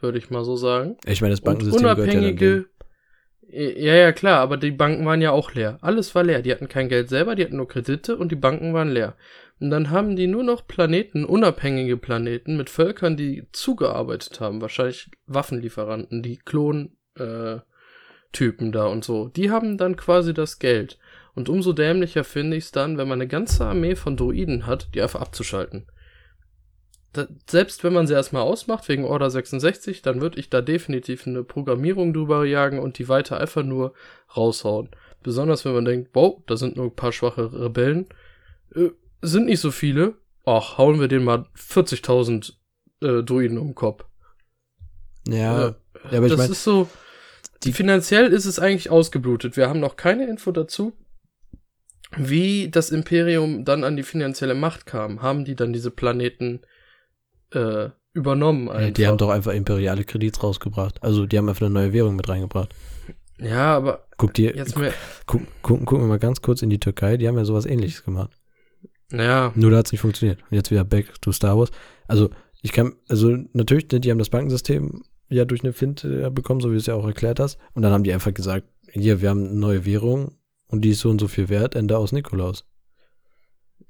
würde 0.00 0.18
ich 0.18 0.30
mal 0.30 0.44
so 0.44 0.56
sagen. 0.56 0.96
ich 1.06 1.20
meine, 1.20 1.32
das 1.32 1.40
Und 1.40 1.46
Bankensystem 1.46 1.82
dann 1.82 1.98
unabhängige. 1.98 2.66
Ja, 3.56 3.94
ja, 3.94 4.10
klar, 4.10 4.40
aber 4.40 4.56
die 4.56 4.72
Banken 4.72 5.06
waren 5.06 5.22
ja 5.22 5.30
auch 5.30 5.54
leer. 5.54 5.78
Alles 5.80 6.12
war 6.16 6.24
leer. 6.24 6.42
Die 6.42 6.50
hatten 6.50 6.68
kein 6.68 6.88
Geld 6.88 7.08
selber, 7.08 7.36
die 7.36 7.44
hatten 7.44 7.56
nur 7.56 7.68
Kredite 7.68 8.16
und 8.16 8.32
die 8.32 8.36
Banken 8.36 8.74
waren 8.74 8.90
leer. 8.90 9.14
Und 9.60 9.70
dann 9.70 9.90
haben 9.90 10.16
die 10.16 10.26
nur 10.26 10.42
noch 10.42 10.66
Planeten, 10.66 11.24
unabhängige 11.24 11.96
Planeten 11.96 12.56
mit 12.56 12.68
Völkern, 12.68 13.16
die 13.16 13.46
zugearbeitet 13.52 14.40
haben. 14.40 14.60
Wahrscheinlich 14.60 15.08
Waffenlieferanten, 15.26 16.22
die 16.22 16.38
Klon, 16.38 16.96
äh, 17.16 17.58
da 18.32 18.86
und 18.86 19.04
so. 19.04 19.28
Die 19.28 19.52
haben 19.52 19.78
dann 19.78 19.94
quasi 19.94 20.34
das 20.34 20.58
Geld. 20.58 20.98
Und 21.36 21.48
umso 21.48 21.72
dämlicher 21.72 22.24
finde 22.24 22.56
ich 22.56 22.64
es 22.64 22.72
dann, 22.72 22.98
wenn 22.98 23.06
man 23.06 23.20
eine 23.20 23.28
ganze 23.28 23.64
Armee 23.64 23.94
von 23.94 24.16
Druiden 24.16 24.66
hat, 24.66 24.88
die 24.94 25.00
einfach 25.00 25.20
abzuschalten. 25.20 25.86
Da, 27.14 27.28
selbst 27.48 27.84
wenn 27.84 27.92
man 27.92 28.06
sie 28.08 28.12
erstmal 28.12 28.42
ausmacht 28.42 28.88
wegen 28.88 29.04
Order 29.04 29.30
66, 29.30 30.02
dann 30.02 30.20
würde 30.20 30.38
ich 30.40 30.50
da 30.50 30.60
definitiv 30.60 31.26
eine 31.26 31.44
Programmierung 31.44 32.12
drüber 32.12 32.44
jagen 32.44 32.80
und 32.80 32.98
die 32.98 33.08
weiter 33.08 33.40
einfach 33.40 33.62
nur 33.62 33.94
raushauen. 34.36 34.90
Besonders 35.22 35.64
wenn 35.64 35.74
man 35.74 35.84
denkt, 35.84 36.10
wow, 36.12 36.42
da 36.46 36.56
sind 36.56 36.76
nur 36.76 36.86
ein 36.86 36.94
paar 36.94 37.12
schwache 37.12 37.52
Rebellen. 37.52 38.06
Äh, 38.74 38.90
sind 39.22 39.46
nicht 39.46 39.60
so 39.60 39.70
viele. 39.70 40.14
Ach, 40.44 40.76
hauen 40.76 41.00
wir 41.00 41.08
denen 41.08 41.24
mal 41.24 41.46
40.000 41.56 42.52
äh, 43.00 43.22
Druiden 43.22 43.58
um 43.58 43.68
den 43.68 43.74
Kopf. 43.74 44.04
Ja, 45.28 45.68
Äh, 45.68 45.74
ja, 46.10 46.18
aber 46.18 46.26
ich 46.26 46.32
das 46.32 46.38
meine, 46.38 46.52
ist 46.52 46.64
so. 46.64 46.90
Die, 47.62 47.72
finanziell 47.72 48.32
ist 48.32 48.44
es 48.44 48.58
eigentlich 48.58 48.90
ausgeblutet. 48.90 49.56
Wir 49.56 49.68
haben 49.68 49.80
noch 49.80 49.96
keine 49.96 50.26
Info 50.26 50.52
dazu, 50.52 50.92
wie 52.16 52.68
das 52.70 52.90
Imperium 52.90 53.64
dann 53.64 53.84
an 53.84 53.96
die 53.96 54.02
finanzielle 54.02 54.54
Macht 54.54 54.84
kam. 54.84 55.22
Haben 55.22 55.44
die 55.44 55.54
dann 55.54 55.72
diese 55.72 55.90
Planeten 55.90 56.60
äh, 57.54 57.90
übernommen? 58.12 58.66
Ja, 58.66 58.72
Einfach? 58.74 58.94
die 58.94 59.06
haben 59.06 59.18
doch 59.18 59.30
einfach 59.30 59.52
imperiale 59.52 60.04
Kredits 60.04 60.42
rausgebracht. 60.42 61.02
Also 61.02 61.26
die 61.26 61.36
haben 61.38 61.48
einfach 61.48 61.66
eine 61.66 61.74
neue 61.74 61.92
Währung 61.92 62.16
mit 62.16 62.28
reingebracht. 62.28 62.74
ja, 63.38 63.76
aber 63.76 64.06
Guck 64.16 64.34
dir, 64.34 64.54
jetzt 64.54 64.74
gu 64.74 64.80
mehr. 64.80 64.92
guck, 65.26 65.42
gucken, 65.62 66.00
wir 66.00 66.06
mal 66.06 66.18
ganz 66.18 66.40
kurz 66.42 66.62
in 66.62 66.70
die 66.70 66.78
Türkei, 66.78 67.16
die 67.16 67.26
haben 67.26 67.36
ja 67.36 67.44
sowas 67.44 67.66
ähnliches 67.66 68.04
gemacht. 68.04 68.30
Ja, 69.12 69.52
Nur 69.54 69.70
da 69.70 69.78
hat 69.78 69.86
es 69.86 69.92
nicht 69.92 70.00
funktioniert. 70.00 70.40
Und 70.50 70.56
jetzt 70.56 70.70
wieder 70.70 70.84
back 70.84 71.20
to 71.20 71.32
Star 71.32 71.58
Wars. 71.58 71.70
Also 72.08 72.30
ich 72.62 72.72
kann, 72.72 72.94
also 73.08 73.36
natürlich, 73.52 73.90
ne, 73.92 74.00
die 74.00 74.10
haben 74.10 74.18
das 74.18 74.30
Bankensystem 74.30 75.02
ja 75.28 75.44
durch 75.44 75.62
eine 75.62 75.72
Finte 75.72 76.30
bekommen, 76.30 76.60
so 76.60 76.68
wie 76.68 76.74
du 76.74 76.78
es 76.78 76.86
ja 76.86 76.94
auch 76.94 77.06
erklärt 77.06 77.40
hast. 77.40 77.58
Und 77.74 77.82
dann 77.82 77.92
haben 77.92 78.04
die 78.04 78.12
einfach 78.12 78.32
gesagt, 78.32 78.66
hier, 78.90 79.20
wir 79.20 79.30
haben 79.30 79.46
eine 79.48 79.54
neue 79.58 79.84
Währung 79.84 80.36
und 80.68 80.82
die 80.82 80.90
ist 80.90 81.00
so 81.00 81.10
und 81.10 81.20
so 81.20 81.28
viel 81.28 81.48
wert, 81.48 81.74
Ende 81.74 81.98
aus 81.98 82.12
Nikolaus. 82.12 82.64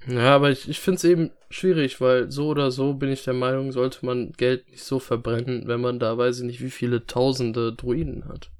Ja, 0.06 0.34
aber 0.34 0.50
ich, 0.50 0.68
ich 0.68 0.80
finde 0.80 0.96
es 0.96 1.04
eben 1.04 1.30
schwierig, 1.50 2.00
weil 2.00 2.30
so 2.30 2.48
oder 2.48 2.70
so 2.70 2.94
bin 2.94 3.10
ich 3.10 3.24
der 3.24 3.34
Meinung, 3.34 3.72
sollte 3.72 4.04
man 4.04 4.32
Geld 4.32 4.68
nicht 4.70 4.84
so 4.84 4.98
verbrennen, 4.98 5.66
wenn 5.66 5.80
man 5.80 5.98
da 5.98 6.16
weiß 6.18 6.40
ich 6.40 6.44
nicht, 6.44 6.62
wie 6.62 6.70
viele 6.70 7.06
tausende 7.06 7.72
Druiden 7.72 8.26
hat. 8.28 8.50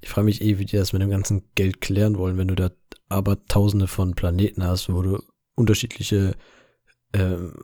Ich 0.00 0.08
frage 0.08 0.24
mich 0.24 0.42
eh, 0.42 0.58
wie 0.58 0.64
die 0.64 0.76
das 0.76 0.92
mit 0.92 1.02
dem 1.02 1.10
ganzen 1.10 1.44
Geld 1.54 1.80
klären 1.80 2.18
wollen, 2.18 2.38
wenn 2.38 2.48
du 2.48 2.54
da 2.54 2.70
aber 3.08 3.44
tausende 3.46 3.86
von 3.86 4.14
Planeten 4.14 4.64
hast, 4.64 4.92
wo 4.92 5.02
du 5.02 5.22
unterschiedliche 5.54 6.34
ähm, 7.12 7.54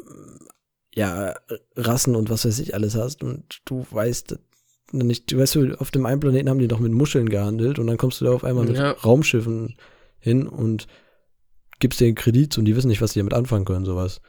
ja, 0.95 1.35
Rassen 1.77 2.15
und 2.15 2.31
was 2.31 2.45
weiß 2.45 2.59
ich 2.61 2.75
alles 2.75 2.95
hast 2.95 3.23
und 3.23 3.61
du 3.65 3.87
weißt 3.91 4.39
nicht, 4.93 5.31
du 5.31 5.39
weißt, 5.39 5.55
du, 5.57 5.81
auf 5.81 5.91
dem 5.91 6.07
einen 6.07 6.21
Planeten 6.21 6.49
haben 6.49 6.59
die 6.59 6.69
doch 6.69 6.79
mit 6.79 6.93
Muscheln 6.93 7.29
gehandelt 7.29 7.79
und 7.79 7.87
dann 7.87 7.99
kommst 7.99 8.21
du 8.21 8.25
da 8.25 8.33
auf 8.33 8.45
einmal 8.45 8.65
mit 8.65 8.77
Ja. 8.77 8.93
Raumschiffen 8.93 9.77
hin 10.19 10.47
und 10.47 10.87
gibst 11.79 12.01
denen 12.01 12.15
Kredit 12.15 12.59
und 12.59 12.65
die 12.65 12.77
wissen 12.77 12.89
nicht, 12.89 13.01
was 13.01 13.13
die 13.13 13.21
damit 13.21 13.35
anfangen 13.35 13.65
können, 13.65 13.85
sowas. 13.85 14.21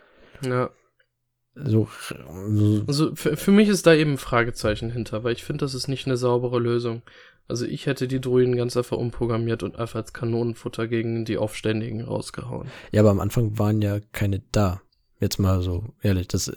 Ja. 0.46 0.70
So, 1.56 1.90
so 2.54 2.84
Also 2.88 3.16
für, 3.16 3.36
für 3.36 3.52
mich 3.52 3.68
ist 3.68 3.86
da 3.86 3.94
eben 3.94 4.12
ein 4.12 4.18
Fragezeichen 4.18 4.92
hinter, 4.92 5.24
weil 5.24 5.34
ich 5.34 5.44
finde, 5.44 5.66
das 5.66 5.74
ist 5.74 5.88
nicht 5.88 6.06
eine 6.06 6.16
saubere 6.16 6.60
Lösung. 6.60 7.02
Also 7.48 7.66
ich 7.66 7.88
hätte 7.88 8.08
die 8.08 8.22
Druiden 8.22 8.56
ganz 8.56 8.78
einfach 8.78 8.98
umprogrammiert 8.98 9.64
und 9.64 9.76
einfach 9.78 10.00
als 10.00 10.14
Kanonenfutter 10.14 10.88
gegen 10.88 11.26
die 11.26 11.38
Aufständigen 11.38 12.02
rausgehauen. 12.02 12.68
Ja, 12.92 13.02
aber 13.02 13.10
am 13.10 13.20
Anfang 13.20 13.58
waren 13.58 13.82
ja 13.82 14.00
keine 14.12 14.42
da. 14.52 14.82
Jetzt 15.20 15.40
mal 15.40 15.62
so 15.62 15.84
ehrlich. 16.02 16.28
Das, 16.28 16.56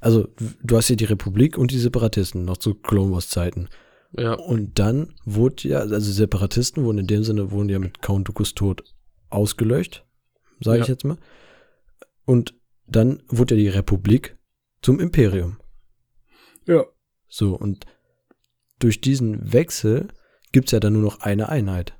also, 0.00 0.28
du 0.62 0.76
hast 0.76 0.86
hier 0.86 0.96
die 0.96 1.04
Republik 1.04 1.58
und 1.58 1.72
die 1.72 1.78
Separatisten 1.78 2.44
noch 2.44 2.56
zu 2.56 2.74
Clone 2.74 3.12
Wars 3.12 3.28
Zeiten. 3.28 3.68
Ja. 4.16 4.34
Und 4.34 4.78
dann 4.78 5.14
wurde 5.24 5.68
ja, 5.68 5.80
also 5.80 6.12
Separatisten 6.12 6.84
wurden 6.84 6.98
in 6.98 7.06
dem 7.06 7.24
Sinne, 7.24 7.50
wurden 7.50 7.68
ja 7.68 7.78
mit 7.78 8.00
Count 8.00 8.28
Dooku's 8.28 8.54
Tod 8.54 8.82
ausgelöscht, 9.28 10.06
sage 10.60 10.80
ich 10.80 10.86
Ja. 10.88 10.92
jetzt 10.94 11.04
mal. 11.04 11.18
Und 12.24 12.54
dann 12.86 13.22
wurde 13.28 13.54
ja 13.54 13.60
die 13.60 13.68
Republik 13.76 14.36
zum 14.82 15.00
Imperium. 15.00 15.58
Ja. 16.66 16.84
So, 17.28 17.54
und 17.54 17.86
durch 18.78 19.00
diesen 19.00 19.52
Wechsel 19.52 20.08
gibt's 20.52 20.72
ja 20.72 20.80
dann 20.80 20.94
nur 20.94 21.02
noch 21.02 21.20
eine 21.20 21.48
Einheit. 21.48 21.94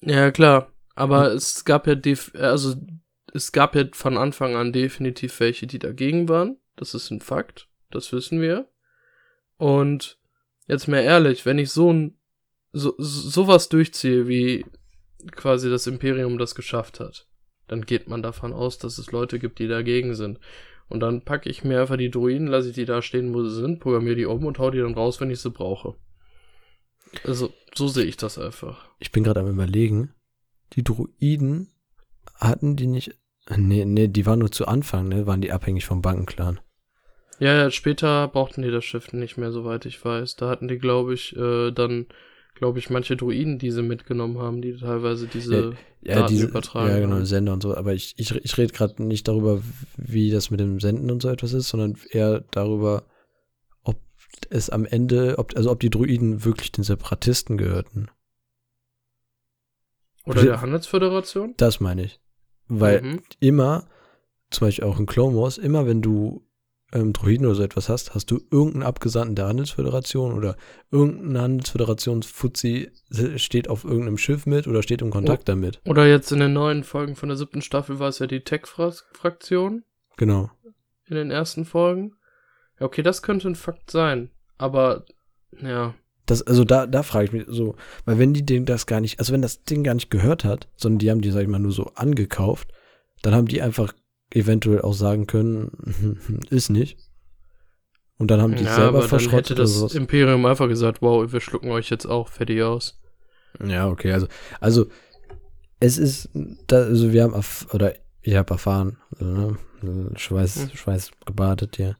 Ja, 0.00 0.30
klar. 0.30 0.72
Aber 0.94 1.32
es 1.32 1.64
gab 1.64 1.86
ja, 1.86 1.94
def 1.94 2.32
also, 2.34 2.74
es 3.32 3.52
gab 3.52 3.74
ja 3.74 3.84
von 3.92 4.18
Anfang 4.18 4.54
an 4.56 4.72
definitiv 4.72 5.40
welche, 5.40 5.66
die 5.66 5.78
dagegen 5.78 6.28
waren. 6.28 6.58
Das 6.76 6.94
ist 6.94 7.10
ein 7.10 7.20
Fakt. 7.20 7.68
Das 7.90 8.12
wissen 8.12 8.40
wir. 8.40 8.68
Und 9.56 10.18
jetzt 10.66 10.88
mal 10.88 11.00
ehrlich, 11.00 11.44
wenn 11.46 11.58
ich 11.58 11.70
so 11.70 11.92
ein, 11.92 12.18
so, 12.72 12.94
so- 12.98 13.28
sowas 13.30 13.68
durchziehe, 13.68 14.28
wie 14.28 14.64
quasi 15.30 15.70
das 15.70 15.86
Imperium 15.86 16.38
das 16.38 16.54
geschafft 16.54 17.00
hat, 17.00 17.26
dann 17.68 17.86
geht 17.86 18.08
man 18.08 18.22
davon 18.22 18.52
aus, 18.52 18.78
dass 18.78 18.98
es 18.98 19.12
Leute 19.12 19.38
gibt, 19.38 19.58
die 19.58 19.68
dagegen 19.68 20.14
sind. 20.14 20.40
Und 20.88 21.00
dann 21.00 21.22
packe 21.22 21.48
ich 21.48 21.64
mir 21.64 21.80
einfach 21.80 21.96
die 21.96 22.10
Druiden, 22.10 22.48
lasse 22.48 22.68
ich 22.68 22.74
die 22.74 22.84
da 22.84 23.00
stehen, 23.00 23.32
wo 23.32 23.42
sie 23.44 23.54
sind, 23.54 23.80
programmiere 23.80 24.16
die 24.16 24.26
um 24.26 24.44
und 24.44 24.58
hau 24.58 24.70
die 24.70 24.80
dann 24.80 24.94
raus, 24.94 25.20
wenn 25.20 25.30
ich 25.30 25.40
sie 25.40 25.50
brauche. 25.50 25.94
Also, 27.24 27.52
so 27.74 27.88
sehe 27.88 28.04
ich 28.04 28.16
das 28.16 28.38
einfach. 28.38 28.88
Ich 28.98 29.12
bin 29.12 29.24
gerade 29.24 29.40
am 29.40 29.48
überlegen, 29.48 30.14
die 30.74 30.84
Druiden 30.84 31.68
hatten 32.36 32.76
die 32.76 32.86
nicht. 32.86 33.16
Nee, 33.56 33.84
nee, 33.84 34.08
die 34.08 34.26
waren 34.26 34.38
nur 34.38 34.52
zu 34.52 34.66
Anfang, 34.66 35.08
ne? 35.08 35.26
Waren 35.26 35.40
die 35.40 35.52
abhängig 35.52 35.84
vom 35.84 36.02
Bankenclan. 36.02 36.60
Ja, 37.38 37.54
ja, 37.54 37.70
später 37.70 38.28
brauchten 38.28 38.62
die 38.62 38.70
das 38.70 38.84
Schiff 38.84 39.12
nicht 39.12 39.36
mehr, 39.36 39.50
soweit 39.50 39.84
ich 39.84 40.04
weiß. 40.04 40.36
Da 40.36 40.48
hatten 40.48 40.68
die, 40.68 40.78
glaube 40.78 41.14
ich, 41.14 41.36
äh, 41.36 41.72
dann, 41.72 42.06
glaube 42.54 42.78
ich, 42.78 42.90
manche 42.90 43.16
Druiden, 43.16 43.58
die 43.58 43.70
sie 43.70 43.82
mitgenommen 43.82 44.38
haben, 44.38 44.62
die 44.62 44.76
teilweise 44.76 45.26
diese 45.26 45.74
Ja, 46.02 46.16
Daten 46.16 46.28
diese, 46.28 46.46
übertragen 46.46 46.88
ja 46.88 47.00
genau. 47.00 47.24
Sender 47.24 47.52
und 47.52 47.62
so. 47.62 47.76
Aber 47.76 47.92
ich, 47.94 48.14
ich, 48.18 48.34
ich 48.34 48.58
rede 48.58 48.72
gerade 48.72 49.02
nicht 49.02 49.28
darüber, 49.28 49.62
wie 49.96 50.30
das 50.30 50.50
mit 50.50 50.60
dem 50.60 50.80
Senden 50.80 51.10
und 51.10 51.22
so 51.22 51.28
etwas 51.28 51.52
ist, 51.52 51.68
sondern 51.68 51.96
eher 52.10 52.44
darüber, 52.50 53.04
ob 53.82 54.00
es 54.50 54.70
am 54.70 54.84
Ende, 54.84 55.38
ob, 55.38 55.56
also 55.56 55.70
ob 55.70 55.80
die 55.80 55.90
Druiden 55.90 56.44
wirklich 56.44 56.72
den 56.72 56.84
Separatisten 56.84 57.56
gehörten. 57.56 58.08
Oder 60.24 60.42
der 60.42 60.60
Handelsföderation? 60.60 61.54
Das 61.56 61.80
meine 61.80 62.04
ich. 62.04 62.20
Weil 62.68 63.02
Mhm. 63.02 63.22
immer, 63.40 63.88
zum 64.50 64.66
Beispiel 64.66 64.84
auch 64.84 64.98
in 64.98 65.06
Clone 65.06 65.36
Wars, 65.36 65.58
immer 65.58 65.86
wenn 65.86 66.00
du 66.00 66.46
ähm, 66.92 67.12
Droiden 67.12 67.46
oder 67.46 67.54
so 67.54 67.62
etwas 67.62 67.88
hast, 67.88 68.14
hast 68.14 68.30
du 68.30 68.40
irgendeinen 68.50 68.82
Abgesandten 68.82 69.34
der 69.34 69.46
Handelsföderation 69.46 70.34
oder 70.34 70.56
irgendein 70.90 71.42
Handelsföderationsfuzzi 71.42 72.90
steht 73.36 73.68
auf 73.68 73.84
irgendeinem 73.84 74.18
Schiff 74.18 74.46
mit 74.46 74.66
oder 74.66 74.82
steht 74.82 75.02
im 75.02 75.10
Kontakt 75.10 75.48
damit. 75.48 75.80
Oder 75.86 76.06
jetzt 76.06 76.32
in 76.32 76.40
den 76.40 76.52
neuen 76.52 76.84
Folgen 76.84 77.16
von 77.16 77.28
der 77.28 77.36
siebten 77.38 77.62
Staffel 77.62 77.98
war 77.98 78.08
es 78.08 78.18
ja 78.18 78.26
die 78.26 78.40
Tech-Fraktion 78.40 79.84
Genau. 80.16 80.50
in 81.06 81.16
den 81.16 81.30
ersten 81.30 81.64
Folgen. 81.64 82.12
Ja, 82.78 82.86
okay, 82.86 83.02
das 83.02 83.22
könnte 83.22 83.48
ein 83.48 83.54
Fakt 83.54 83.90
sein. 83.90 84.30
Aber, 84.58 85.04
ja. 85.60 85.94
Das, 86.26 86.42
also 86.42 86.64
da, 86.64 86.86
da 86.86 87.02
frage 87.02 87.24
ich 87.24 87.32
mich 87.32 87.44
so, 87.48 87.74
weil 88.04 88.18
wenn 88.18 88.32
die 88.32 88.46
Ding 88.46 88.64
das 88.64 88.86
gar 88.86 89.00
nicht, 89.00 89.18
also 89.18 89.32
wenn 89.32 89.42
das 89.42 89.64
Ding 89.64 89.82
gar 89.82 89.94
nicht 89.94 90.10
gehört 90.10 90.44
hat, 90.44 90.68
sondern 90.76 90.98
die 90.98 91.10
haben 91.10 91.20
die, 91.20 91.30
sag 91.30 91.42
ich 91.42 91.48
mal, 91.48 91.58
nur 91.58 91.72
so 91.72 91.90
angekauft, 91.94 92.68
dann 93.22 93.34
haben 93.34 93.48
die 93.48 93.62
einfach 93.62 93.92
eventuell 94.34 94.80
auch 94.82 94.94
sagen 94.94 95.26
können, 95.26 96.46
ist 96.50 96.70
nicht. 96.70 96.98
Und 98.18 98.30
dann 98.30 98.40
haben 98.40 98.54
die 98.54 98.64
ja, 98.64 98.74
selber 98.74 98.98
aber 98.98 99.08
dann 99.08 99.18
hätte 99.20 99.54
verschrottet 99.54 99.58
das. 99.58 99.94
Imperium 99.94 100.46
einfach 100.46 100.68
gesagt, 100.68 101.02
wow, 101.02 101.30
wir 101.32 101.40
schlucken 101.40 101.70
euch 101.70 101.90
jetzt 101.90 102.06
auch 102.06 102.28
fertig 102.28 102.62
aus. 102.62 103.00
Ja, 103.64 103.88
okay, 103.88 104.12
also, 104.12 104.28
also 104.60 104.86
es 105.80 105.98
ist, 105.98 106.28
da, 106.68 106.76
also 106.76 107.12
wir 107.12 107.24
haben, 107.24 107.34
oder 107.72 107.94
ich 108.22 108.34
habe 108.36 108.54
erfahren, 108.54 108.98
also, 109.18 109.56
ne, 109.82 110.10
Schweiß, 110.14 110.56
Hm. 110.62 110.70
Schweiß 110.76 111.10
gebadet 111.26 111.76
hier, 111.76 111.96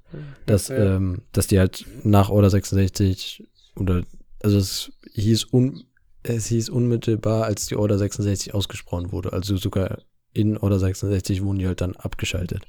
dass, 0.47 0.69
Ja. 0.69 0.97
ähm, 0.97 1.23
dass 1.33 1.49
die 1.49 1.59
halt 1.59 1.85
nach 2.05 2.31
Order 2.31 2.49
66 2.51 3.45
oder, 3.75 4.03
also 4.43 4.59
es 4.59 4.93
hieß 5.15 5.53
un, 5.53 5.83
es 6.23 6.47
hieß 6.47 6.69
unmittelbar, 6.69 7.45
als 7.45 7.67
die 7.67 7.75
Order 7.75 7.99
66 7.99 8.55
ausgesprochen 8.55 9.11
wurde, 9.11 9.33
also 9.33 9.57
sogar 9.57 9.99
in 10.33 10.57
Order 10.59 10.79
66 10.79 11.43
wurden 11.43 11.59
die 11.59 11.67
halt 11.67 11.81
dann 11.81 11.97
abgeschaltet. 11.97 12.63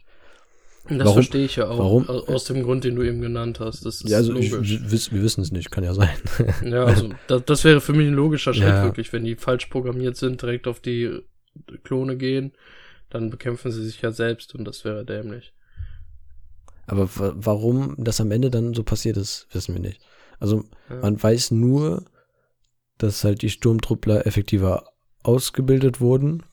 Das 0.89 0.99
Warum- 0.99 1.13
verstehe 1.13 1.45
ich 1.45 1.55
ja 1.55 1.69
auch. 1.69 1.77
warum- 1.79 2.09
au- 2.09 2.25
Aus 2.33 2.43
dem 2.43 2.61
Grund, 2.63 2.83
den 2.83 2.95
du 2.95 3.03
eben 3.03 3.21
genannt 3.21 3.61
hast. 3.61 3.85
Das 3.85 4.01
ist 4.01 4.09
Ja, 4.09 4.17
also 4.17 4.33
ich, 4.35 4.51
logisch. 4.51 4.69
wir, 4.81 4.91
wiss- 4.91 5.11
wir 5.13 5.21
wissen 5.23 5.41
es 5.41 5.51
nicht, 5.51 5.71
kann 5.71 5.83
ja 5.85 5.93
sein. 5.93 6.09
Ja, 6.65 6.83
also 6.83 7.09
das, 7.27 7.45
das 7.45 7.63
wäre 7.63 7.79
für 7.79 7.93
mich 7.93 8.07
ein 8.07 8.13
logischer 8.13 8.53
Schritt, 8.53 8.67
Ja. 8.67 8.83
wirklich, 8.83 9.13
wenn 9.13 9.23
die 9.23 9.35
falsch 9.35 9.67
programmiert 9.67 10.17
sind, 10.17 10.41
direkt 10.41 10.67
auf 10.67 10.81
die 10.81 11.19
Klone 11.83 12.17
gehen, 12.17 12.51
dann 13.09 13.29
bekämpfen 13.29 13.71
sie 13.71 13.85
sich 13.85 14.01
ja 14.01 14.11
selbst 14.11 14.55
und 14.55 14.65
das 14.65 14.83
wäre 14.83 15.05
dämlich. 15.05 15.53
Aber 16.85 17.07
wa- 17.15 17.33
warum 17.37 17.95
das 17.97 18.19
am 18.19 18.31
Ende 18.31 18.49
dann 18.51 18.73
so 18.73 18.83
passiert 18.83 19.15
ist, 19.15 19.47
wissen 19.53 19.73
wir 19.73 19.81
nicht. 19.81 20.01
Also 20.39 20.65
Ja. 20.89 20.97
man 20.97 21.21
weiß 21.21 21.51
nur, 21.51 22.03
dass 22.97 23.23
halt 23.23 23.41
die 23.41 23.49
Sturmtruppler 23.49 24.27
effektiver 24.27 24.89
ausgebildet 25.23 26.01
wurden 26.01 26.43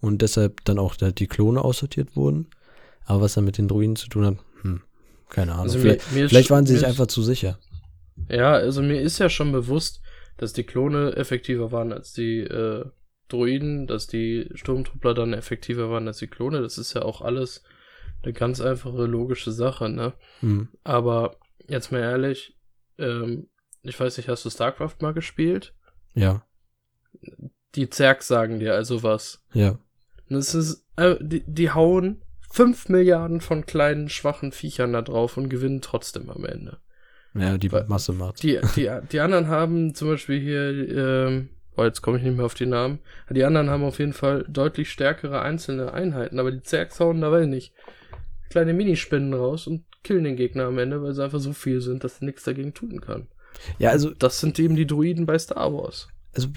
und 0.00 0.22
deshalb 0.22 0.64
dann 0.64 0.78
auch 0.78 0.96
die 0.96 1.26
Klone 1.26 1.62
aussortiert 1.62 2.16
wurden. 2.16 2.48
Aber 3.04 3.22
was 3.22 3.34
dann 3.34 3.44
mit 3.44 3.58
den 3.58 3.68
Druiden 3.68 3.96
zu 3.96 4.08
tun 4.08 4.26
hat, 4.26 4.36
hm, 4.62 4.82
keine 5.28 5.52
Ahnung. 5.52 5.64
Also 5.64 5.78
vielleicht, 5.78 6.12
mir, 6.12 6.22
mir 6.22 6.28
vielleicht 6.28 6.50
waren 6.50 6.66
sie 6.66 6.74
sich 6.74 6.86
einfach 6.86 7.06
zu 7.06 7.22
sicher. 7.22 7.58
Ja, 8.28 8.52
also 8.52 8.82
mir 8.82 9.00
ist 9.00 9.18
ja 9.18 9.28
schon 9.28 9.52
bewusst, 9.52 10.00
dass 10.38 10.52
die 10.52 10.64
Klone 10.64 11.14
effektiver 11.16 11.70
waren 11.72 11.92
als 11.92 12.12
die 12.12 12.40
äh, 12.40 12.84
Droiden, 13.28 13.86
dass 13.86 14.06
die 14.06 14.50
Sturmtruppler 14.54 15.14
dann 15.14 15.32
effektiver 15.32 15.90
waren 15.90 16.06
als 16.08 16.18
die 16.18 16.26
Klone. 16.26 16.60
Das 16.62 16.78
ist 16.78 16.94
ja 16.94 17.02
auch 17.02 17.20
alles 17.22 17.62
eine 18.22 18.32
ganz 18.32 18.60
einfache, 18.60 19.04
logische 19.04 19.52
Sache, 19.52 19.88
ne? 19.88 20.14
Hm. 20.40 20.68
Aber 20.84 21.36
jetzt 21.68 21.92
mal 21.92 22.00
ehrlich, 22.00 22.56
ähm, 22.98 23.48
ich 23.82 23.98
weiß 23.98 24.16
nicht, 24.16 24.28
hast 24.28 24.44
du 24.44 24.50
StarCraft 24.50 24.96
mal 25.00 25.12
gespielt? 25.14 25.74
Ja, 26.14 26.44
Die 27.74 27.88
Zergs 27.90 28.26
sagen 28.26 28.58
dir 28.58 28.74
also 28.74 29.02
was. 29.02 29.44
ja. 29.52 29.78
Und 30.28 30.36
es 30.36 30.54
ist, 30.54 30.84
äh, 30.96 31.16
die, 31.20 31.42
die 31.46 31.70
hauen 31.70 32.22
5 32.50 32.88
Milliarden 32.88 33.40
von 33.40 33.66
kleinen, 33.66 34.08
schwachen 34.08 34.52
Viechern 34.52 34.92
da 34.92 35.02
drauf 35.02 35.36
und 35.36 35.48
gewinnen 35.48 35.80
trotzdem 35.82 36.30
am 36.30 36.44
Ende. 36.44 36.78
Ja, 37.34 37.58
die 37.58 37.70
Weil- 37.70 37.86
Masse 37.86 38.12
macht. 38.12 38.42
Die, 38.42 38.58
die, 38.76 38.90
die 39.12 39.20
anderen 39.20 39.48
haben 39.48 39.94
zum 39.94 40.08
Beispiel 40.08 40.40
hier, 40.40 40.88
ähm, 41.28 41.50
boah, 41.74 41.84
jetzt 41.84 42.00
komme 42.00 42.16
ich 42.18 42.24
nicht 42.24 42.36
mehr 42.36 42.46
auf 42.46 42.54
die 42.54 42.64
Namen. 42.66 43.00
Die 43.30 43.44
anderen 43.44 43.68
haben 43.68 43.84
auf 43.84 43.98
jeden 43.98 44.14
Fall 44.14 44.44
deutlich 44.48 44.90
stärkere 44.90 45.42
einzelne 45.42 45.92
Einheiten, 45.92 46.38
aber 46.40 46.50
die 46.50 46.62
Zergs 46.62 46.98
hauen 46.98 47.20
dabei 47.20 47.44
nicht. 47.46 47.74
Kleine 48.48 48.72
Minispinnen 48.72 49.34
raus 49.34 49.66
und 49.66 49.84
killen 50.02 50.24
den 50.24 50.36
Gegner 50.36 50.64
am 50.66 50.78
Ende, 50.78 51.02
weil 51.02 51.12
sie 51.12 51.22
einfach 51.22 51.40
so 51.40 51.52
viel 51.52 51.80
sind, 51.82 52.04
dass 52.04 52.20
er 52.22 52.26
nichts 52.26 52.44
dagegen 52.44 52.72
tun 52.72 53.00
kann. 53.00 53.26
Ja, 53.78 53.90
also, 53.90 54.10
Das 54.10 54.40
sind 54.40 54.58
eben 54.58 54.76
die 54.76 54.86
Druiden 54.86 55.26
bei 55.26 55.38
Star 55.38 55.72
Wars. 55.74 56.08
also 56.34 56.48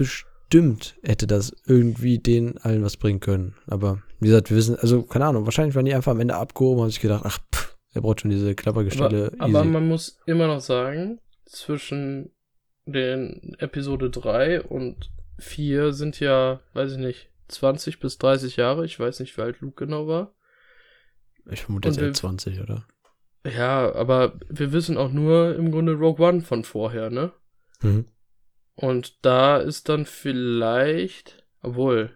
bestimmt 0.50 0.96
hätte 1.04 1.28
das 1.28 1.56
irgendwie 1.68 2.18
denen 2.18 2.58
allen 2.58 2.84
was 2.84 2.98
bringen 2.98 3.20
können. 3.20 3.56
Aber 3.68 4.02
wie 4.20 4.28
gesagt, 4.28 4.50
wir 4.50 4.58
wissen, 4.58 4.76
also 4.78 5.04
keine 5.04 5.26
Ahnung, 5.26 5.46
wahrscheinlich 5.46 5.76
waren 5.76 5.86
die 5.86 5.94
einfach 5.94 6.12
am 6.12 6.20
Ende 6.20 6.36
abgehoben 6.36 6.78
und 6.80 6.84
haben 6.86 6.92
sich 6.92 7.02
gedacht, 7.02 7.24
ach, 7.26 7.40
pff, 7.54 7.78
er 7.94 8.02
braucht 8.02 8.22
schon 8.22 8.32
diese 8.32 8.56
Klappergestelle. 8.56 9.32
Aber, 9.38 9.60
aber 9.60 9.64
man 9.64 9.88
muss 9.88 10.20
immer 10.26 10.48
noch 10.48 10.60
sagen, 10.62 11.20
zwischen 11.46 12.32
den 12.86 13.56
Episode 13.60 14.10
3 14.10 14.62
und 14.64 15.12
4 15.38 15.94
sind 15.94 16.20
ja, 16.20 16.60
weiß 16.74 16.94
ich 16.94 16.98
nicht, 16.98 17.30
20 17.50 18.00
bis 18.00 18.18
30 18.18 18.56
Jahre. 18.58 18.86
Ich 18.86 19.00
weiß 19.00 19.20
nicht, 19.20 19.38
wie 19.38 19.42
alt 19.42 19.62
Luke 19.62 19.86
genau 19.86 20.08
war. 20.08 20.34
ich 21.52 21.62
vermute 21.62 21.88
jetzt 21.90 21.98
und 21.98 22.02
wir- 22.02 22.08
eher 22.10 22.14
20, 22.14 22.60
oder? 22.62 22.86
Ja, 23.46 23.94
aber 23.96 24.40
wir 24.50 24.74
wissen 24.74 24.98
auch 24.98 25.12
nur 25.12 25.56
im 25.56 25.72
Grunde 25.72 25.94
Rogue 25.94 26.26
One 26.28 26.42
von 26.42 26.64
vorher, 26.64 27.10
ne? 27.10 27.32
Mhm. 27.82 28.06
Und 28.82 29.26
da 29.26 29.58
ist 29.58 29.90
dann 29.90 30.06
vielleicht, 30.06 31.44
obwohl, 31.62 32.12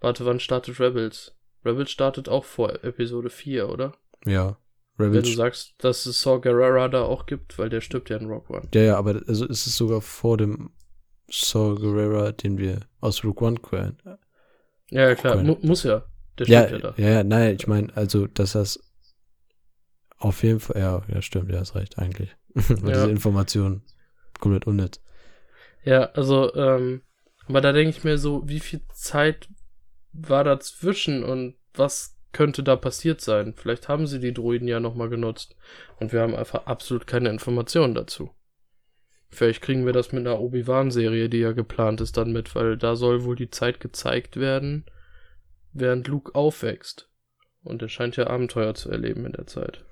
warte, 0.00 0.26
wann 0.26 0.40
startet 0.40 0.80
Rebels? 0.80 1.36
Rebels 1.64 1.90
startet 1.90 2.28
auch 2.28 2.44
vor 2.44 2.82
Episode 2.84 3.30
4, 3.30 3.68
oder? 3.68 3.92
Ja. 4.26 4.56
Wenn 4.96 5.12
du 5.12 5.14
Rebels. 5.14 5.36
sagst, 5.36 5.74
dass 5.78 6.06
es 6.06 6.20
Saw 6.20 6.40
Gerrera 6.40 6.88
da 6.88 7.02
auch 7.02 7.26
gibt, 7.26 7.56
weil 7.58 7.68
der 7.68 7.80
stirbt 7.80 8.10
ja 8.10 8.16
in 8.16 8.26
Rogue 8.26 8.56
One. 8.56 8.68
Ja, 8.74 8.82
ja, 8.82 8.96
aber 8.98 9.22
also 9.28 9.44
es 9.44 9.66
ist 9.66 9.76
sogar 9.76 10.00
vor 10.00 10.36
dem 10.36 10.70
Saw 11.30 11.76
Gerrera, 11.76 12.32
den 12.32 12.58
wir 12.58 12.80
aus 13.00 13.22
Rook 13.22 13.40
One 13.42 13.58
kennen. 13.60 13.96
Ja, 14.90 15.08
ja, 15.08 15.14
klar, 15.14 15.36
mu 15.36 15.56
muss 15.62 15.84
ja. 15.84 16.04
Der 16.38 16.46
Ja, 16.46 16.66
stirbt 16.66 16.82
ja, 16.82 16.88
ja, 16.88 17.08
da. 17.08 17.16
ja, 17.16 17.24
nein, 17.24 17.56
ich 17.56 17.66
meine, 17.68 17.96
also, 17.96 18.26
dass 18.26 18.52
das 18.52 18.80
auf 20.18 20.42
jeden 20.42 20.60
Fall, 20.60 20.80
ja, 20.80 21.02
ja, 21.12 21.22
stimmt, 21.22 21.50
ja, 21.52 21.60
hast 21.60 21.74
recht, 21.74 21.98
eigentlich. 21.98 22.36
Weil 22.54 22.90
Ja. 22.92 22.94
diese 22.94 23.10
Information 23.10 23.82
komplett 24.40 24.66
unnütz. 24.66 25.00
Ja, 25.84 26.10
also, 26.12 26.54
ähm, 26.54 27.02
aber 27.46 27.60
da 27.60 27.72
denke 27.72 27.90
ich 27.90 28.04
mir 28.04 28.18
so, 28.18 28.48
wie 28.48 28.60
viel 28.60 28.80
Zeit 28.92 29.48
war 30.12 30.44
dazwischen 30.44 31.24
und 31.24 31.56
was 31.74 32.16
könnte 32.32 32.62
da 32.62 32.76
passiert 32.76 33.20
sein? 33.20 33.54
Vielleicht 33.56 33.88
haben 33.88 34.06
sie 34.06 34.20
die 34.20 34.34
Druiden 34.34 34.68
ja 34.68 34.80
nochmal 34.80 35.08
genutzt 35.08 35.56
und 35.98 36.12
wir 36.12 36.20
haben 36.20 36.34
einfach 36.34 36.66
absolut 36.66 37.06
keine 37.06 37.30
Informationen 37.30 37.94
dazu. 37.94 38.30
Vielleicht 39.30 39.62
kriegen 39.62 39.84
wir 39.84 39.92
das 39.92 40.12
mit 40.12 40.26
einer 40.26 40.40
Obi-Wan-Serie, 40.40 41.28
die 41.28 41.38
ja 41.38 41.52
geplant 41.52 42.00
ist, 42.00 42.16
dann 42.16 42.32
mit, 42.32 42.54
weil 42.54 42.76
da 42.76 42.96
soll 42.96 43.24
wohl 43.24 43.36
die 43.36 43.50
Zeit 43.50 43.78
gezeigt 43.78 44.38
werden, 44.38 44.86
während 45.72 46.08
Luke 46.08 46.34
aufwächst. 46.34 47.10
Und 47.62 47.82
er 47.82 47.88
scheint 47.88 48.16
ja 48.16 48.26
Abenteuer 48.26 48.74
zu 48.74 48.90
erleben 48.90 49.26
in 49.26 49.32
der 49.32 49.46
Zeit. 49.46 49.84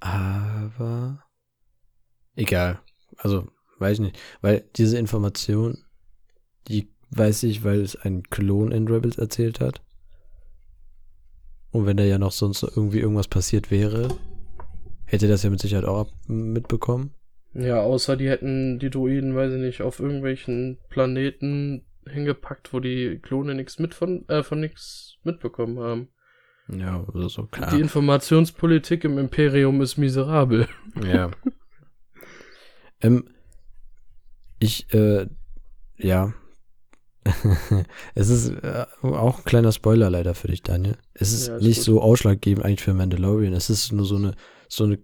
Aber 0.00 1.24
egal. 2.34 2.80
Also, 3.16 3.48
weiß 3.78 3.94
ich 3.94 4.00
nicht. 4.00 4.18
Weil 4.40 4.64
diese 4.76 4.98
Information, 4.98 5.78
die 6.68 6.88
weiß 7.10 7.44
ich, 7.44 7.64
weil 7.64 7.80
es 7.80 7.96
ein 7.96 8.22
Klon 8.24 8.72
in 8.72 8.88
Rebels 8.88 9.18
erzählt 9.18 9.60
hat. 9.60 9.82
Und 11.70 11.86
wenn 11.86 11.96
da 11.96 12.04
ja 12.04 12.18
noch 12.18 12.32
sonst 12.32 12.62
irgendwie 12.62 13.00
irgendwas 13.00 13.28
passiert 13.28 13.70
wäre, 13.70 14.08
hätte 15.04 15.28
das 15.28 15.42
ja 15.42 15.50
mit 15.50 15.60
Sicherheit 15.60 15.84
auch 15.84 16.10
mitbekommen. 16.26 17.14
Ja, 17.52 17.80
außer 17.80 18.16
die 18.16 18.28
hätten 18.28 18.78
die 18.78 18.90
Druiden, 18.90 19.36
weiß 19.36 19.52
ich 19.52 19.60
nicht, 19.60 19.82
auf 19.82 20.00
irgendwelchen 20.00 20.78
Planeten 20.88 21.84
hingepackt, 22.08 22.72
wo 22.72 22.80
die 22.80 23.18
Klone 23.22 23.54
nichts 23.54 23.78
mit 23.78 23.94
von, 23.94 24.28
äh, 24.28 24.42
von 24.42 24.60
nichts 24.60 25.18
mitbekommen 25.22 25.78
haben. 25.78 26.08
Ja, 26.68 27.04
also 27.12 27.28
so 27.28 27.46
klar. 27.46 27.70
Die 27.70 27.80
Informationspolitik 27.80 29.04
im 29.04 29.18
Imperium 29.18 29.80
ist 29.82 29.96
miserabel. 29.96 30.66
Ja. 31.04 31.30
ähm, 33.02 33.24
ich, 34.64 34.92
äh, 34.94 35.26
ja. 35.98 36.32
es 38.14 38.28
ist 38.28 38.50
äh, 38.50 38.84
auch 39.02 39.38
ein 39.38 39.44
kleiner 39.44 39.72
Spoiler 39.72 40.10
leider 40.10 40.34
für 40.34 40.48
dich, 40.48 40.62
Daniel. 40.62 40.96
Es 41.14 41.32
ist, 41.32 41.48
Ja, 41.48 41.58
nicht 41.58 41.76
gut. 41.76 41.84
so 41.84 42.02
ausschlaggebend 42.02 42.64
eigentlich 42.64 42.82
für 42.82 42.92
Mandalorian. 42.94 43.54
Es 43.54 43.70
ist 43.70 43.92
nur 43.92 44.04
so 44.04 44.16
eine, 44.16 44.34
so 44.68 44.84
eine 44.84 44.98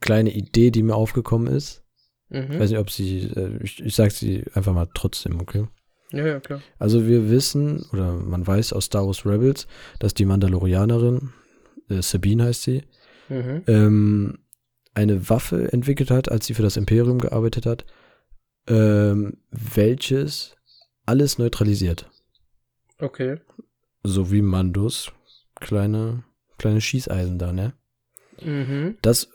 kleine 0.00 0.30
Idee, 0.32 0.70
die 0.70 0.82
mir 0.82 0.94
aufgekommen 0.94 1.48
ist. 1.54 1.82
Ich 2.30 2.40
Mhm. 2.48 2.58
weiß 2.58 2.70
nicht, 2.70 2.78
ob 2.78 2.90
sie, 2.90 3.24
äh, 3.36 3.58
ich, 3.62 3.84
ich 3.84 3.94
sag 3.94 4.12
sie 4.12 4.44
einfach 4.54 4.72
mal 4.72 4.88
trotzdem, 4.94 5.40
okay? 5.40 5.66
Ja, 6.12 6.26
ja, 6.26 6.40
klar. 6.40 6.62
Also 6.78 7.06
wir 7.06 7.30
wissen, 7.30 7.84
oder 7.92 8.14
man 8.14 8.46
weiß 8.46 8.72
aus 8.72 8.86
Star 8.86 9.06
Wars 9.06 9.26
Rebels, 9.26 9.66
dass 9.98 10.14
die 10.14 10.24
Mandalorianerin, 10.24 11.32
äh, 11.90 12.00
Sabine 12.02 12.44
heißt 12.44 12.62
sie, 12.62 12.82
Mhm. 13.28 13.62
ähm, 13.66 14.38
eine 14.94 15.28
Waffe 15.28 15.72
entwickelt 15.72 16.10
hat, 16.10 16.30
als 16.30 16.46
sie 16.46 16.54
für 16.54 16.62
das 16.62 16.76
Imperium 16.76 17.18
gearbeitet 17.18 17.66
hat, 17.66 17.84
ähm, 18.66 19.38
welches 19.50 20.56
alles 21.04 21.38
neutralisiert. 21.38 22.10
Okay. 22.98 23.40
So 24.02 24.30
wie 24.32 24.42
Mandos 24.42 25.12
kleine, 25.60 26.24
kleine 26.58 26.80
Schießeisen 26.80 27.38
da, 27.38 27.52
ne? 27.52 27.74
Mhm. 28.42 28.96
Das, 29.02 29.28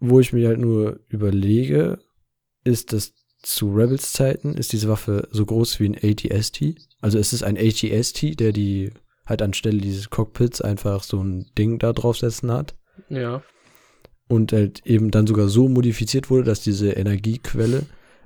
wo 0.00 0.20
ich 0.20 0.32
mir 0.32 0.48
halt 0.48 0.60
nur 0.60 1.00
überlege, 1.08 1.98
ist, 2.64 2.92
dass 2.92 3.12
zu 3.42 3.74
Rebels 3.74 4.12
Zeiten 4.12 4.54
ist 4.54 4.72
diese 4.72 4.88
Waffe 4.88 5.28
so 5.30 5.44
groß 5.44 5.78
wie 5.80 5.88
ein 5.90 5.98
ATST. 6.02 6.62
Also 7.00 7.18
es 7.18 7.32
ist 7.32 7.42
ein 7.42 7.58
ATST, 7.58 8.40
der 8.40 8.52
die 8.52 8.90
halt 9.26 9.42
anstelle 9.42 9.78
dieses 9.78 10.08
Cockpits 10.10 10.60
einfach 10.62 11.02
so 11.02 11.22
ein 11.22 11.50
Ding 11.58 11.78
da 11.78 11.92
draufsetzen 11.92 12.50
hat. 12.50 12.74
Ja. 13.08 13.42
und 14.28 14.52
halt 14.52 14.86
eben 14.86 15.10
dann 15.10 15.26
sogar 15.26 15.48
so 15.48 15.68
modifiziert 15.68 16.30
wurde, 16.30 16.44
dass 16.44 16.62
diese 16.62 16.92
Energiequelle 16.92 17.84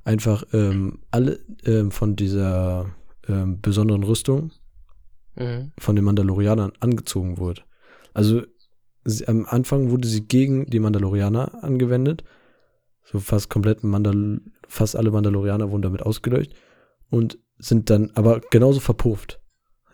einfach 0.09 0.45
ähm, 0.55 1.01
alle 1.11 1.39
ähm, 1.65 1.91
von 1.91 2.17
dieser 2.17 2.87
ähm, 3.29 3.61
besonderen 3.61 4.03
Rüstung 4.03 4.53
Mhm. 5.37 5.71
von 5.79 5.95
den 5.95 6.05
Mandalorianern 6.05 6.73
angezogen 6.81 7.39
wurde. 7.39 7.63
Also 8.13 8.43
sie, 9.05 9.29
am 9.29 9.47
Anfang 9.47 9.91
wurde 9.91 10.09
sie 10.09 10.27
gegen 10.27 10.67
die 10.67 10.81
Mandalorianer 10.81 11.63
angewendet. 11.63 12.25
So 13.05 13.21
fast 13.21 13.49
komplett 13.49 13.85
Mandal 13.85 14.41
fast 14.67 14.97
alle 14.97 15.13
Mandalorianer 15.13 15.71
wurden 15.71 15.83
damit 15.83 16.03
ausgeleuchtet 16.03 16.59
und 17.11 17.39
sind 17.59 17.89
dann 17.89 18.11
aber 18.15 18.41
genauso 18.51 18.81
verpufft. 18.81 19.41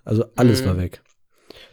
Also 0.05 0.25
alles 0.37 0.63
Mhm. 0.63 0.67
war 0.69 0.79
weg. 0.79 1.03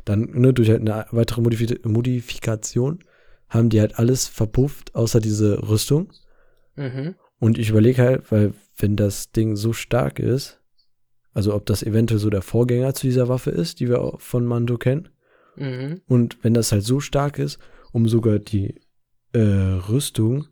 Dann 0.04 0.22
ne, 0.32 0.52
durch 0.54 0.70
halt 0.70 0.82
eine 0.82 1.06
weitere 1.12 1.42
Modifi 1.42 1.80
Modifikation 1.86 3.00
haben 3.48 3.70
die 3.70 3.80
halt 3.80 3.98
alles 4.00 4.28
verpufft, 4.28 4.96
außer 4.96 5.22
diese 5.22 5.70
Rüstung. 5.70 6.12
Mhm. 6.76 7.16
Und 7.42 7.58
ich 7.58 7.70
überlege 7.72 8.02
halt, 8.02 8.32
weil 8.32 8.54
wenn 8.78 8.96
das 8.96 9.32
Ding 9.32 9.56
so 9.58 9.74
stark 9.74 10.20
ist, 10.20 10.62
also 11.34 11.54
ob 11.56 11.66
das 11.66 11.82
eventuell 11.84 12.20
so 12.20 12.30
der 12.30 12.42
Vorgänger 12.44 12.94
zu 12.94 13.08
dieser 13.08 13.28
Waffe 13.28 13.50
ist, 13.50 13.80
die 13.80 13.89
wir 13.89 14.14
von 14.20 14.46
Mando 14.46 14.78
kennen, 14.78 15.10
Mhm. 15.58 16.02
und 16.08 16.42
wenn 16.44 16.54
das 16.54 16.72
halt 16.72 16.84
so 16.86 17.02
stark 17.02 17.38
ist, 17.38 17.60
um 17.92 18.08
sogar 18.08 18.39
die 18.39 18.80
äh, 19.34 19.39
Rüstung 19.39 20.48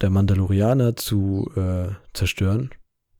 der 0.00 0.10
Mandalorianer 0.10 0.96
zu 0.96 1.48
äh, 1.54 1.90
zerstören, 2.12 2.70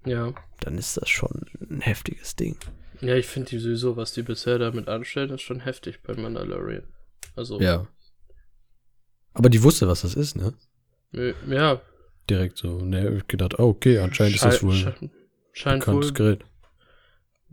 Ja. 0.04 0.32
dann 0.60 0.76
ist 0.78 0.96
das 0.96 1.08
schon 1.08 1.44
ein 1.70 1.80
heftiges 1.80 2.34
Ding. 2.34 2.56
Ja, 3.00 3.14
ich 3.14 3.26
finde 3.26 3.50
die 3.50 3.58
sowieso, 3.58 3.96
was 3.96 4.12
die 4.14 4.22
bisher 4.22 4.58
damit 4.58 4.88
anstellen, 4.88 5.30
ist 5.30 5.42
schon 5.42 5.60
heftig 5.60 6.02
bei 6.02 6.14
Mandalorian. 6.14 6.84
Also, 7.36 7.60
Ja. 7.60 7.86
Aber 9.34 9.50
die 9.50 9.62
wusste, 9.62 9.86
was 9.86 10.00
das 10.02 10.14
ist, 10.14 10.34
ne? 10.36 10.54
ja. 11.46 11.80
Direkt 12.30 12.58
so. 12.58 12.78
Ne, 12.80 13.16
ich 13.18 13.26
gedacht, 13.28 13.58
oh, 13.58 13.64
okay, 13.68 13.98
anscheinend 13.98 14.36
ist 14.36 14.44
das 14.44 14.58
Schei- 14.58 14.62
wohl 14.66 14.72
sche- 14.74 15.02
ein 15.02 15.10
scheint 15.52 15.80
bekanntes 15.80 16.10
wohl, 16.10 16.14
Gerät. 16.14 16.44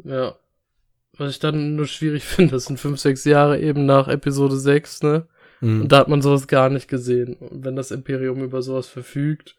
ja. 0.04 0.36
Was 1.18 1.32
ich 1.32 1.40
dann 1.40 1.76
nur 1.76 1.88
schwierig 1.88 2.24
finde, 2.26 2.52
das 2.54 2.66
sind 2.66 2.80
fünf, 2.80 3.00
sechs 3.00 3.26
Jahre 3.26 3.60
eben 3.60 3.86
nach 3.86 4.08
Episode 4.08 4.56
6, 4.58 5.04
ne? 5.04 5.28
Mhm. 5.60 5.82
Und 5.82 5.92
da 5.92 5.98
hat 6.00 6.08
man 6.08 6.22
sowas 6.22 6.48
gar 6.48 6.70
nicht 6.70 6.88
gesehen. 6.88 7.36
Und 7.36 7.64
wenn 7.66 7.76
das 7.76 7.92
Imperium 7.92 8.42
über 8.44 8.62
sowas 8.62 8.88
verfügt, 8.88 9.56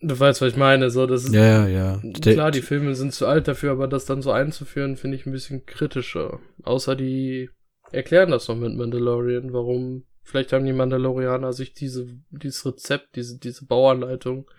du 0.00 0.18
weißt, 0.18 0.40
was 0.40 0.52
ich 0.52 0.56
meine, 0.56 0.90
so, 0.90 1.06
das 1.06 1.24
ist, 1.24 1.34
ja, 1.34 1.68
ja, 1.68 2.00
klar, 2.22 2.50
die 2.50 2.62
Filme 2.62 2.94
sind 2.94 3.12
zu 3.12 3.26
alt 3.26 3.46
dafür, 3.46 3.72
aber 3.72 3.86
das 3.86 4.06
dann 4.06 4.22
so 4.22 4.32
einzuführen, 4.32 4.96
finde 4.96 5.16
ich 5.18 5.26
ein 5.26 5.32
bisschen 5.32 5.66
kritischer. 5.66 6.40
Außer 6.62 6.96
die 6.96 7.50
erklären 7.92 8.30
das 8.30 8.48
noch 8.48 8.56
mit 8.56 8.74
Mandalorian, 8.74 9.52
warum, 9.52 10.04
vielleicht 10.30 10.52
haben 10.52 10.64
die 10.64 10.72
Mandalorianer 10.72 11.52
sich 11.52 11.74
diese, 11.74 12.06
dieses 12.30 12.64
Rezept, 12.64 13.16
diese, 13.16 13.38
diese 13.38 13.66
Bauanleitung 13.66 14.50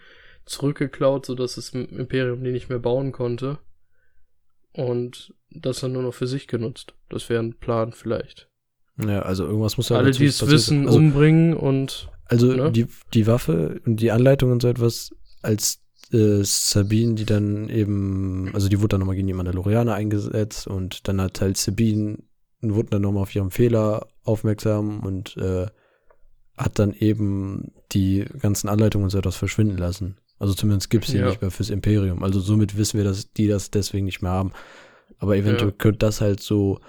zurückgeklaut, 0.46 1.26
sodass 1.26 1.56
das 1.56 1.70
Imperium 1.70 2.44
die 2.44 2.52
nicht 2.52 2.70
mehr 2.70 2.80
bauen 2.80 3.12
konnte. 3.12 3.60
Und 4.74 5.34
das 5.50 5.82
dann 5.82 5.94
nur 5.94 6.04
noch 6.04 6.14
für 6.14 6.28
sich 6.28 6.48
genutzt. 6.48 6.94
Das 7.10 7.30
wäre 7.30 7.44
ein 7.44 7.56
Plan 7.56 7.92
vielleicht. 7.92 8.50
ja, 8.98 9.22
also 9.22 9.46
irgendwas 9.46 9.78
muss 9.78 9.90
ja 9.90 9.98
Alle, 9.98 10.12
die 10.12 10.26
es 10.26 10.46
wissen. 10.48 10.88
Also, 10.88 10.98
umbringen 10.98 11.56
und 11.56 12.10
also 12.26 12.54
ne? 12.54 12.72
die, 12.72 12.88
die 13.14 13.28
Waffe 13.28 13.82
und 13.86 13.98
die 13.98 14.12
Anleitung 14.12 14.52
und 14.52 14.62
so 14.62 14.70
etwas, 14.70 15.14
als 15.42 15.82
äh, 16.14 16.44
Sabine, 16.44 17.16
die 17.16 17.26
dann 17.26 17.68
eben, 17.70 18.52
also 18.54 18.70
die 18.70 18.80
wurde 18.80 18.90
dann 18.90 19.02
nochmal 19.02 19.16
gegen 19.16 19.28
die 19.28 19.34
Mandalorianer 19.34 19.94
eingesetzt 19.94 20.68
und 20.68 21.08
dann 21.08 21.20
hat 21.20 21.42
halt 21.42 21.58
Sabine, 21.58 22.20
wurde 22.62 22.92
dann 22.92 23.02
nochmal 23.02 23.24
auf 23.24 23.36
ihren 23.36 23.52
Fehler 23.52 24.08
aufmerksam 24.24 25.02
und 25.02 25.36
äh, 25.38 25.68
hat 26.58 26.78
dann 26.80 26.94
eben 26.94 27.72
die 27.92 28.26
ganzen 28.40 28.70
Anleitungen 28.70 29.06
und 29.06 29.10
so 29.10 29.18
etwas 29.18 29.36
verschwinden 29.36 29.78
lassen. 29.78 30.18
Also 30.40 30.54
zumindest 30.54 30.90
gibt 30.90 31.06
es 31.06 31.12
die 31.12 31.18
Ja. 31.18 31.28
nicht 31.28 31.42
mehr 31.42 31.52
fürs 31.52 31.70
Imperium. 31.70 32.24
Also 32.24 32.40
somit 32.40 32.78
wissen 32.78 32.98
wir, 32.98 33.04
dass 33.04 33.32
die 33.34 33.48
das 33.48 33.72
deswegen 33.72 34.06
nicht 34.06 34.22
mehr 34.22 34.32
haben. 34.32 34.52
Aber 35.20 35.36
eventuell 35.38 35.70
Ja. 35.72 35.76
könnte 35.78 36.00
das 36.00 36.20
halt 36.22 36.40
so 36.42 36.80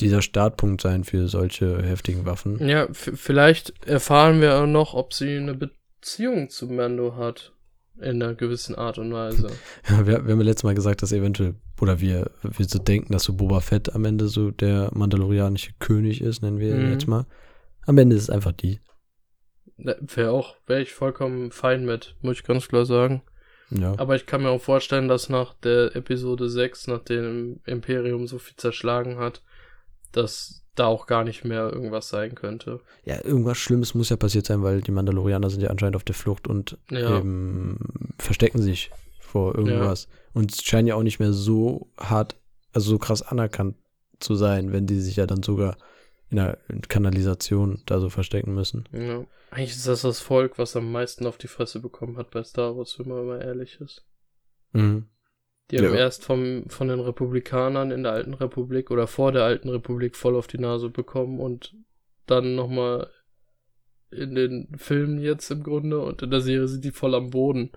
dieser 0.00 0.22
Startpunkt 0.22 0.80
sein 0.80 1.04
für 1.04 1.28
solche 1.28 1.80
heftigen 1.82 2.26
Waffen. 2.26 2.66
Ja, 2.66 2.88
vielleicht 2.92 3.86
erfahren 3.86 4.40
wir 4.40 4.56
auch 4.56 4.66
noch, 4.66 4.94
ob 4.94 5.14
sie 5.14 5.36
eine 5.36 5.54
Beziehung 5.54 6.50
zu 6.50 6.66
Mando 6.66 7.16
hat. 7.16 7.52
In 8.00 8.20
einer 8.20 8.34
gewissen 8.34 8.74
Art 8.74 8.98
und 8.98 9.12
Weise. 9.12 9.46
Ja, 9.88 10.04
wir, 10.04 10.24
wir 10.26 10.32
haben 10.32 10.40
ja 10.40 10.46
letztes 10.46 10.64
Mal 10.64 10.74
gesagt, 10.74 11.00
dass 11.02 11.12
eventuell, 11.12 11.54
oder 11.84 12.00
wir, 12.00 12.30
wir 12.42 12.66
so 12.66 12.78
denken, 12.78 13.12
dass 13.12 13.24
so 13.24 13.34
Boba 13.34 13.60
Fett 13.60 13.94
am 13.94 14.04
Ende 14.04 14.28
so 14.28 14.50
der 14.50 14.90
mandalorianische 14.94 15.72
König 15.78 16.20
ist, 16.20 16.42
nennen 16.42 16.58
wir 16.58 16.74
ihn 16.74 16.86
Mhm. 16.86 16.92
jetzt 16.92 17.06
mal. 17.06 17.26
Am 17.86 17.96
Ende 17.98 18.16
ist 18.16 18.22
es 18.24 18.30
einfach 18.30 18.52
die. 18.52 18.80
Wäre 19.76 20.30
auch, 20.30 20.56
wäre 20.66 20.82
ich 20.82 20.92
vollkommen 20.92 21.50
fein 21.50 21.84
mit, 21.84 22.16
muss 22.22 22.36
ich 22.38 22.44
ganz 22.44 22.68
klar 22.68 22.86
sagen. 22.86 23.22
Ja. 23.70 23.94
Aber 23.98 24.14
ich 24.14 24.26
kann 24.26 24.42
mir 24.42 24.50
auch 24.50 24.60
vorstellen, 24.60 25.08
dass 25.08 25.28
nach 25.28 25.54
der 25.54 25.96
Episode 25.96 26.48
6, 26.48 26.86
nachdem 26.86 27.60
Imperium 27.66 28.26
so 28.26 28.38
viel 28.38 28.56
zerschlagen 28.56 29.18
hat, 29.18 29.42
dass 30.12 30.62
da 30.76 30.86
auch 30.86 31.06
gar 31.06 31.24
nicht 31.24 31.44
mehr 31.44 31.72
irgendwas 31.72 32.08
sein 32.08 32.34
könnte. 32.34 32.80
ja, 33.04 33.24
irgendwas 33.24 33.58
Schlimmes 33.58 33.94
muss 33.94 34.08
ja 34.10 34.16
passiert 34.16 34.46
sein, 34.46 34.62
weil 34.62 34.80
die 34.80 34.90
Mandalorianer 34.90 35.48
sind 35.50 35.60
ja 35.62 35.70
anscheinend 35.70 35.96
auf 35.96 36.04
der 36.04 36.14
Flucht 36.16 36.46
und 36.48 36.78
Ja. 36.90 37.18
eben 37.18 37.78
verstecken 38.18 38.60
sich 38.62 38.90
vor 39.20 39.54
irgendwas. 39.56 40.08
Und 40.34 40.52
es 40.52 40.62
scheinen 40.62 40.88
ja 40.88 40.94
auch 40.96 41.02
nicht 41.02 41.20
mehr 41.20 41.32
so 41.32 41.90
hart, 41.98 42.36
also 42.72 42.90
so 42.90 42.98
krass 42.98 43.22
anerkannt 43.22 43.76
zu 44.20 44.34
sein, 44.34 44.72
wenn 44.72 44.86
die 44.86 45.00
sich 45.00 45.16
ja 45.16 45.26
dann 45.26 45.42
sogar 45.42 45.76
in 46.30 46.36
der 46.36 46.58
Kanalisation 46.88 47.82
da 47.86 48.00
so 48.00 48.10
verstecken 48.10 48.54
müssen. 48.54 48.88
Ja. 48.92 49.24
Eigentlich 49.50 49.70
ist 49.70 49.86
das 49.86 50.02
das 50.02 50.20
Volk, 50.20 50.58
was 50.58 50.74
am 50.74 50.90
meisten 50.90 51.26
auf 51.26 51.38
die 51.38 51.46
Fresse 51.46 51.80
bekommen 51.80 52.16
hat 52.16 52.30
bei 52.30 52.42
Star 52.42 52.76
Wars, 52.76 52.98
wenn 52.98 53.08
man 53.08 53.26
mal 53.26 53.40
ehrlich 53.42 53.80
ist. 53.80 54.04
Mhm. 54.72 55.06
Die 55.70 55.78
haben 55.78 55.84
Ja. 55.84 55.94
erst 55.94 56.24
vom, 56.24 56.64
von 56.68 56.88
den 56.88 56.98
Republikanern 57.00 57.90
in 57.92 58.02
der 58.02 58.12
alten 58.12 58.34
Republik 58.34 58.90
oder 58.90 59.06
vor 59.06 59.30
der 59.32 59.44
alten 59.44 59.68
Republik 59.68 60.16
voll 60.16 60.34
auf 60.34 60.48
die 60.48 60.58
Nase 60.58 60.90
bekommen 60.90 61.38
und 61.38 61.74
dann 62.26 62.56
nochmal 62.56 63.08
in 64.10 64.34
den 64.34 64.68
Filmen 64.76 65.18
jetzt 65.20 65.50
im 65.50 65.62
Grunde 65.62 66.00
und 66.00 66.22
in 66.22 66.30
der 66.30 66.40
Serie 66.40 66.66
sind 66.68 66.84
die 66.84 66.90
voll 66.90 67.14
am 67.14 67.30
Boden. 67.30 67.70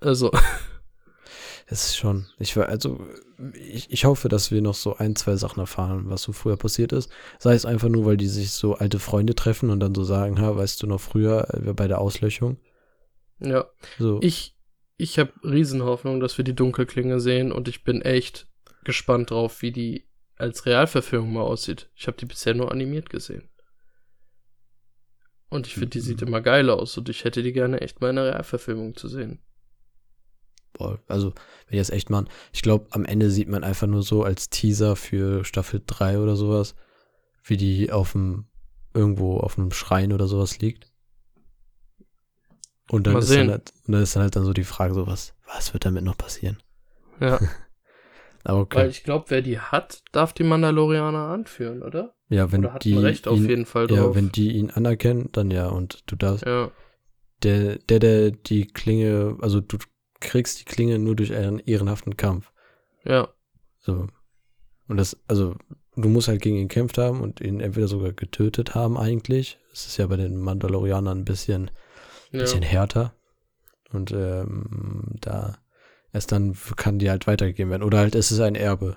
Also. 0.00 0.30
Das 1.68 1.84
ist 1.86 1.96
schon. 1.96 2.26
Ich 2.38 2.56
war, 2.56 2.68
also, 2.68 3.06
ich, 3.54 3.90
ich 3.90 4.04
hoffe, 4.04 4.28
dass 4.28 4.50
wir 4.50 4.60
noch 4.60 4.74
so 4.74 4.96
ein, 4.96 5.16
zwei 5.16 5.36
Sachen 5.36 5.60
erfahren, 5.60 6.10
was 6.10 6.22
so 6.22 6.32
früher 6.32 6.56
passiert 6.56 6.92
ist. 6.92 7.10
Sei 7.38 7.54
es 7.54 7.64
einfach 7.64 7.88
nur, 7.88 8.04
weil 8.04 8.16
die 8.16 8.28
sich 8.28 8.50
so 8.50 8.74
alte 8.74 8.98
Freunde 8.98 9.34
treffen 9.34 9.70
und 9.70 9.80
dann 9.80 9.94
so 9.94 10.04
sagen, 10.04 10.40
ha, 10.40 10.56
weißt 10.56 10.82
du 10.82 10.86
noch 10.86 11.00
früher, 11.00 11.48
äh, 11.54 11.72
bei 11.72 11.88
der 11.88 12.00
Auslöschung. 12.00 12.58
Ja. 13.40 13.66
So. 13.98 14.20
Ich, 14.22 14.56
ich 14.96 15.18
habe 15.18 15.32
Riesenhoffnung, 15.42 16.20
dass 16.20 16.36
wir 16.36 16.44
die 16.44 16.54
Dunkelklinge 16.54 17.20
sehen 17.20 17.52
und 17.52 17.68
ich 17.68 17.84
bin 17.84 18.02
echt 18.02 18.46
gespannt 18.84 19.30
drauf, 19.30 19.62
wie 19.62 19.72
die 19.72 20.08
als 20.36 20.66
Realverfilmung 20.66 21.32
mal 21.32 21.42
aussieht. 21.42 21.90
Ich 21.94 22.06
habe 22.06 22.16
die 22.16 22.26
bisher 22.26 22.54
nur 22.54 22.70
animiert 22.72 23.10
gesehen. 23.10 23.48
Und 25.48 25.66
ich 25.66 25.74
finde, 25.74 25.90
die 25.90 26.00
sieht 26.00 26.20
Mhm. 26.22 26.28
immer 26.28 26.40
geil 26.40 26.70
aus 26.70 26.96
und 26.96 27.08
ich 27.08 27.24
hätte 27.24 27.42
die 27.42 27.52
gerne 27.52 27.80
echt 27.80 28.00
mal 28.00 28.10
in 28.10 28.18
einer 28.18 28.28
Realverfilmung 28.28 28.96
zu 28.96 29.08
sehen. 29.08 29.40
Boah, 30.72 30.98
also, 31.08 31.28
wenn 31.66 31.72
die 31.72 31.78
das 31.78 31.90
echt 31.90 32.10
machen, 32.10 32.28
ich 32.52 32.62
glaube, 32.62 32.86
am 32.90 33.04
Ende 33.04 33.30
sieht 33.30 33.48
man 33.48 33.64
einfach 33.64 33.86
nur 33.86 34.02
so 34.02 34.22
als 34.24 34.48
Teaser 34.50 34.96
für 34.96 35.44
Staffel 35.44 35.82
3 35.86 36.18
oder 36.18 36.36
sowas, 36.36 36.74
wie 37.44 37.56
die 37.56 37.92
auf 37.92 38.12
dem, 38.12 38.46
irgendwo 38.94 39.38
auf 39.38 39.58
einem 39.58 39.70
Schrein 39.72 40.12
oder 40.12 40.26
sowas 40.26 40.58
liegt. 40.60 40.90
Und 42.90 43.06
dann, 43.06 43.14
Mal 43.14 43.20
ist 43.20 43.28
sehen. 43.28 43.48
dann, 43.48 43.50
halt, 43.50 43.72
und 43.86 43.92
dann 43.92 44.02
ist 44.02 44.16
dann 44.16 44.22
halt 44.22 44.36
dann 44.36 44.44
so 44.44 44.52
die 44.52 44.64
Frage, 44.64 44.94
so 44.94 45.06
was, 45.06 45.34
was 45.46 45.72
wird 45.72 45.84
damit 45.84 46.04
noch 46.04 46.16
passieren? 46.16 46.62
Ja, 47.20 47.38
Aber 48.44 48.60
okay. 48.60 48.78
weil 48.78 48.90
ich 48.90 49.04
glaube, 49.04 49.26
wer 49.28 49.42
die 49.42 49.58
hat, 49.60 50.02
darf 50.12 50.32
die 50.32 50.42
Mandalorianer 50.42 51.28
anführen, 51.28 51.82
oder? 51.82 52.14
ja, 52.28 52.50
wenn 52.50 52.64
oder 52.64 52.74
hat 52.74 52.84
die 52.84 52.96
Recht 52.96 53.28
auf 53.28 53.38
ihn, 53.38 53.48
jeden 53.48 53.66
Fall 53.66 53.90
ja, 53.90 54.02
drauf. 54.02 54.16
wenn 54.16 54.32
die 54.32 54.52
ihn 54.52 54.70
anerkennen, 54.70 55.28
dann 55.32 55.50
ja, 55.50 55.68
und 55.68 56.02
du 56.10 56.16
darfst, 56.16 56.44
ja, 56.44 56.70
der, 57.42 57.78
der, 57.78 57.98
der 57.98 58.30
die 58.30 58.66
Klinge, 58.66 59.36
also 59.40 59.60
du 59.60 59.78
kriegst 60.22 60.60
die 60.60 60.64
Klinge 60.64 60.98
nur 60.98 61.16
durch 61.16 61.34
einen 61.34 61.58
ehrenhaften 61.58 62.16
Kampf. 62.16 62.52
ja, 63.04 63.28
So. 63.78 64.08
Und 64.88 64.96
das, 64.96 65.16
also, 65.28 65.56
du 65.96 66.08
musst 66.08 66.28
halt 66.28 66.42
gegen 66.42 66.56
ihn 66.56 66.68
gekämpft 66.68 66.98
haben 66.98 67.20
und 67.20 67.40
ihn 67.40 67.60
entweder 67.60 67.88
sogar 67.88 68.12
getötet 68.12 68.74
haben 68.74 68.98
eigentlich. 68.98 69.58
Es 69.72 69.86
ist 69.86 69.96
ja 69.96 70.06
bei 70.06 70.16
den 70.16 70.38
Mandalorianern 70.38 71.20
ein 71.20 71.24
bisschen, 71.24 71.70
ja. 72.30 72.40
bisschen 72.40 72.62
härter. 72.62 73.14
Und 73.90 74.10
ähm, 74.12 75.16
da 75.20 75.58
erst 76.12 76.32
dann 76.32 76.56
kann 76.76 76.98
die 76.98 77.10
halt 77.10 77.26
weitergegeben 77.26 77.70
werden. 77.70 77.82
Oder 77.82 77.98
halt, 77.98 78.14
es 78.14 78.32
ist 78.32 78.40
ein 78.40 78.54
Erbe. 78.54 78.96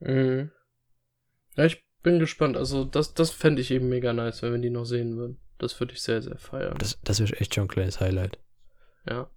Mhm. 0.00 0.50
Ja, 1.56 1.64
ich 1.64 1.84
bin 2.02 2.18
gespannt. 2.18 2.56
Also, 2.56 2.84
das, 2.84 3.14
das 3.14 3.30
fände 3.30 3.62
ich 3.62 3.70
eben 3.70 3.88
mega 3.88 4.12
nice, 4.12 4.42
wenn 4.42 4.52
wir 4.52 4.60
die 4.60 4.70
noch 4.70 4.84
sehen 4.84 5.16
würden. 5.16 5.38
Das 5.58 5.78
würde 5.78 5.92
ich 5.92 6.02
sehr, 6.02 6.22
sehr 6.22 6.38
feiern. 6.38 6.76
Das, 6.78 6.98
das 7.04 7.20
wäre 7.20 7.38
echt 7.38 7.54
schon 7.54 7.64
ein 7.64 7.68
kleines 7.68 8.00
Highlight. 8.00 8.38
ja. 9.08 9.30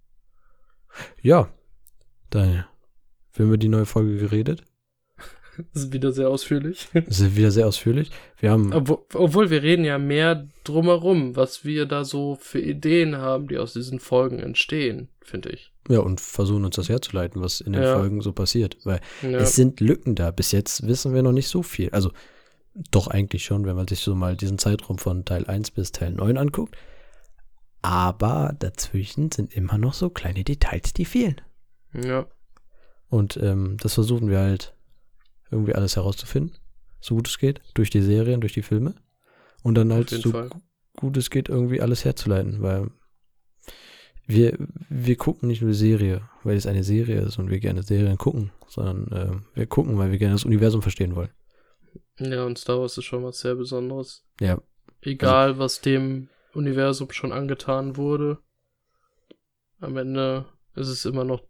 Ja, 1.22 1.48
Daniel. 2.30 2.66
Wir 3.32 3.44
haben 3.44 3.48
über 3.48 3.58
die 3.58 3.68
neue 3.68 3.86
Folge 3.86 4.16
geredet. 4.16 4.62
Das 5.72 5.84
ist 5.84 5.92
wieder 5.92 6.10
sehr 6.10 6.28
ausführlich. 6.28 6.88
Das 6.92 7.20
ist 7.20 7.36
wieder 7.36 7.52
sehr 7.52 7.68
ausführlich. 7.68 8.10
Wir 8.38 8.50
haben, 8.50 8.72
Obwohl, 8.72 8.98
obwohl 9.14 9.50
wir 9.50 9.62
reden 9.62 9.84
ja 9.84 9.98
mehr 9.98 10.48
drumherum, 10.64 11.36
was 11.36 11.64
wir 11.64 11.86
da 11.86 12.04
so 12.04 12.36
für 12.40 12.60
Ideen 12.60 13.18
haben, 13.18 13.46
die 13.46 13.58
aus 13.58 13.72
diesen 13.72 14.00
Folgen 14.00 14.40
entstehen, 14.40 15.08
finde 15.20 15.50
ich. 15.50 15.72
ja, 15.88 16.00
und 16.00 16.20
versuchen 16.20 16.64
uns 16.64 16.74
das 16.74 16.88
herzuleiten, 16.88 17.40
was 17.40 17.60
in 17.60 17.72
den 17.72 17.82
Ja. 17.82 17.96
Folgen 17.96 18.20
so 18.20 18.32
passiert. 18.32 18.78
Weil 18.84 19.00
Ja, 19.22 19.38
Es 19.38 19.54
sind 19.54 19.78
Lücken 19.80 20.16
da. 20.16 20.32
Bis 20.32 20.50
jetzt 20.50 20.86
wissen 20.88 21.14
wir 21.14 21.22
noch 21.22 21.30
nicht 21.32 21.48
so 21.48 21.62
viel. 21.62 21.90
Also 21.90 22.10
doch 22.90 23.06
eigentlich 23.06 23.44
schon, 23.44 23.64
wenn 23.64 23.76
man 23.76 23.86
sich 23.86 24.00
so 24.00 24.16
mal 24.16 24.36
diesen 24.36 24.58
Zeitraum 24.58 24.98
von 24.98 25.24
Teil 25.24 25.46
1 25.46 25.70
bis 25.70 25.92
Teil 25.92 26.10
9 26.12 26.36
anguckt. 26.36 26.76
Aber 27.84 28.56
dazwischen 28.58 29.30
sind 29.30 29.52
immer 29.52 29.76
noch 29.76 29.92
so 29.92 30.08
kleine 30.08 30.42
Details, 30.42 30.94
die 30.94 31.04
fehlen. 31.04 31.42
ja. 31.92 32.26
Und 33.10 33.36
ähm, 33.36 33.76
das 33.78 33.92
versuchen 33.94 34.30
wir 34.30 34.38
halt 34.38 34.74
irgendwie 35.50 35.74
alles 35.74 35.94
herauszufinden, 35.94 36.56
so 36.98 37.14
gut 37.14 37.28
es 37.28 37.38
geht, 37.38 37.60
durch 37.74 37.90
die 37.90 38.00
Serien, 38.00 38.40
durch 38.40 38.54
die 38.54 38.62
Filme. 38.62 38.94
Und 39.62 39.74
dann 39.74 39.92
halt 39.92 40.08
so 40.08 40.30
Fall. 40.30 40.48
gut 40.96 41.18
es 41.18 41.28
geht, 41.28 41.50
irgendwie 41.50 41.82
alles 41.82 42.06
herzuleiten, 42.06 42.62
weil 42.62 42.90
wir, 44.26 44.56
wir 44.88 45.16
gucken 45.16 45.46
nicht 45.48 45.60
nur 45.60 45.70
die 45.72 45.76
Serie, 45.76 46.22
weil 46.42 46.56
es 46.56 46.66
eine 46.66 46.82
Serie 46.82 47.20
ist 47.20 47.38
und 47.38 47.50
wir 47.50 47.60
gerne 47.60 47.82
Serien 47.82 48.16
gucken, 48.16 48.50
sondern 48.66 49.12
äh, 49.12 49.56
wir 49.58 49.66
gucken, 49.66 49.98
weil 49.98 50.10
wir 50.10 50.18
gerne 50.18 50.34
das 50.34 50.46
Universum 50.46 50.80
verstehen 50.80 51.14
wollen. 51.14 51.30
ja, 52.18 52.44
und 52.44 52.58
Star 52.58 52.80
Wars 52.80 52.96
ist 52.96 53.04
schon 53.04 53.22
was 53.22 53.40
sehr 53.40 53.54
Besonderes. 53.54 54.24
Ja, 54.40 54.58
Egal, 55.02 55.58
was 55.58 55.82
dem 55.82 56.30
Universum 56.54 57.10
schon 57.12 57.32
angetan 57.32 57.96
wurde. 57.96 58.38
Am 59.80 59.96
Ende 59.96 60.46
ist 60.74 60.88
es 60.88 61.04
immer 61.04 61.24
noch 61.24 61.42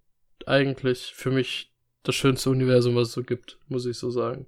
eigentlich 0.46 1.12
für 1.14 1.30
mich 1.30 1.72
das 2.02 2.14
schönste 2.14 2.50
Universum, 2.50 2.94
was 2.96 3.09
es 3.09 3.14
so 3.14 3.22
gibt, 3.22 3.59
muss 3.68 3.86
ich 3.86 3.96
so 3.96 4.11
sagen. 4.11 4.46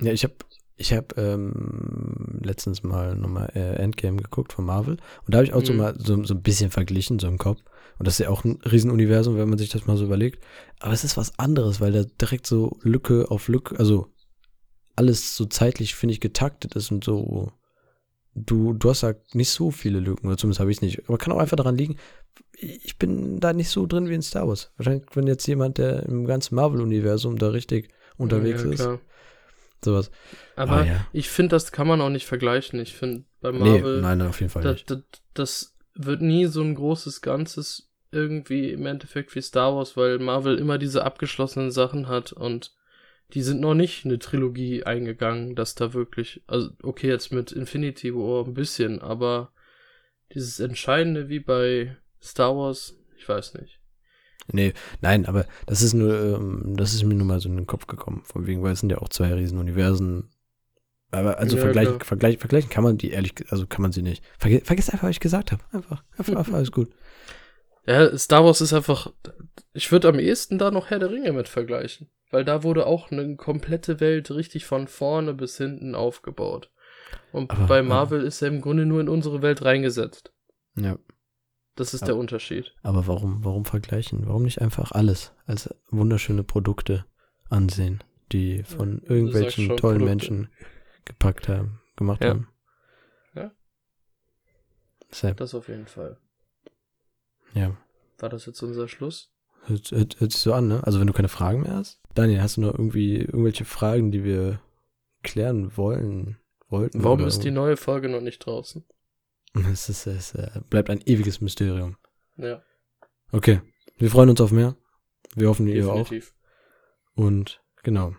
Ja, 0.00 0.12
ich 0.12 0.24
habe 0.24 0.34
ich 0.78 0.92
hab, 0.92 1.16
ähm, 1.16 2.40
letztens 2.42 2.82
mal 2.82 3.16
nochmal 3.16 3.50
äh, 3.54 3.76
Endgame 3.76 4.18
geguckt 4.22 4.52
von 4.52 4.64
Marvel 4.66 4.98
und 5.24 5.34
da 5.34 5.38
habe 5.38 5.46
ich 5.46 5.54
auch 5.54 5.64
so 5.64 5.72
Mhm. 5.72 5.78
mal 5.78 5.94
so, 5.98 6.22
so 6.24 6.34
ein 6.34 6.42
bisschen 6.42 6.70
verglichen, 6.70 7.18
so 7.18 7.28
im 7.28 7.38
Kopf. 7.38 7.60
Und 7.98 8.06
das 8.06 8.14
ist 8.14 8.24
ja 8.26 8.28
auch 8.30 8.44
ein 8.44 8.58
Riesenuniversum, 8.62 9.38
wenn 9.38 9.48
man 9.48 9.56
sich 9.58 9.70
das 9.70 9.86
mal 9.86 9.96
so 9.96 10.04
überlegt. 10.04 10.44
Aber 10.80 10.92
es 10.92 11.02
ist 11.02 11.16
was 11.16 11.38
anderes, 11.38 11.80
weil 11.80 11.92
da 11.92 12.04
direkt 12.20 12.46
so 12.46 12.78
Lücke 12.82 13.30
auf 13.30 13.48
Lücke, 13.48 13.78
also 13.78 14.12
alles 14.96 15.34
so 15.36 15.46
zeitlich, 15.46 15.94
finde 15.94 16.12
ich, 16.12 16.20
getaktet 16.20 16.76
ist 16.76 16.90
und 16.90 17.04
so. 17.04 17.52
Du, 18.38 18.74
du 18.74 18.90
hast 18.90 19.02
da 19.02 19.14
nicht 19.32 19.48
so 19.48 19.70
viele 19.70 19.98
Lücken, 19.98 20.26
oder 20.26 20.36
zumindest 20.36 20.60
habe 20.60 20.70
ich 20.70 20.76
es 20.76 20.82
nicht. 20.82 21.08
Aber 21.08 21.16
kann 21.16 21.32
auch 21.32 21.38
einfach 21.38 21.56
daran 21.56 21.76
liegen, 21.76 21.96
ich 22.58 22.98
bin 22.98 23.40
da 23.40 23.52
nicht 23.54 23.70
so 23.70 23.86
drin 23.86 24.08
wie 24.10 24.14
in 24.14 24.20
Star 24.22 24.46
Wars. 24.46 24.70
Wahrscheinlich, 24.76 25.06
wenn 25.14 25.26
jetzt 25.26 25.46
jemand, 25.46 25.78
der 25.78 26.02
im 26.04 26.26
ganzen 26.26 26.54
Marvel-Universum 26.54 27.38
da 27.38 27.48
richtig 27.48 27.88
unterwegs 28.18 28.62
ja, 28.62 28.70
ist, 28.70 28.88
sowas. 29.82 30.10
Aber 30.54 30.72
Ah, 30.82 30.84
ja. 30.84 31.06
ich 31.12 31.30
finde, 31.30 31.50
das 31.56 31.72
kann 31.72 31.86
man 31.86 32.00
auch 32.02 32.10
nicht 32.10 32.26
vergleichen. 32.26 32.78
Ich 32.80 32.94
finde, 32.94 33.24
bei 33.40 33.52
Nee, 33.52 33.58
Marvel, 33.58 34.02
nein, 34.02 34.20
auf 34.22 34.40
jeden 34.40 34.50
Fall 34.50 34.62
das, 34.62 34.74
nicht. 34.74 34.90
das, 34.90 34.98
das 35.34 35.76
wird 35.94 36.20
nie 36.20 36.44
so 36.46 36.60
ein 36.62 36.74
großes 36.74 37.22
Ganzes 37.22 37.88
irgendwie 38.12 38.70
im 38.70 38.84
Endeffekt 38.84 39.34
wie 39.34 39.40
Star 39.42 39.74
Wars, 39.74 39.96
weil 39.96 40.18
Marvel 40.18 40.58
immer 40.58 40.76
diese 40.78 41.04
abgeschlossenen 41.04 41.70
Sachen 41.70 42.06
hat 42.08 42.32
und 42.32 42.72
die 43.34 43.42
sind 43.42 43.60
noch 43.60 43.74
nicht 43.74 44.04
eine 44.04 44.18
Trilogie 44.18 44.84
eingegangen, 44.84 45.54
dass 45.54 45.74
da 45.74 45.92
wirklich, 45.94 46.42
also 46.46 46.70
okay, 46.82 47.08
jetzt 47.08 47.32
mit 47.32 47.52
Infinity 47.52 48.14
War 48.14 48.46
ein 48.46 48.54
bisschen, 48.54 49.00
aber 49.00 49.52
dieses 50.34 50.60
Entscheidende 50.60 51.28
wie 51.28 51.40
bei 51.40 51.96
Star 52.22 52.56
Wars, 52.56 52.94
ich 53.16 53.28
weiß 53.28 53.54
nicht. 53.54 53.80
Nee, 54.52 54.74
nein, 55.00 55.26
aber 55.26 55.46
das 55.66 55.82
ist 55.82 55.94
nur, 55.94 56.36
ähm, 56.36 56.74
das 56.76 56.94
ist 56.94 57.02
mir 57.02 57.14
nur 57.14 57.26
mal 57.26 57.40
so 57.40 57.48
in 57.48 57.56
den 57.56 57.66
Kopf 57.66 57.86
gekommen. 57.86 58.22
Von 58.24 58.46
wegen, 58.46 58.62
weil 58.62 58.72
es 58.72 58.80
sind 58.80 58.90
ja 58.90 58.98
auch 58.98 59.08
zwei 59.08 59.32
Riesenuniversen. 59.34 60.30
Aber 61.10 61.38
also 61.38 61.56
Ja, 61.56 61.62
vergleichen, 61.62 62.00
vergleichen, 62.00 62.40
vergleichen 62.40 62.70
kann 62.70 62.84
man 62.84 62.98
die 62.98 63.10
ehrlich, 63.10 63.32
also 63.48 63.66
kann 63.66 63.82
man 63.82 63.92
sie 63.92 64.02
nicht. 64.02 64.22
Verge 64.38 64.60
vergiss 64.64 64.90
einfach, 64.90 65.04
was 65.04 65.16
ich 65.16 65.20
gesagt 65.20 65.50
habe. 65.50 65.62
Einfach, 65.72 66.04
einfach, 66.16 66.34
einfach 66.36 66.52
alles 66.52 66.70
gut. 66.70 66.90
Ja, 67.86 68.16
Star 68.18 68.44
Wars 68.44 68.60
ist 68.60 68.72
einfach, 68.72 69.12
ich 69.72 69.90
würde 69.90 70.08
am 70.08 70.18
ehesten 70.18 70.58
da 70.58 70.70
noch 70.70 70.90
Herr 70.90 70.98
der 70.98 71.10
Ringe 71.10 71.32
mit 71.32 71.48
vergleichen. 71.48 72.08
Weil 72.30 72.44
da 72.44 72.62
wurde 72.62 72.86
auch 72.86 73.10
eine 73.10 73.36
komplette 73.36 74.00
Welt 74.00 74.30
richtig 74.30 74.64
von 74.66 74.88
vorne 74.88 75.32
bis 75.34 75.56
hinten 75.56 75.94
aufgebaut. 75.94 76.70
Und 77.32 77.50
Aber- 77.52 77.66
bei 77.66 77.78
aber- 77.78 77.88
Marvel 77.88 78.22
ist 78.22 78.42
er 78.42 78.48
im 78.48 78.60
Grunde 78.60 78.84
nur 78.86 79.00
in 79.00 79.08
unsere 79.08 79.42
Welt 79.42 79.64
reingesetzt. 79.64 80.32
Ja. 80.76 80.98
Das 81.76 81.94
ist 81.94 82.02
Aber- 82.02 82.12
der 82.12 82.16
Unterschied. 82.16 82.74
Aber 82.82 83.06
warum, 83.06 83.44
warum 83.44 83.64
vergleichen? 83.64 84.26
Warum 84.26 84.42
nicht 84.42 84.60
einfach 84.60 84.92
alles 84.92 85.32
als 85.46 85.72
wunderschöne 85.90 86.42
Produkte 86.42 87.04
ansehen, 87.48 88.02
die 88.32 88.62
von 88.64 88.96
sagst 88.98 89.10
irgendwelchen 89.10 89.66
schon 89.66 89.76
tollen 89.76 89.98
Produkte. 89.98 90.04
Menschen 90.32 90.48
gepackt 91.04 91.48
haben, 91.48 91.80
gemacht 91.96 92.22
Ja. 92.24 92.30
haben? 92.30 92.48
Ja. 93.34 93.52
Deshalb, 95.10 95.36
Das 95.36 95.54
auf 95.54 95.68
jeden 95.68 95.86
Fall. 95.86 96.18
ja. 97.54 97.76
War 98.18 98.30
das 98.30 98.46
jetzt 98.46 98.62
unser 98.62 98.88
Schluss? 98.88 99.30
Hört, 99.66 99.90
hört, 99.90 100.18
hört 100.20 100.32
sich 100.32 100.40
so 100.40 100.54
an, 100.54 100.68
ne? 100.68 100.82
Also 100.84 100.98
wenn 101.00 101.06
du 101.06 101.12
keine 101.12 101.28
Fragen 101.28 101.60
mehr 101.60 101.74
hast. 101.76 102.00
Daniel, 102.16 102.40
hast 102.42 102.56
du 102.56 102.62
noch 102.62 102.72
irgendwie 102.72 103.16
irgendwelche 103.18 103.64
Fragen, 103.64 104.10
die 104.10 104.24
wir 104.24 104.60
klären 105.22 105.76
wollen, 105.76 106.38
wollten? 106.68 107.04
Warum 107.04 107.24
ist 107.26 107.44
die 107.44 107.50
neue 107.50 107.76
Folge 107.76 108.08
noch 108.08 108.20
nicht 108.20 108.40
draußen? 108.40 108.84
Es, 109.72 109.88
ist, 109.88 110.06
es 110.06 110.34
äh, 110.34 110.60
bleibt 110.68 110.90
ein 110.90 111.00
ewiges 111.06 111.40
Mysterium. 111.40 111.96
Ja, 112.36 112.62
Okay, 113.32 113.60
wir 113.98 114.10
freuen 114.10 114.30
uns 114.30 114.40
auf 114.40 114.52
mehr. 114.52 114.76
Wir 115.34 115.48
hoffen, 115.48 115.66
ihr 115.66 115.88
auch. 115.88 115.96
definitiv. 115.96 116.34
Und 117.14 117.60
genau, 117.82 118.14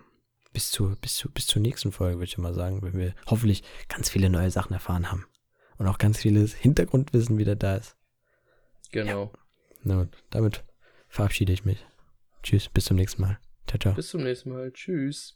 bis 0.52 0.70
zur, 0.70 0.96
bis 0.96 1.16
zur, 1.16 1.30
bis 1.30 1.46
zur 1.46 1.62
nächsten 1.62 1.92
Folge, 1.92 2.16
würde 2.16 2.24
ich 2.24 2.38
mal 2.38 2.54
sagen, 2.54 2.82
wenn 2.82 2.98
wir 2.98 3.14
hoffentlich 3.26 3.62
ganz 3.88 4.10
viele 4.10 4.28
neue 4.30 4.50
Sachen 4.50 4.74
erfahren 4.74 5.10
haben. 5.10 5.26
Und 5.78 5.86
auch 5.86 5.98
ganz 5.98 6.18
vieles 6.18 6.54
Hintergrundwissen 6.54 7.38
wieder 7.38 7.56
da 7.56 7.76
ist. 7.76 7.96
Genau. 8.90 9.32
Na 9.82 10.02
gut, 10.02 10.10
damit 10.30 10.64
verabschiede 11.08 11.52
ich 11.52 11.64
mich. 11.64 11.86
Tschüss, 12.42 12.68
bis 12.68 12.84
zum 12.86 12.96
nächsten 12.96 13.22
Mal. 13.22 13.38
Ciao. 13.76 13.94
Bis 13.94 14.08
zum 14.08 14.22
nächsten 14.22 14.50
Mal. 14.50 14.72
Tschüss. 14.72 15.26